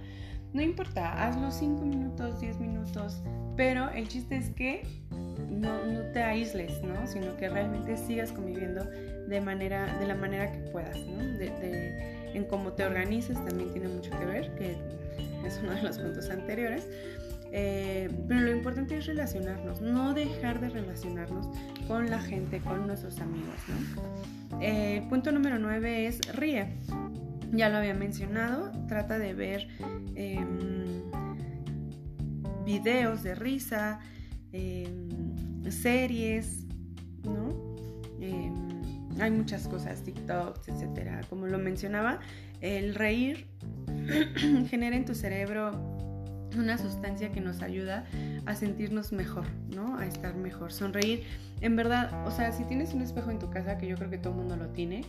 no 0.52 0.62
importa, 0.62 1.26
hazlo 1.26 1.50
5 1.50 1.84
minutos, 1.84 2.40
10 2.40 2.60
minutos, 2.60 3.20
pero 3.56 3.90
el 3.90 4.08
chiste 4.08 4.36
es 4.36 4.50
que 4.50 4.82
no, 5.50 5.84
no, 5.84 6.00
te 6.12 6.22
aísles, 6.22 6.82
¿no? 6.82 7.06
Sino 7.06 7.36
que 7.36 7.48
realmente 7.48 7.96
sigas 7.96 8.32
conviviendo 8.32 8.84
de, 8.84 9.40
manera, 9.40 9.98
de 9.98 10.06
la 10.06 10.14
manera 10.14 10.52
que 10.52 10.58
puedas, 10.70 10.96
¿no? 11.06 11.24
De, 11.38 12.30
en 12.34 12.44
cómo 12.44 12.72
te 12.72 12.84
organizas 12.84 13.44
también 13.44 13.72
tiene 13.72 13.88
mucho 13.88 14.10
que 14.18 14.24
ver, 14.24 14.54
que 14.56 14.76
es 15.46 15.60
uno 15.62 15.72
de 15.72 15.82
los 15.82 15.98
puntos 15.98 16.30
anteriores. 16.30 16.88
Eh, 17.56 18.10
pero 18.26 18.40
lo 18.40 18.50
importante 18.50 18.98
es 18.98 19.06
relacionarnos, 19.06 19.80
no 19.80 20.12
dejar 20.12 20.60
de 20.60 20.70
relacionarnos 20.70 21.48
con 21.86 22.10
la 22.10 22.18
gente, 22.18 22.58
con 22.58 22.84
nuestros 22.88 23.20
amigos. 23.20 23.54
Eh, 24.60 25.06
punto 25.08 25.30
número 25.30 25.60
9 25.60 26.08
es 26.08 26.34
ríe. 26.34 26.66
Ya 27.52 27.68
lo 27.68 27.76
había 27.76 27.94
mencionado, 27.94 28.72
trata 28.88 29.20
de 29.20 29.34
ver 29.34 29.68
em, 30.16 31.00
videos 32.64 33.22
de 33.22 33.36
risa, 33.36 34.00
em, 34.50 35.70
series, 35.70 36.66
¿no? 37.22 37.76
Em, 38.20 39.20
hay 39.20 39.30
muchas 39.30 39.68
cosas, 39.68 40.02
TikToks, 40.02 40.70
etcétera. 40.70 41.20
Como 41.30 41.46
lo 41.46 41.58
mencionaba, 41.58 42.18
el 42.60 42.96
reír 42.96 43.46
genera 44.68 44.96
en 44.96 45.04
tu 45.04 45.14
cerebro 45.14 45.93
una 46.56 46.78
sustancia 46.78 47.32
que 47.32 47.40
nos 47.40 47.62
ayuda 47.62 48.04
a 48.46 48.54
sentirnos 48.54 49.12
mejor, 49.12 49.46
¿no? 49.74 49.98
A 49.98 50.06
estar 50.06 50.34
mejor. 50.34 50.72
Sonreír, 50.72 51.24
en 51.60 51.76
verdad, 51.76 52.26
o 52.26 52.30
sea, 52.30 52.52
si 52.52 52.64
tienes 52.64 52.94
un 52.94 53.02
espejo 53.02 53.30
en 53.30 53.38
tu 53.38 53.50
casa, 53.50 53.78
que 53.78 53.86
yo 53.86 53.96
creo 53.96 54.10
que 54.10 54.18
todo 54.18 54.32
el 54.32 54.38
mundo 54.40 54.56
lo 54.56 54.68
tiene, 54.68 55.02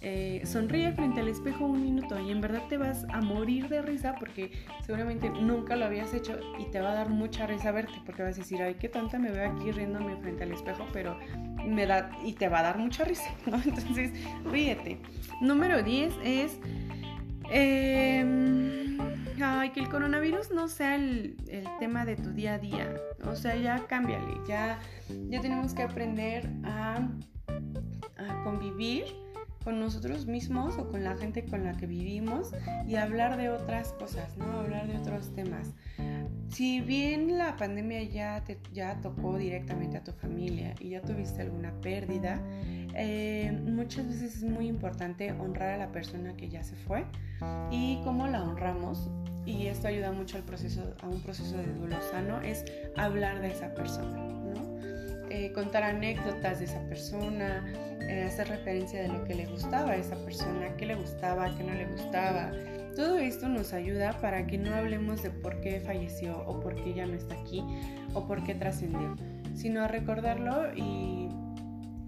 eh, 0.00 0.42
sonríe 0.44 0.92
frente 0.92 1.20
al 1.20 1.26
espejo 1.28 1.66
un 1.66 1.82
minuto 1.82 2.20
y 2.20 2.30
en 2.30 2.40
verdad 2.40 2.62
te 2.68 2.76
vas 2.76 3.04
a 3.12 3.20
morir 3.20 3.68
de 3.68 3.82
risa 3.82 4.14
porque 4.14 4.52
seguramente 4.86 5.28
nunca 5.28 5.74
lo 5.74 5.86
habías 5.86 6.14
hecho 6.14 6.38
y 6.60 6.70
te 6.70 6.80
va 6.80 6.92
a 6.92 6.94
dar 6.94 7.08
mucha 7.08 7.48
risa 7.48 7.72
verte 7.72 7.94
porque 8.06 8.22
vas 8.22 8.36
a 8.36 8.38
decir, 8.38 8.62
ay, 8.62 8.74
qué 8.74 8.88
tonta 8.88 9.18
me 9.18 9.32
veo 9.32 9.50
aquí 9.50 9.72
riéndome 9.72 10.16
frente 10.18 10.44
al 10.44 10.52
espejo, 10.52 10.86
pero 10.92 11.18
me 11.66 11.84
da 11.86 12.10
y 12.24 12.34
te 12.34 12.48
va 12.48 12.60
a 12.60 12.62
dar 12.62 12.78
mucha 12.78 13.04
risa, 13.04 13.34
¿no? 13.46 13.56
Entonces, 13.56 14.12
ríete. 14.44 14.98
Número 15.40 15.82
10 15.82 16.14
es... 16.22 16.58
Eh, 17.50 18.96
ay, 19.42 19.70
que 19.70 19.80
el 19.80 19.88
coronavirus 19.88 20.50
no 20.50 20.68
sea 20.68 20.96
el, 20.96 21.36
tema 21.78 22.04
de 22.04 22.16
tu 22.16 22.32
día 22.32 22.54
a 22.54 22.58
día. 22.58 22.94
O 23.24 23.34
sea, 23.34 23.56
ya 23.56 23.86
cámbiale, 23.86 24.40
ya, 24.46 24.78
ya 25.28 25.40
tenemos 25.40 25.74
que 25.74 25.82
aprender 25.82 26.48
a, 26.64 27.08
a 28.16 28.44
convivir 28.44 29.04
con 29.68 29.80
nosotros 29.80 30.24
mismos 30.24 30.78
o 30.78 30.88
con 30.88 31.04
la 31.04 31.14
gente 31.18 31.44
con 31.44 31.62
la 31.62 31.76
que 31.76 31.84
vivimos 31.84 32.52
y 32.86 32.94
hablar 32.94 33.36
de 33.36 33.50
otras 33.50 33.92
cosas, 33.92 34.34
¿no? 34.38 34.60
Hablar 34.60 34.88
de 34.88 34.96
otros 34.96 35.34
temas. 35.34 35.74
Si 36.48 36.80
bien 36.80 37.36
la 37.36 37.54
pandemia 37.58 38.02
ya, 38.04 38.42
te, 38.44 38.58
ya 38.72 38.98
tocó 39.02 39.36
directamente 39.36 39.98
a 39.98 40.02
tu 40.02 40.12
familia 40.12 40.74
y 40.80 40.88
ya 40.88 41.02
tuviste 41.02 41.42
alguna 41.42 41.70
pérdida, 41.82 42.40
eh, 42.94 43.52
muchas 43.66 44.06
veces 44.06 44.36
es 44.36 44.44
muy 44.44 44.68
importante 44.68 45.32
honrar 45.32 45.74
a 45.74 45.76
la 45.76 45.92
persona 45.92 46.34
que 46.34 46.48
ya 46.48 46.62
se 46.62 46.74
fue 46.74 47.04
y 47.70 48.00
cómo 48.04 48.26
la 48.26 48.42
honramos 48.42 49.10
y 49.44 49.66
esto 49.66 49.88
ayuda 49.88 50.12
mucho 50.12 50.38
al 50.38 50.44
proceso, 50.44 50.94
a 51.02 51.08
un 51.08 51.20
proceso 51.20 51.58
de 51.58 51.74
duelo 51.74 52.00
sano, 52.10 52.40
es 52.40 52.64
hablar 52.96 53.42
de 53.42 53.48
esa 53.48 53.74
persona. 53.74 54.37
Eh, 55.38 55.52
contar 55.52 55.84
anécdotas 55.84 56.58
de 56.58 56.64
esa 56.64 56.80
persona, 56.88 57.64
eh, 58.00 58.24
hacer 58.24 58.48
referencia 58.48 59.00
de 59.00 59.06
lo 59.06 59.22
que 59.22 59.36
le 59.36 59.46
gustaba 59.46 59.92
a 59.92 59.96
esa 59.96 60.16
persona, 60.24 60.76
qué 60.76 60.84
le 60.84 60.96
gustaba, 60.96 61.56
qué 61.56 61.62
no 61.62 61.74
le 61.74 61.86
gustaba. 61.86 62.50
Todo 62.96 63.18
esto 63.18 63.48
nos 63.48 63.72
ayuda 63.72 64.20
para 64.20 64.48
que 64.48 64.58
no 64.58 64.74
hablemos 64.74 65.22
de 65.22 65.30
por 65.30 65.60
qué 65.60 65.78
falleció 65.78 66.42
o 66.44 66.58
por 66.58 66.74
qué 66.74 66.92
ya 66.92 67.06
no 67.06 67.14
está 67.14 67.36
aquí 67.36 67.62
o 68.14 68.26
por 68.26 68.42
qué 68.42 68.56
trascendió, 68.56 69.14
sino 69.54 69.84
a 69.84 69.86
recordarlo 69.86 70.74
y 70.74 71.28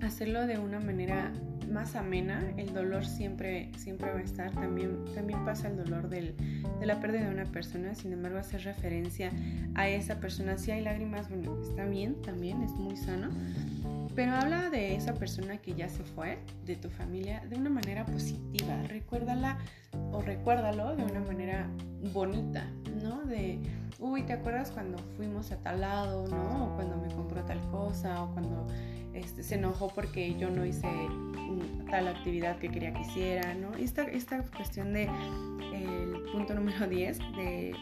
hacerlo 0.02 0.48
de 0.48 0.58
una 0.58 0.80
manera 0.80 1.32
más 1.70 1.96
amena, 1.96 2.42
el 2.56 2.72
dolor 2.72 3.04
siempre, 3.04 3.70
siempre 3.76 4.10
va 4.12 4.18
a 4.18 4.22
estar, 4.22 4.50
también, 4.52 5.04
también 5.14 5.44
pasa 5.44 5.68
el 5.68 5.76
dolor 5.76 6.08
de 6.08 6.34
la 6.82 7.00
pérdida 7.00 7.24
de 7.24 7.34
una 7.34 7.44
persona, 7.44 7.94
sin 7.94 8.12
embargo 8.12 8.38
hacer 8.38 8.62
referencia 8.62 9.30
a 9.74 9.88
esa 9.88 10.20
persona, 10.20 10.58
si 10.58 10.70
hay 10.70 10.82
lágrimas, 10.82 11.28
bueno, 11.28 11.60
está 11.62 11.84
bien, 11.84 12.20
también 12.22 12.62
es 12.62 12.72
muy 12.72 12.96
sano, 12.96 13.28
pero 14.14 14.32
habla 14.32 14.70
de 14.70 14.96
esa 14.96 15.14
persona 15.14 15.58
que 15.58 15.74
ya 15.74 15.88
se 15.88 16.02
fue, 16.02 16.38
de 16.66 16.76
tu 16.76 16.90
familia, 16.90 17.42
de 17.48 17.56
una 17.56 17.70
manera 17.70 18.04
positiva, 18.04 18.82
recuérdala 18.88 19.58
o 20.12 20.20
recuérdalo 20.20 20.96
de 20.96 21.04
una 21.04 21.20
manera 21.20 21.68
bonita, 22.12 22.66
¿no? 23.02 23.22
De, 23.22 23.60
uy, 23.98 24.22
¿te 24.22 24.32
acuerdas 24.32 24.72
cuando 24.72 24.98
fuimos 25.16 25.52
a 25.52 25.56
tal 25.58 25.82
lado, 25.82 26.26
¿no? 26.28 26.66
O 26.66 26.74
cuando 26.74 26.96
me 26.96 27.08
compró 27.14 27.44
tal 27.44 27.60
cosa, 27.70 28.24
o 28.24 28.32
cuando 28.32 28.66
este, 29.14 29.42
se 29.42 29.56
enojó 29.56 29.88
porque 29.88 30.36
yo 30.38 30.50
no 30.50 30.64
hice 30.64 30.88
tal 31.90 32.08
actividad 32.08 32.58
que 32.58 32.68
quería 32.68 32.92
que 32.92 33.00
hiciera, 33.00 33.54
¿no? 33.54 33.74
Esta, 33.74 34.02
esta 34.02 34.42
cuestión 34.42 34.92
de 34.92 35.08
punto 36.32 36.54
número 36.54 36.86
10 36.88 37.18
de 37.36 37.74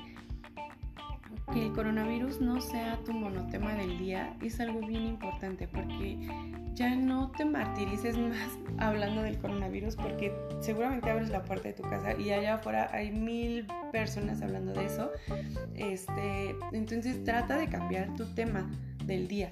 que 1.52 1.66
el 1.66 1.72
coronavirus 1.72 2.40
no 2.40 2.60
sea 2.60 2.98
tu 3.04 3.12
monotema 3.12 3.74
del 3.74 3.98
día 3.98 4.36
es 4.42 4.60
algo 4.60 4.80
bien 4.80 5.06
importante 5.06 5.66
porque 5.66 6.18
ya 6.74 6.94
no 6.94 7.30
te 7.32 7.44
martirices 7.44 8.18
más 8.18 8.58
hablando 8.78 9.22
del 9.22 9.38
coronavirus 9.38 9.96
porque 9.96 10.32
seguramente 10.60 11.10
abres 11.10 11.30
la 11.30 11.42
puerta 11.44 11.68
de 11.68 11.74
tu 11.74 11.82
casa 11.82 12.14
y 12.18 12.30
allá 12.30 12.54
afuera 12.54 12.88
hay 12.92 13.10
mil 13.10 13.66
personas 13.92 14.42
hablando 14.42 14.72
de 14.72 14.86
eso. 14.86 15.10
Este, 15.74 16.54
entonces 16.72 17.22
trata 17.24 17.56
de 17.56 17.68
cambiar 17.68 18.14
tu 18.14 18.26
tema 18.34 18.70
del 19.04 19.26
día. 19.26 19.50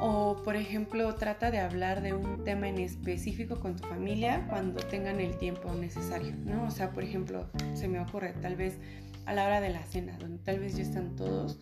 O, 0.00 0.36
por 0.44 0.56
ejemplo, 0.56 1.14
trata 1.14 1.50
de 1.50 1.58
hablar 1.58 2.02
de 2.02 2.12
un 2.12 2.44
tema 2.44 2.68
en 2.68 2.78
específico 2.78 3.60
con 3.60 3.76
tu 3.76 3.86
familia 3.86 4.46
cuando 4.48 4.80
tengan 4.80 5.20
el 5.20 5.36
tiempo 5.38 5.72
necesario, 5.72 6.34
¿no? 6.44 6.64
O 6.64 6.70
sea, 6.70 6.92
por 6.92 7.02
ejemplo, 7.02 7.48
se 7.74 7.88
me 7.88 8.00
ocurre, 8.00 8.34
tal 8.42 8.56
vez 8.56 8.78
a 9.26 9.32
la 9.32 9.46
hora 9.46 9.60
de 9.60 9.70
la 9.70 9.82
cena, 9.84 10.18
donde 10.18 10.38
tal 10.38 10.58
vez 10.58 10.76
ya 10.76 10.82
están 10.82 11.16
todos, 11.16 11.60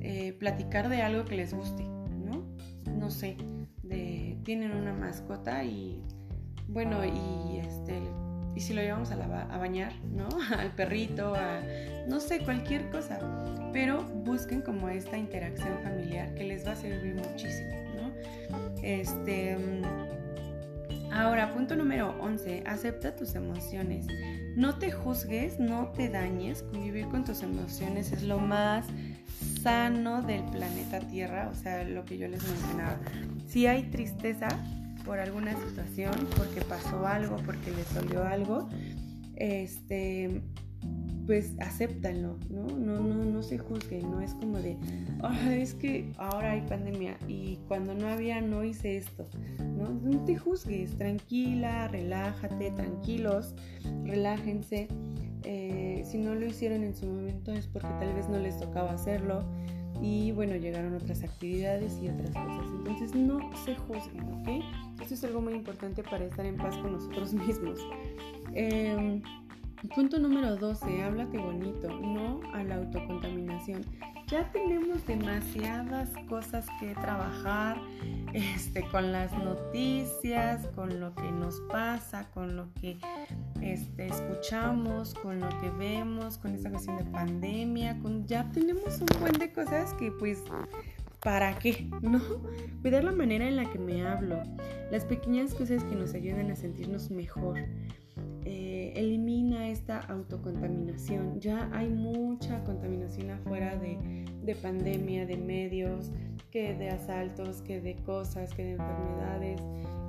eh, 0.00 0.32
platicar 0.38 0.88
de 0.88 1.02
algo 1.02 1.24
que 1.24 1.36
les 1.36 1.52
guste, 1.52 1.84
¿no? 1.84 2.46
No 2.96 3.10
sé, 3.10 3.36
de, 3.82 4.38
tienen 4.44 4.72
una 4.72 4.94
mascota 4.94 5.64
y, 5.64 6.02
bueno, 6.68 7.04
y 7.04 7.58
este, 7.58 8.00
y 8.54 8.60
si 8.60 8.74
lo 8.74 8.82
llevamos 8.82 9.10
a, 9.10 9.14
a 9.14 9.58
bañar, 9.58 9.92
¿no? 10.04 10.28
Al 10.58 10.72
perrito, 10.72 11.34
a, 11.34 11.60
no 12.08 12.20
sé, 12.20 12.40
cualquier 12.40 12.90
cosa. 12.90 13.18
Pero 13.72 14.02
busquen 14.02 14.62
como 14.62 14.88
esta 14.88 15.16
interacción 15.16 15.78
familiar 15.82 16.34
que 16.34 16.44
les 16.44 16.66
va 16.66 16.72
a 16.72 16.76
servir 16.76 17.14
muchísimo, 17.14 17.70
¿no? 17.96 18.12
Este, 18.82 19.56
mm, 19.56 21.12
ahora, 21.12 21.52
punto 21.52 21.76
número 21.76 22.16
11, 22.20 22.64
acepta 22.66 23.14
tus 23.14 23.34
emociones. 23.34 24.06
No 24.56 24.78
te 24.78 24.90
juzgues, 24.90 25.60
no 25.60 25.88
te 25.88 26.08
dañes, 26.08 26.62
convivir 26.62 27.06
con 27.08 27.24
tus 27.24 27.42
emociones 27.42 28.10
es 28.12 28.22
lo 28.22 28.38
más 28.38 28.86
sano 29.62 30.22
del 30.22 30.42
planeta 30.44 31.00
Tierra, 31.00 31.48
o 31.50 31.54
sea, 31.54 31.84
lo 31.84 32.04
que 32.04 32.18
yo 32.18 32.26
les 32.28 32.42
mencionaba. 32.42 32.98
Si 33.46 33.66
hay 33.66 33.84
tristeza, 33.84 34.48
por 35.08 35.18
alguna 35.18 35.56
situación, 35.56 36.14
porque 36.36 36.60
pasó 36.60 37.06
algo, 37.06 37.36
porque 37.46 37.70
les 37.70 37.94
dolió 37.94 38.22
algo, 38.22 38.68
este, 39.36 40.42
pues 41.26 41.54
acéptanlo, 41.60 42.36
¿no? 42.50 42.66
No, 42.66 43.00
no, 43.00 43.24
no 43.24 43.42
se 43.42 43.56
juzguen, 43.56 44.10
no 44.10 44.20
es 44.20 44.34
como 44.34 44.58
de, 44.58 44.76
es 45.50 45.72
que 45.72 46.12
ahora 46.18 46.52
hay 46.52 46.60
pandemia 46.60 47.16
y 47.26 47.58
cuando 47.68 47.94
no 47.94 48.06
había 48.06 48.42
no 48.42 48.62
hice 48.62 48.98
esto, 48.98 49.26
¿no? 49.78 49.88
No 49.88 50.24
te 50.26 50.36
juzgues, 50.36 50.98
tranquila, 50.98 51.88
relájate, 51.88 52.70
tranquilos, 52.72 53.54
relájense. 54.04 54.88
Eh, 55.44 56.02
si 56.04 56.18
no 56.18 56.34
lo 56.34 56.44
hicieron 56.44 56.84
en 56.84 56.94
su 56.94 57.06
momento 57.06 57.52
es 57.52 57.66
porque 57.66 57.88
tal 57.98 58.12
vez 58.12 58.28
no 58.28 58.38
les 58.38 58.58
tocaba 58.58 58.92
hacerlo 58.92 59.42
y 60.00 60.32
bueno, 60.32 60.56
llegaron 60.56 60.94
otras 60.94 61.22
actividades 61.22 61.98
y 62.02 62.08
otras 62.08 62.30
cosas. 62.30 62.66
Entonces 62.78 63.14
no 63.14 63.38
se 63.64 63.74
juzguen, 63.74 64.32
¿ok? 64.32 65.02
Eso 65.02 65.14
es 65.14 65.24
algo 65.24 65.40
muy 65.40 65.54
importante 65.54 66.02
para 66.02 66.24
estar 66.24 66.46
en 66.46 66.56
paz 66.56 66.76
con 66.78 66.92
nosotros 66.92 67.32
mismos. 67.46 67.80
Em, 68.54 69.22
punto 69.94 70.18
número 70.18 70.56
12, 70.56 71.02
háblate 71.02 71.38
bonito, 71.38 71.88
no 71.88 72.40
a 72.52 72.62
la 72.62 72.76
autocontaminación. 72.76 73.84
Ya 74.28 74.44
tenemos 74.52 75.06
demasiadas 75.06 76.10
cosas 76.28 76.66
que 76.78 76.92
trabajar 76.94 77.78
este, 78.34 78.82
con 78.88 79.10
las 79.10 79.32
noticias, 79.32 80.66
con 80.74 81.00
lo 81.00 81.14
que 81.14 81.32
nos 81.32 81.60
pasa, 81.62 82.30
con 82.34 82.54
lo 82.54 82.72
que 82.74 82.98
este, 83.62 84.06
escuchamos, 84.06 85.14
con 85.14 85.40
lo 85.40 85.48
que 85.60 85.70
vemos, 85.70 86.36
con 86.36 86.54
esta 86.54 86.70
cuestión 86.70 86.98
de 86.98 87.04
pandemia, 87.04 87.98
con, 88.00 88.26
ya 88.26 88.50
tenemos 88.52 89.00
un 89.00 89.20
buen 89.20 89.32
de 89.32 89.50
cosas 89.50 89.94
que 89.94 90.12
pues 90.12 90.42
¿Para 91.20 91.58
qué? 91.58 91.88
¿No? 92.02 92.20
Cuidar 92.82 93.04
la 93.04 93.12
manera 93.12 93.46
en 93.48 93.56
la 93.56 93.70
que 93.70 93.78
me 93.78 94.06
hablo, 94.06 94.42
las 94.90 95.04
pequeñas 95.04 95.54
cosas 95.54 95.82
que 95.84 95.96
nos 95.96 96.14
ayudan 96.14 96.50
a 96.50 96.56
sentirnos 96.56 97.10
mejor. 97.10 97.58
Eh, 98.50 98.94
elimina 98.96 99.68
esta 99.68 99.98
autocontaminación. 99.98 101.38
Ya 101.38 101.68
hay 101.70 101.90
mucha 101.90 102.64
contaminación 102.64 103.30
afuera 103.30 103.76
de, 103.76 104.54
pandemia, 104.62 105.26
de 105.26 105.36
medios, 105.36 106.10
que 106.50 106.72
de 106.74 106.88
asaltos, 106.88 107.60
que 107.60 107.82
de 107.82 107.96
cosas, 107.96 108.54
que 108.54 108.64
de 108.64 108.70
enfermedades, 108.72 109.60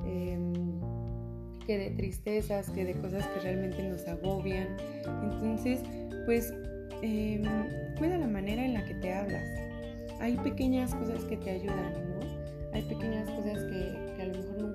em, 0.05 0.53
que 1.67 1.77
de 1.77 1.89
tristezas, 1.91 2.69
que 2.69 2.85
de 2.85 2.93
cosas 2.93 3.27
que 3.27 3.41
realmente 3.41 3.83
nos 3.83 4.07
agobian. 4.07 4.77
Entonces, 5.21 5.81
pues, 6.25 6.53
em, 7.01 7.43
cuida 7.97 8.17
la 8.17 8.27
manera 8.27 8.63
en 8.63 8.73
la 8.73 8.85
que 8.85 8.95
te 8.95 9.13
hablas 9.13 9.69
hay 10.19 10.35
pequeñas 10.37 10.93
cosas 10.95 11.23
que 11.23 11.37
te 11.37 11.49
ayudan, 11.49 11.93
¿no? 11.93 12.19
Hay 12.73 12.81
pequeñas 12.83 13.29
cosas 13.29 13.63
que, 13.63 14.08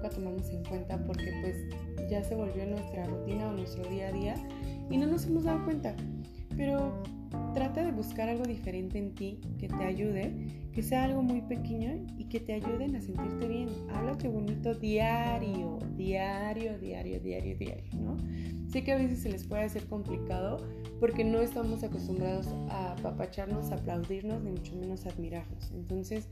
nunca 0.05 0.17
tomamos 0.17 0.51
en 0.51 0.63
cuenta 0.65 1.03
porque 1.07 1.33
pues 1.41 1.57
ya 2.11 2.23
se 2.23 2.35
volvió 2.35 2.67
nuestra 2.67 3.07
rutina 3.07 3.49
o 3.49 3.53
nuestro 3.53 3.89
día 3.89 4.09
a 4.09 4.13
día 4.13 4.35
y 4.91 4.99
no 4.99 5.07
nos 5.07 5.27
hemos 5.27 5.45
dado 5.45 5.65
cuenta. 5.65 5.97
Pero 6.57 7.03
trata 7.55 7.83
de 7.83 7.91
buscar 7.91 8.29
algo 8.29 8.45
diferente 8.45 8.99
en 8.99 9.15
ti 9.15 9.41
que 9.59 9.69
te 9.69 9.83
ayude, 9.83 10.35
que 10.73 10.83
sea 10.83 11.05
algo 11.05 11.23
muy 11.23 11.41
pequeño 11.41 12.05
y 12.19 12.25
que 12.25 12.39
te 12.41 12.53
ayuden 12.53 12.95
a 12.97 13.01
sentirte 13.01 13.49
bien. 13.49 13.69
Háblate 13.95 14.29
bonito 14.29 14.75
diario, 14.75 15.79
diario, 15.97 16.79
diario, 16.79 17.21
diario, 17.21 17.57
diario, 17.57 17.95
¿no? 17.95 18.17
Sé 18.71 18.85
que 18.85 18.93
a 18.93 18.97
veces 18.97 19.21
se 19.21 19.31
les 19.31 19.45
puede 19.47 19.63
hacer 19.63 19.87
complicado 19.87 20.59
porque 21.01 21.25
no 21.25 21.41
estamos 21.41 21.83
acostumbrados 21.83 22.49
a 22.69 22.93
apapacharnos, 22.93 23.71
aplaudirnos, 23.71 24.43
ni 24.43 24.51
mucho 24.51 24.77
menos 24.77 25.07
admirarnos. 25.07 25.71
Entonces, 25.73 26.29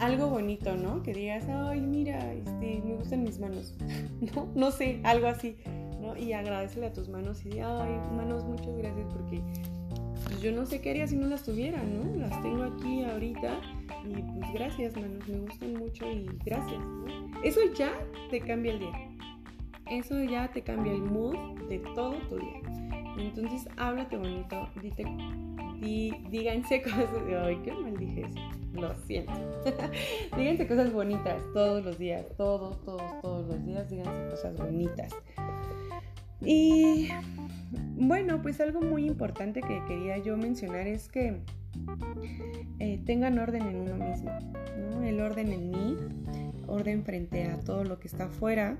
algo 0.00 0.28
bonito, 0.28 0.74
¿no? 0.76 1.02
Que 1.02 1.12
digas, 1.12 1.44
ay, 1.48 1.80
mira, 1.80 2.32
este, 2.32 2.82
me 2.84 2.94
gustan 2.94 3.22
mis 3.22 3.38
manos, 3.38 3.74
¿no? 4.34 4.48
No 4.54 4.70
sé, 4.70 5.00
algo 5.04 5.28
así, 5.28 5.56
¿no? 6.00 6.16
Y 6.16 6.32
agradecele 6.32 6.86
a 6.86 6.92
tus 6.92 7.08
manos 7.08 7.44
y 7.46 7.50
di, 7.50 7.60
ay, 7.60 7.92
manos, 8.16 8.44
muchas 8.44 8.76
gracias 8.76 9.06
porque 9.12 9.40
pues, 10.24 10.40
yo 10.40 10.52
no 10.52 10.66
sé 10.66 10.80
qué 10.80 10.90
haría 10.90 11.06
si 11.06 11.16
no 11.16 11.26
las 11.28 11.42
tuviera, 11.42 11.82
¿no? 11.82 12.16
Las 12.16 12.42
tengo 12.42 12.64
aquí 12.64 13.04
ahorita 13.04 13.60
y 14.04 14.22
pues 14.22 14.52
gracias, 14.54 14.96
manos, 14.96 15.28
me 15.28 15.38
gustan 15.38 15.74
mucho 15.74 16.10
y 16.10 16.28
gracias, 16.44 16.80
¿no? 16.80 17.06
Eso 17.44 17.60
ya 17.76 17.92
te 18.30 18.40
cambia 18.40 18.72
el 18.72 18.80
día 18.80 19.10
eso 19.90 20.22
ya 20.22 20.48
te 20.48 20.62
cambia 20.62 20.92
el 20.92 21.02
mood 21.02 21.34
de 21.68 21.78
todo 21.94 22.14
tu 22.28 22.36
día. 22.36 22.60
Entonces, 23.18 23.68
háblate 23.76 24.16
bonito, 24.16 24.68
dite, 24.80 25.04
díganse 26.30 26.82
cosas, 26.84 27.08
ay, 27.44 27.58
qué 27.64 27.72
mal 27.72 27.96
dije 27.96 28.22
eso, 28.22 28.38
lo 28.74 28.94
siento. 29.06 29.32
díganse 30.36 30.66
cosas 30.66 30.92
bonitas 30.92 31.42
todos 31.52 31.84
los 31.84 31.98
días, 31.98 32.26
todos, 32.36 32.82
todos, 32.84 33.20
todos 33.20 33.46
los 33.46 33.64
días, 33.64 33.88
díganse 33.90 34.30
cosas 34.30 34.56
bonitas. 34.56 35.12
Y 36.42 37.08
bueno, 37.96 38.40
pues 38.40 38.60
algo 38.60 38.80
muy 38.80 39.06
importante 39.06 39.60
que 39.60 39.82
quería 39.86 40.18
yo 40.18 40.36
mencionar 40.36 40.86
es 40.86 41.08
que 41.08 41.42
eh, 42.78 43.00
tengan 43.04 43.38
orden 43.38 43.62
en 43.62 43.76
uno 43.76 43.96
mismo, 43.96 44.30
el 45.04 45.20
orden 45.20 45.52
en 45.52 45.70
mí, 45.70 45.96
orden 46.66 47.04
frente 47.04 47.44
a 47.44 47.60
todo 47.60 47.84
lo 47.84 48.00
que 48.00 48.08
está 48.08 48.24
afuera, 48.24 48.78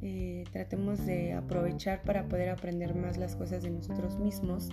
eh, 0.00 0.44
tratemos 0.52 1.04
de 1.04 1.32
aprovechar 1.32 2.02
para 2.02 2.24
poder 2.28 2.50
aprender 2.50 2.94
más 2.94 3.16
las 3.16 3.34
cosas 3.34 3.62
de 3.62 3.70
nosotros 3.70 4.18
mismos. 4.18 4.68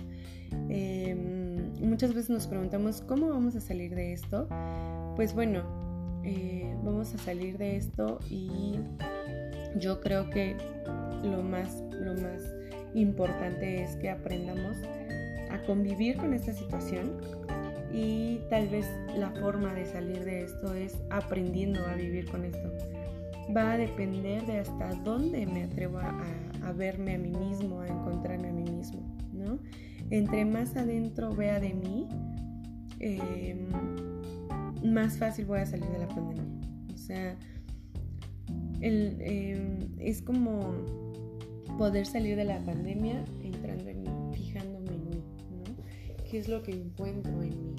Em, 0.68 1.72
muchas 1.80 2.14
veces 2.14 2.30
nos 2.30 2.46
preguntamos 2.46 3.00
cómo 3.00 3.28
vamos 3.28 3.56
a 3.56 3.60
salir 3.60 3.94
de 3.94 4.12
esto. 4.12 4.48
Pues 5.16 5.34
bueno, 5.34 5.64
eh, 6.24 6.74
vamos 6.84 7.12
a 7.14 7.18
salir 7.18 7.58
de 7.58 7.76
esto 7.76 8.20
y 8.30 8.78
yo 9.78 10.00
creo 10.00 10.30
que 10.30 10.56
lo 11.24 11.42
más, 11.42 11.82
lo 11.90 12.14
más 12.14 12.42
importante 12.94 13.82
es 13.82 13.96
que 13.96 14.10
aprendamos 14.10 14.76
a 15.50 15.62
convivir 15.66 16.16
con 16.16 16.34
esta 16.34 16.52
situación 16.52 17.16
y 17.92 18.40
tal 18.48 18.68
vez 18.68 18.86
la 19.16 19.30
forma 19.30 19.74
de 19.74 19.86
salir 19.86 20.24
de 20.24 20.42
esto 20.44 20.74
es 20.74 20.96
aprendiendo 21.10 21.84
a 21.86 21.94
vivir 21.94 22.30
con 22.30 22.44
esto 22.44 22.95
va 23.54 23.72
a 23.72 23.78
depender 23.78 24.44
de 24.46 24.58
hasta 24.58 24.94
dónde 25.04 25.46
me 25.46 25.64
atrevo 25.64 25.98
a, 25.98 26.72
verme 26.72 27.14
a 27.14 27.18
mí 27.18 27.30
mismo, 27.30 27.80
a 27.80 27.86
encontrarme 27.86 28.48
a 28.48 28.52
mí 28.52 28.64
mismo, 28.64 29.00
¿no? 29.32 29.58
Entre 30.10 30.44
más 30.44 30.76
adentro 30.76 31.34
vea 31.34 31.60
de 31.60 31.74
mí, 31.74 32.08
em, 32.98 33.68
más 34.84 35.16
fácil 35.18 35.44
voy 35.44 35.60
a 35.60 35.66
salir 35.66 35.86
de 35.86 35.98
la 35.98 36.08
pandemia. 36.08 36.44
O 36.92 36.98
sea, 36.98 37.36
em, 38.80 39.78
es 39.98 40.22
como 40.22 40.74
poder 41.78 42.06
salir 42.06 42.36
de 42.36 42.44
la 42.44 42.62
pandemia 42.64 43.24
entrando 43.42 43.88
en 43.88 44.02
mí, 44.02 44.10
fijándome 44.32 44.90
en 44.92 45.08
mí, 45.08 45.22
¿no? 45.50 46.24
¿Qué 46.28 46.38
es 46.38 46.48
lo 46.48 46.62
que 46.62 46.72
encuentro 46.72 47.42
en 47.42 47.50
mí? 47.50 47.74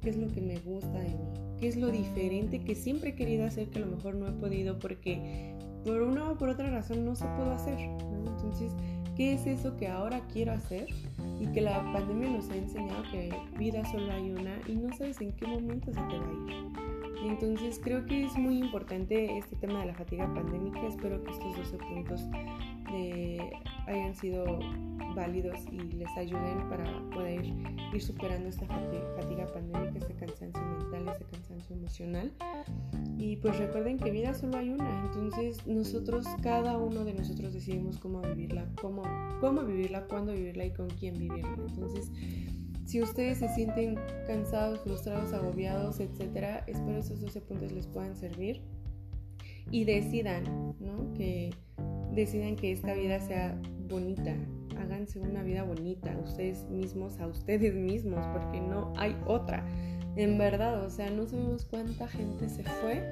¿Qué 0.00 0.10
es 0.10 0.16
lo 0.16 0.28
que 0.28 0.40
me 0.40 0.58
gusta 0.60 1.00
de 1.00 1.08
mí? 1.08 1.47
Qué 1.60 1.68
es 1.68 1.76
lo 1.76 1.88
diferente 1.88 2.64
que 2.64 2.74
siempre 2.74 3.10
he 3.10 3.14
querido 3.14 3.46
hacer 3.46 3.68
que 3.68 3.78
a 3.78 3.82
lo 3.82 3.96
mejor 3.96 4.14
no 4.14 4.28
he 4.28 4.32
podido 4.32 4.78
porque 4.78 5.54
por 5.84 6.02
una 6.02 6.30
o 6.30 6.36
por 6.36 6.48
otra 6.48 6.70
razón 6.70 7.04
no 7.04 7.14
se 7.14 7.24
pudo 7.24 7.52
hacer. 7.52 7.78
Entonces, 7.78 8.72
¿qué 9.16 9.34
es 9.34 9.46
eso 9.46 9.76
que 9.76 9.88
ahora 9.88 10.20
quiero 10.32 10.52
hacer? 10.52 10.86
Y 11.40 11.46
que 11.52 11.60
la 11.60 11.82
pandemia 11.92 12.30
nos 12.30 12.48
ha 12.50 12.56
enseñado 12.56 13.02
que 13.10 13.32
vida 13.58 13.84
solo 13.90 14.12
hay 14.12 14.30
una 14.30 14.58
y 14.66 14.74
no 14.74 14.92
sabes 14.96 15.20
en 15.20 15.32
qué 15.32 15.46
momento 15.46 15.86
se 15.92 16.00
te 16.00 16.18
va 16.18 16.26
a 16.26 16.32
ir. 16.32 16.97
Entonces 17.24 17.80
creo 17.82 18.04
que 18.06 18.24
es 18.24 18.36
muy 18.36 18.58
importante 18.58 19.38
este 19.38 19.56
tema 19.56 19.80
de 19.80 19.86
la 19.86 19.94
fatiga 19.94 20.32
pandémica. 20.32 20.86
Espero 20.86 21.22
que 21.24 21.32
estos 21.32 21.56
12 21.56 21.78
puntos 21.78 22.26
eh, 22.92 23.50
hayan 23.86 24.14
sido 24.14 24.58
válidos 25.14 25.58
y 25.72 25.78
les 25.96 26.16
ayuden 26.16 26.68
para 26.68 26.84
poder 27.10 27.44
ir 27.92 28.00
superando 28.00 28.48
esta 28.48 28.66
fatiga 28.66 29.46
pandémica, 29.52 29.98
este 29.98 30.14
cansancio 30.14 30.62
mental, 30.62 31.08
este 31.08 31.24
cansancio 31.24 31.76
emocional. 31.76 32.32
Y 33.18 33.36
pues 33.36 33.58
recuerden 33.58 33.98
que 33.98 34.10
vida 34.10 34.32
solo 34.32 34.58
hay 34.58 34.70
una, 34.70 35.04
entonces 35.06 35.66
nosotros, 35.66 36.24
cada 36.40 36.78
uno 36.78 37.04
de 37.04 37.14
nosotros 37.14 37.52
decidimos 37.52 37.98
cómo 37.98 38.20
vivirla, 38.22 38.68
cómo, 38.80 39.02
cómo 39.40 39.64
vivirla, 39.64 40.06
cuándo 40.06 40.32
vivirla 40.32 40.66
y 40.66 40.72
con 40.72 40.88
quién 40.88 41.18
vivirla. 41.18 41.56
Entonces, 41.68 42.12
si 42.88 43.02
ustedes 43.02 43.36
se 43.36 43.48
sienten 43.50 43.96
cansados, 44.26 44.80
frustrados, 44.80 45.34
agobiados, 45.34 46.00
etcétera, 46.00 46.64
espero 46.66 46.96
esos 46.96 47.20
12 47.20 47.42
puntos 47.42 47.70
les 47.70 47.86
puedan 47.86 48.16
servir 48.16 48.62
y 49.70 49.84
decidan, 49.84 50.74
¿no? 50.80 51.12
Que 51.12 51.50
decidan 52.14 52.56
que 52.56 52.72
esta 52.72 52.94
vida 52.94 53.20
sea 53.20 53.60
bonita, 53.90 54.34
háganse 54.80 55.20
una 55.20 55.42
vida 55.42 55.64
bonita, 55.64 56.18
ustedes 56.24 56.66
mismos, 56.70 57.20
a 57.20 57.26
ustedes 57.26 57.74
mismos, 57.74 58.26
porque 58.32 58.58
no 58.58 58.94
hay 58.96 59.14
otra. 59.26 59.66
En 60.16 60.38
verdad, 60.38 60.82
o 60.82 60.88
sea, 60.88 61.10
no 61.10 61.26
sabemos 61.26 61.66
cuánta 61.66 62.08
gente 62.08 62.48
se 62.48 62.62
fue 62.62 63.04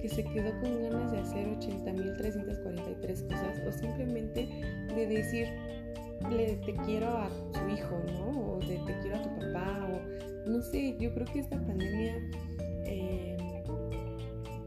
que 0.00 0.08
se 0.08 0.24
quedó 0.24 0.58
con 0.60 0.80
ganas 0.80 1.12
de 1.12 1.18
hacer 1.18 1.46
80.343 1.58 3.22
cosas 3.24 3.60
o 3.66 3.72
simplemente 3.72 4.48
de 4.94 5.06
decir 5.06 5.48
le 6.30 6.56
te 6.56 6.74
quiero 6.84 7.08
a 7.08 7.28
tu 7.52 7.68
hijo, 7.72 7.96
¿no? 8.12 8.54
O 8.54 8.58
de 8.60 8.76
te 8.78 8.98
quiero 9.00 9.16
a 9.16 9.22
tu 9.22 9.28
papá, 9.40 9.88
o 9.92 10.50
no 10.50 10.62
sé, 10.62 10.96
yo 10.98 11.12
creo 11.14 11.26
que 11.26 11.40
esta 11.40 11.56
pandemia, 11.56 12.16
eh, 12.86 13.36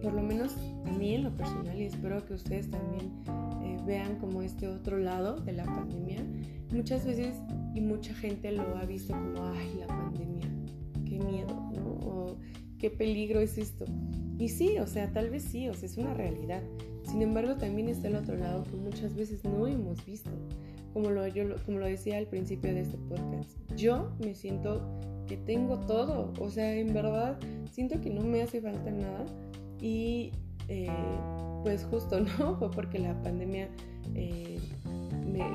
por 0.01 0.13
lo 0.13 0.23
menos 0.23 0.55
a 0.85 0.91
mí 0.91 1.15
en 1.15 1.23
lo 1.23 1.35
personal, 1.35 1.79
y 1.79 1.85
espero 1.85 2.25
que 2.25 2.33
ustedes 2.33 2.69
también 2.69 3.11
eh, 3.63 3.77
vean 3.85 4.17
como 4.19 4.41
este 4.41 4.67
otro 4.67 4.97
lado 4.97 5.37
de 5.37 5.53
la 5.53 5.65
pandemia, 5.65 6.23
muchas 6.71 7.05
veces 7.05 7.35
y 7.73 7.81
mucha 7.81 8.13
gente 8.13 8.51
lo 8.51 8.77
ha 8.77 8.85
visto 8.85 9.13
como, 9.13 9.43
ay, 9.53 9.75
la 9.79 9.87
pandemia, 9.87 10.47
qué 11.05 11.19
miedo, 11.19 11.71
¿no? 11.73 12.07
O 12.07 12.37
qué 12.77 12.89
peligro 12.89 13.39
es 13.39 13.57
esto. 13.57 13.85
Y 14.37 14.49
sí, 14.49 14.79
o 14.79 14.87
sea, 14.87 15.11
tal 15.13 15.29
vez 15.29 15.43
sí, 15.43 15.69
o 15.69 15.73
sea, 15.73 15.87
es 15.87 15.97
una 15.97 16.13
realidad. 16.13 16.63
Sin 17.03 17.21
embargo, 17.21 17.55
también 17.55 17.89
está 17.89 18.07
el 18.07 18.15
otro 18.15 18.35
lado 18.37 18.63
que 18.63 18.75
muchas 18.75 19.15
veces 19.15 19.43
no 19.43 19.67
hemos 19.67 20.03
visto. 20.05 20.31
Como 20.93 21.09
lo, 21.09 21.25
yo, 21.27 21.43
como 21.65 21.79
lo 21.79 21.85
decía 21.85 22.17
al 22.17 22.27
principio 22.27 22.73
de 22.73 22.81
este 22.81 22.97
podcast, 22.97 23.57
yo 23.75 24.11
me 24.19 24.35
siento 24.35 24.81
que 25.27 25.37
tengo 25.37 25.79
todo. 25.79 26.33
O 26.39 26.49
sea, 26.49 26.73
en 26.75 26.93
verdad, 26.93 27.39
siento 27.71 28.01
que 28.01 28.09
no 28.09 28.21
me 28.21 28.41
hace 28.41 28.61
falta 28.61 28.91
nada. 28.91 29.25
Y 29.79 30.31
eh, 30.67 30.89
pues 31.63 31.85
justo, 31.85 32.19
¿no? 32.39 32.57
Fue 32.57 32.71
porque 32.71 32.99
la 32.99 33.19
pandemia 33.21 33.69
eh, 34.15 34.59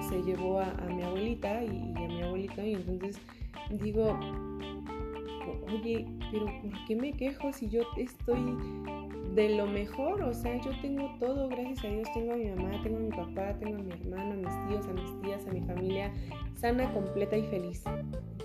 se 0.09 0.23
llevó 0.23 0.61
a, 0.61 0.73
mi 0.95 1.03
abuelita 1.03 1.63
y, 1.63 1.69
a 1.97 2.09
mi 2.09 2.23
abuelita 2.23 2.65
y 2.65 2.75
entonces 2.75 3.17
digo, 3.71 4.19
oye, 5.73 6.07
pero 6.31 6.47
¿por 6.47 6.85
qué 6.87 6.97
me 6.97 7.13
quejo 7.13 7.53
si 7.53 7.69
yo 7.69 7.83
estoy 7.97 8.57
de 9.37 9.51
lo 9.51 9.67
mejor? 9.67 10.23
O 10.23 10.33
sea, 10.33 10.59
yo 10.63 10.71
tengo 10.81 11.15
todo, 11.21 11.49
gracias 11.49 11.85
a 11.85 11.89
Dios, 11.89 12.09
tengo 12.15 12.33
a 12.33 12.37
mi 12.37 12.47
mamá, 12.47 12.81
tengo 12.83 12.97
a 12.97 13.01
mi 13.01 13.11
papá, 13.11 13.55
tengo 13.59 13.77
a 13.77 13.83
mi 13.83 13.93
hermano, 13.93 14.33
a 14.33 14.37
mis 14.37 14.69
tíos, 14.69 14.87
a 14.89 14.93
mis 14.95 15.21
tías, 15.21 15.47
a 15.47 15.53
mi 15.53 15.61
familia 15.61 16.11
sana, 16.55 16.91
completa 16.95 17.37
y 17.37 17.43
feliz. 17.45 17.85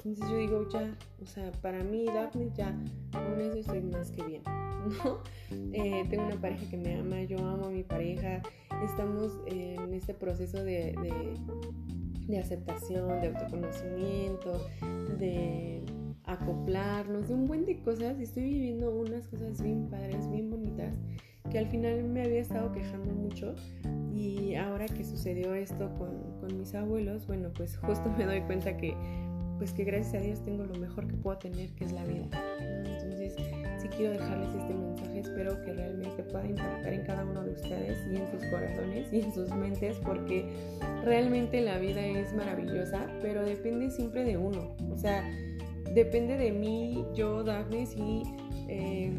Entonces 0.04 0.30
yo 0.30 0.36
digo, 0.36 0.68
ya, 0.70 0.94
o 1.22 1.26
sea, 1.26 1.50
para 1.62 1.82
mí, 1.82 2.06
Daphne, 2.06 2.52
ya, 2.54 2.78
con 3.14 3.40
eso 3.40 3.58
estoy 3.58 3.82
más 3.82 4.12
que 4.12 4.24
bien, 4.24 4.42
¿no? 5.04 5.20
Eh, 5.74 6.06
tengo 6.10 6.26
una 6.26 6.40
pareja 6.42 6.70
que 6.70 6.78
me 6.78 7.00
ama, 7.00 7.22
yo 7.24 7.38
amo 7.38 7.68
a 7.68 7.70
mi 7.70 7.84
pareja, 7.84 8.42
estamos 8.84 9.40
en 9.46 9.94
este 9.94 10.14
proceso 10.14 10.62
de, 10.62 10.94
de, 12.28 12.38
aceptación, 12.38 13.22
de 13.22 13.28
autoconocimiento, 13.28 14.54
de 15.18 15.84
acoplarnos, 16.26 17.28
de 17.28 17.34
un 17.34 17.48
buen 17.48 17.66
de 17.66 17.80
cosas. 17.82 18.20
Estoy 18.20 18.44
viviendo 18.44 18.92
unas 18.92 19.28
cosas 19.28 19.62
bien 19.62 19.88
padres, 19.90 20.30
bien 20.30 20.50
bonitas, 20.50 20.96
que 21.50 21.60
al 21.60 21.68
final 21.68 22.04
me 22.04 22.24
había 22.24 22.40
estado 22.42 22.72
quejando 22.72 23.14
mucho. 23.14 23.56
Y 24.14 24.56
ahora 24.56 24.86
que 24.86 25.04
sucedió 25.04 25.56
esto 25.56 25.90
con, 25.98 26.40
con 26.40 26.58
mis 26.58 26.76
abuelos, 26.76 27.26
bueno, 27.28 27.50
pues 27.56 27.78
justo 27.78 28.14
me 28.18 28.26
doy 28.26 28.42
cuenta 28.42 28.78
que 28.78 28.96
pues 29.62 29.74
que 29.74 29.84
gracias 29.84 30.16
a 30.16 30.26
Dios 30.26 30.42
tengo 30.42 30.64
lo 30.66 30.74
mejor 30.80 31.08
que 31.08 31.14
puedo 31.14 31.38
tener, 31.38 31.70
que 31.76 31.86
es 31.86 31.92
la 31.92 32.04
vida. 32.04 32.26
Entonces, 32.84 33.36
sí 33.80 33.88
quiero 33.90 34.14
dejarles 34.14 34.56
este 34.56 34.74
mensaje, 34.74 35.20
espero 35.20 35.64
que 35.64 35.72
realmente 35.74 36.24
pueda 36.24 36.48
impactar 36.48 36.92
en 36.92 37.06
cada 37.06 37.24
uno 37.24 37.44
de 37.44 37.52
ustedes 37.52 38.00
y 38.12 38.16
en 38.16 38.32
sus 38.32 38.44
corazones 38.50 39.14
y 39.14 39.22
en 39.22 39.32
sus 39.32 39.54
mentes, 39.54 39.98
porque 40.04 40.52
realmente 41.04 41.62
la 41.62 41.78
vida 41.78 42.04
es 42.04 42.34
maravillosa, 42.34 43.06
pero 43.22 43.44
depende 43.44 43.92
siempre 43.92 44.24
de 44.24 44.36
uno. 44.36 44.76
O 44.92 44.98
sea, 44.98 45.24
depende 45.94 46.38
de 46.38 46.52
mí, 46.52 47.06
yo, 47.14 47.44
Daphne, 47.44 47.86
si 47.86 48.24
eh, 48.68 49.12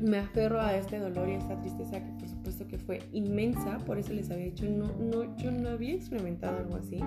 me 0.00 0.18
aferro 0.18 0.60
a 0.60 0.76
este 0.76 0.98
dolor 0.98 1.28
y 1.28 1.32
a 1.32 1.38
esta 1.38 1.58
tristeza 1.60 2.00
que 2.04 2.12
por 2.12 2.28
supuesto 2.28 2.66
que 2.68 2.78
fue 2.78 3.00
inmensa, 3.12 3.78
por 3.78 3.98
eso 3.98 4.12
les 4.12 4.30
había 4.30 4.46
dicho, 4.46 4.64
no, 4.66 4.92
no, 4.98 5.36
yo 5.36 5.50
no 5.50 5.70
había 5.70 5.94
experimentado 5.94 6.58
algo 6.58 6.76
así. 6.76 7.00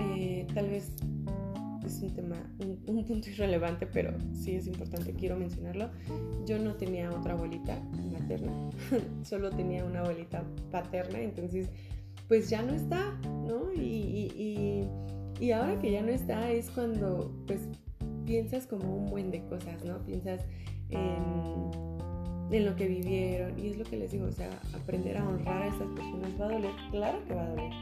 Eh, 0.00 0.46
tal 0.54 0.68
vez 0.68 0.92
es 1.84 2.00
un 2.02 2.14
tema, 2.14 2.36
un, 2.86 3.04
punto 3.04 3.28
irrelevante, 3.30 3.86
pero 3.86 4.12
sí 4.32 4.54
es 4.54 4.66
importante, 4.66 5.12
quiero 5.12 5.36
mencionarlo. 5.36 5.90
Yo 6.46 6.58
no 6.58 6.74
tenía 6.74 7.10
otra 7.10 7.34
abuelita 7.34 7.78
materna, 8.12 8.52
solo 9.22 9.50
tenía 9.50 9.84
una 9.84 10.00
abuelita 10.00 10.44
paterna, 10.70 11.20
entonces 11.20 11.68
pues 12.28 12.48
ya 12.48 12.62
no 12.62 12.72
está, 12.72 13.18
¿no? 13.46 13.72
Y, 13.74 13.80
y, 13.80 14.88
y, 15.40 15.50
ahora 15.50 15.78
que 15.78 15.92
ya 15.92 16.00
no 16.00 16.08
está 16.08 16.50
es 16.50 16.70
cuando 16.70 17.30
pues 17.46 17.68
piensas 18.24 18.66
como 18.66 18.96
un 18.96 19.10
buen 19.10 19.30
de 19.30 19.44
cosas, 19.44 19.84
¿no? 19.84 19.98
Piensas 19.98 20.40
en, 20.90 21.94
lo 22.64 22.76
que 22.76 22.86
vivieron 22.86 23.58
y 23.58 23.68
es 23.68 23.78
lo 23.78 23.84
que 23.84 23.96
les 23.96 24.12
digo, 24.12 24.26
o 24.26 24.32
sea, 24.32 24.48
aprender 24.74 25.16
a 25.18 25.28
honrar 25.28 25.62
a 25.62 25.66
esas 25.66 25.88
personas 25.88 26.40
va 26.40 26.44
a 26.46 26.52
doler, 26.52 26.70
claro 26.92 27.18
que 27.26 27.34
va 27.34 27.42
a 27.42 27.48
doler 27.48 27.72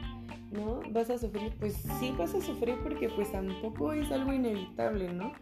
¿no? 0.53 0.81
Vas 0.91 1.09
a 1.09 1.17
sufrir, 1.17 1.53
pues 1.59 1.75
sí 1.99 2.13
vas 2.17 2.33
a 2.33 2.41
sufrir 2.41 2.75
porque 2.83 3.09
pues 3.09 3.31
tampoco 3.31 3.91
es 3.93 4.11
algo 4.11 4.31
inevitable, 4.33 5.11
¿no? 5.11 5.33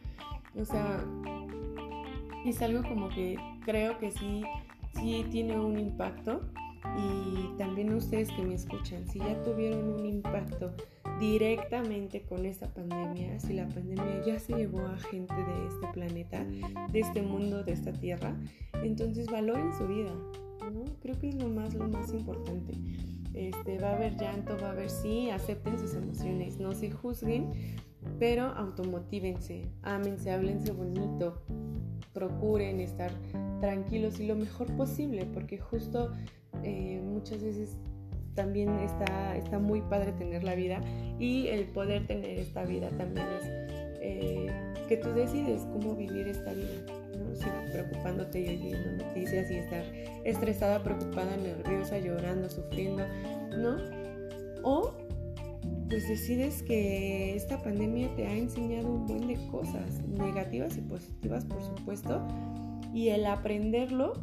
O 0.59 0.65
sea, 0.65 1.03
es 2.45 2.61
algo 2.61 2.81
como 2.83 3.09
que 3.09 3.37
creo 3.65 3.97
que 3.99 4.11
sí, 4.11 4.43
sí 4.93 5.25
tiene 5.29 5.59
un 5.59 5.77
impacto 5.77 6.41
y 6.97 7.57
también 7.57 7.93
ustedes 7.93 8.29
que 8.31 8.41
me 8.41 8.55
escuchan, 8.55 9.07
si 9.07 9.19
ya 9.19 9.41
tuvieron 9.43 9.87
un 9.93 10.05
impacto 10.05 10.73
directamente 11.19 12.23
con 12.23 12.45
esta 12.45 12.67
pandemia, 12.73 13.39
si 13.39 13.53
la 13.53 13.67
pandemia 13.67 14.23
ya 14.25 14.39
se 14.39 14.53
llevó 14.53 14.81
a 14.87 14.97
gente 14.97 15.33
de 15.33 15.67
este 15.67 15.87
planeta, 15.93 16.43
de 16.91 16.99
este 16.99 17.21
mundo, 17.21 17.63
de 17.63 17.73
esta 17.73 17.93
tierra, 17.93 18.35
entonces 18.83 19.27
valoren 19.29 19.71
su 19.77 19.87
vida, 19.87 20.13
¿no? 20.73 20.83
Creo 21.01 21.19
que 21.19 21.29
es 21.29 21.35
lo 21.35 21.47
más, 21.49 21.73
lo 21.75 21.87
más 21.87 22.11
importante. 22.13 22.73
Este, 23.33 23.77
va 23.77 23.91
a 23.91 23.95
haber 23.95 24.17
llanto, 24.17 24.57
va 24.61 24.69
a 24.69 24.71
haber 24.71 24.89
sí, 24.89 25.29
acepten 25.29 25.79
sus 25.79 25.93
emociones, 25.93 26.59
no 26.59 26.73
se 26.73 26.91
juzguen, 26.91 27.53
pero 28.19 28.45
automotívense, 28.45 29.69
ámense, 29.83 30.31
háblense 30.31 30.71
bonito, 30.71 31.41
procuren 32.13 32.79
estar 32.79 33.11
tranquilos 33.59 34.19
y 34.19 34.27
lo 34.27 34.35
mejor 34.35 34.67
posible, 34.75 35.25
porque 35.33 35.57
justo 35.57 36.11
eh, 36.63 37.01
muchas 37.03 37.43
veces 37.43 37.77
también 38.35 38.69
está, 38.79 39.35
está 39.35 39.59
muy 39.59 39.81
padre 39.81 40.13
tener 40.13 40.43
la 40.43 40.55
vida 40.55 40.81
y 41.19 41.47
el 41.47 41.65
poder 41.65 42.07
tener 42.07 42.39
esta 42.39 42.63
vida 42.63 42.89
también 42.97 43.27
es 43.39 43.45
eh, 44.01 44.47
que 44.87 44.97
tú 44.97 45.09
decides 45.09 45.67
cómo 45.73 45.95
vivir 45.95 46.27
esta 46.27 46.53
vida 46.53 47.01
preocupándote 47.71 48.39
y 48.41 48.47
oyendo 48.49 49.03
noticias 49.03 49.49
y 49.49 49.55
estar 49.55 49.83
estresada, 50.23 50.83
preocupada, 50.83 51.35
nerviosa, 51.37 51.97
llorando, 51.99 52.49
sufriendo, 52.49 53.05
¿no? 53.57 53.77
O 54.63 54.93
pues 55.91 56.07
decides 56.07 56.63
que 56.63 57.35
esta 57.35 57.61
pandemia 57.61 58.15
te 58.15 58.25
ha 58.25 58.33
enseñado 58.33 58.87
un 58.87 59.05
buen 59.05 59.27
de 59.27 59.35
cosas, 59.47 60.01
negativas 60.07 60.77
y 60.77 60.81
positivas, 60.81 61.43
por 61.43 61.61
supuesto, 61.61 62.25
y 62.93 63.09
el 63.09 63.25
aprenderlo, 63.25 64.13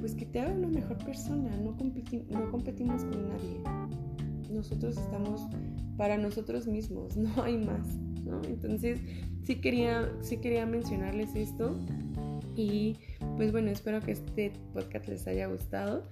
pues 0.00 0.16
que 0.16 0.26
te 0.26 0.40
haga 0.40 0.52
una 0.52 0.66
mejor 0.66 0.98
persona, 0.98 1.56
no, 1.58 1.76
no 2.28 2.50
competimos 2.50 3.04
con 3.04 3.28
nadie. 3.28 3.60
Nosotros 4.50 4.96
estamos 4.98 5.42
para 5.96 6.18
nosotros 6.18 6.66
mismos, 6.66 7.16
no 7.16 7.40
hay 7.40 7.56
más, 7.56 7.86
¿no? 8.24 8.42
Entonces, 8.42 8.98
sí 9.44 9.60
quería, 9.60 10.10
sí 10.22 10.38
quería 10.38 10.66
mencionarles 10.66 11.36
esto 11.36 11.78
y 12.56 12.96
pues 13.36 13.52
bueno, 13.52 13.70
espero 13.70 14.00
que 14.00 14.10
este 14.10 14.52
podcast 14.72 15.06
les 15.06 15.28
haya 15.28 15.46
gustado 15.46 16.08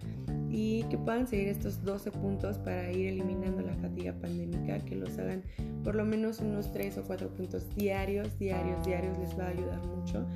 y 0.50 0.84
que 0.84 0.98
puedan 0.98 1.26
seguir 1.26 1.48
estos 1.48 1.82
12 1.84 2.10
puntos 2.12 2.58
para 2.58 2.90
ir 2.90 3.08
eliminando 3.08 3.62
la 3.62 3.74
fatiga 3.74 4.12
pandémica, 4.14 4.78
que 4.84 4.96
los 4.96 5.18
hagan 5.18 5.42
por 5.84 5.94
lo 5.94 6.04
menos 6.04 6.40
unos 6.40 6.72
3 6.72 6.98
o 6.98 7.02
4 7.04 7.28
puntos 7.30 7.66
diarios, 7.76 8.38
diarios, 8.38 8.84
diarios, 8.84 9.18
les 9.18 9.38
va 9.38 9.44
a 9.44 9.48
ayudar 9.48 9.86
mucho 9.86 10.26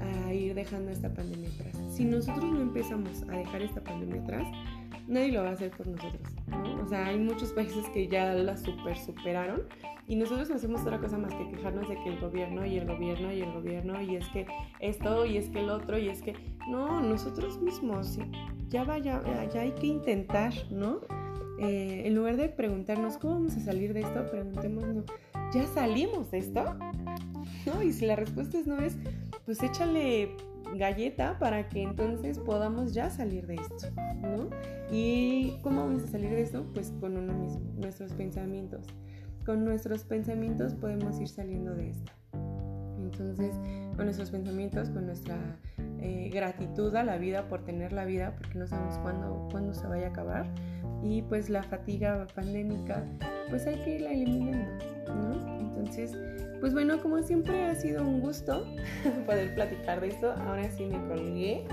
a 0.00 0.32
ir 0.32 0.54
dejando 0.54 0.90
esta 0.90 1.12
pandemia 1.12 1.48
atrás. 1.50 1.76
Si 1.88 2.04
nosotros 2.04 2.44
no 2.44 2.60
empezamos 2.60 3.22
a 3.28 3.36
dejar 3.36 3.62
esta 3.62 3.82
pandemia 3.82 4.22
atrás, 4.22 4.46
nadie 5.06 5.32
lo 5.32 5.42
va 5.42 5.50
a 5.50 5.52
hacer 5.52 5.70
por 5.70 5.86
nosotros, 5.86 6.22
¿no? 6.46 6.82
O 6.82 6.86
sea, 6.86 7.06
hay 7.06 7.18
muchos 7.18 7.52
países 7.52 7.88
que 7.90 8.08
ya 8.08 8.32
la 8.34 8.56
super 8.56 8.96
superaron 8.96 9.62
y 10.06 10.16
nosotros 10.16 10.48
no 10.50 10.56
hacemos 10.56 10.82
otra 10.82 10.98
cosa 10.98 11.16
más 11.16 11.34
que 11.34 11.48
quejarnos 11.48 11.88
de 11.88 11.94
que 11.96 12.08
el 12.08 12.20
gobierno 12.20 12.66
y 12.66 12.78
el 12.78 12.86
gobierno 12.86 13.32
y 13.32 13.40
el 13.40 13.52
gobierno 13.52 14.02
y 14.02 14.16
es 14.16 14.28
que 14.28 14.46
esto 14.80 15.24
y 15.24 15.36
es 15.36 15.48
que 15.48 15.60
el 15.60 15.70
otro 15.70 15.98
y 15.98 16.08
es 16.08 16.22
que 16.22 16.34
no, 16.68 17.00
nosotros 17.00 17.60
mismos 17.60 18.18
ya 18.68 18.84
vaya, 18.84 19.22
ya 19.52 19.60
hay 19.60 19.72
que 19.72 19.86
intentar, 19.86 20.52
¿no? 20.70 21.00
Eh, 21.58 22.02
en 22.06 22.14
lugar 22.14 22.36
de 22.36 22.48
preguntarnos 22.48 23.18
cómo 23.18 23.34
vamos 23.34 23.56
a 23.56 23.60
salir 23.60 23.92
de 23.92 24.00
esto, 24.00 24.26
preguntémonos, 24.30 25.04
¿ya 25.54 25.66
salimos 25.66 26.30
de 26.30 26.38
esto? 26.38 26.64
¿No? 27.66 27.82
Y 27.82 27.92
si 27.92 28.06
la 28.06 28.16
respuesta 28.16 28.58
es 28.58 28.66
no 28.66 28.78
es, 28.78 28.96
pues 29.44 29.62
échale 29.62 30.34
galleta 30.76 31.38
para 31.38 31.68
que 31.68 31.82
entonces 31.82 32.38
podamos 32.38 32.94
ya 32.94 33.10
salir 33.10 33.46
de 33.46 33.54
esto, 33.56 33.88
¿no? 34.20 34.50
¿Y 34.90 35.58
cómo 35.62 35.82
vamos 35.82 36.04
a 36.04 36.08
salir 36.08 36.30
de 36.30 36.42
esto? 36.42 36.64
Pues 36.74 36.92
con 37.00 37.16
uno 37.16 37.32
mismo, 37.34 37.60
nuestros 37.76 38.12
pensamientos. 38.12 38.86
Con 39.44 39.64
nuestros 39.64 40.04
pensamientos 40.04 40.74
podemos 40.74 41.20
ir 41.20 41.28
saliendo 41.28 41.74
de 41.74 41.90
esto. 41.90 42.12
Entonces, 42.98 43.54
con 43.96 44.04
nuestros 44.04 44.30
pensamientos, 44.30 44.90
con 44.90 45.06
nuestra 45.06 45.36
eh, 46.02 46.30
gratitud 46.32 46.94
a 46.96 47.04
la 47.04 47.16
vida 47.16 47.48
por 47.48 47.64
tener 47.64 47.92
la 47.92 48.04
vida, 48.04 48.34
porque 48.36 48.58
no 48.58 48.66
sabemos 48.66 48.98
cuándo, 48.98 49.48
cuándo 49.50 49.72
se 49.72 49.86
vaya 49.86 50.06
a 50.06 50.10
acabar, 50.10 50.46
y 51.02 51.22
pues 51.22 51.48
la 51.48 51.62
fatiga 51.62 52.26
pandémica, 52.34 53.04
pues 53.48 53.66
hay 53.66 53.76
que 53.84 53.96
irla 53.96 54.10
eliminando, 54.10 54.84
¿no? 55.06 55.58
Entonces, 55.60 56.16
pues 56.60 56.72
bueno, 56.74 57.00
como 57.02 57.20
siempre 57.22 57.64
ha 57.66 57.74
sido 57.74 58.02
un 58.02 58.20
gusto 58.20 58.64
poder 59.26 59.54
platicar 59.54 60.00
de 60.00 60.08
esto. 60.08 60.32
Ahora 60.32 60.70
sí 60.70 60.86
me 60.86 61.04
colgué. 61.08 61.64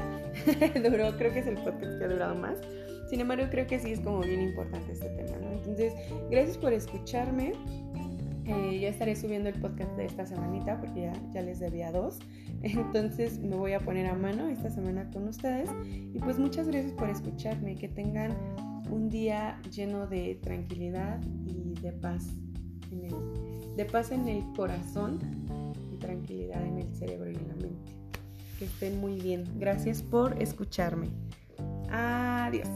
Duró, 0.90 1.16
creo 1.16 1.32
que 1.32 1.40
es 1.40 1.48
el 1.48 1.56
podcast 1.56 2.00
que 2.00 2.06
ha 2.06 2.08
durado 2.08 2.34
más. 2.34 2.60
Sin 3.08 3.22
embargo, 3.22 3.46
creo 3.52 3.68
que 3.68 3.80
sí 3.80 3.92
es 3.92 4.00
como 4.00 4.22
bien 4.22 4.42
importante 4.42 4.92
este 4.92 5.10
tema, 5.10 5.38
¿no? 5.38 5.54
Entonces, 5.54 5.94
gracias 6.30 6.58
por 6.58 6.74
escucharme. 6.74 7.54
Eh, 8.50 8.80
ya 8.80 8.89
estaré 8.89 9.16
subiendo 9.16 9.47
el 9.50 9.62
podcast 9.62 9.95
de 9.95 10.06
esta 10.06 10.26
semanita 10.26 10.80
porque 10.80 11.12
ya, 11.32 11.41
les 11.41 11.60
debía 11.60 11.91
dos. 11.91 12.18
Entonces 12.64 13.39
me 13.39 13.56
voy 13.56 13.74
a 13.74 13.80
poner 13.80 14.08
a 14.08 14.16
mano 14.16 14.47
esta 14.47 14.72
semana 14.72 15.10
con 15.12 15.28
ustedes. 15.28 15.70
Y 15.86 16.20
pues 16.20 16.39
muchas 16.39 16.68
gracias 16.68 16.93
por 16.93 17.10
escucharme. 17.10 17.76
Que 17.76 17.88
tengan 17.88 18.36
un 18.89 19.10
día 19.10 19.62
lleno 19.72 20.08
de 20.08 20.39
tranquilidad 20.41 21.22
y 21.45 21.80
de 21.80 21.91
paz 21.91 22.28
en 22.91 23.06
el 23.06 23.14
de 23.78 23.86
paz 23.86 24.12
en 24.12 24.28
el 24.28 24.43
corazón 24.56 25.20
y 25.93 25.97
tranquilidad 25.97 26.66
en 26.66 26.80
el 26.80 26.95
cerebro 26.95 27.30
y 27.32 27.36
en 27.36 27.47
la 27.47 27.56
mente. 27.56 27.91
Que 28.58 28.66
estén 28.66 29.00
muy 29.00 29.22
bien. 29.22 29.45
Gracias 29.58 30.02
por 30.02 30.41
escucharme. 30.41 31.08
Adiós. 31.89 32.68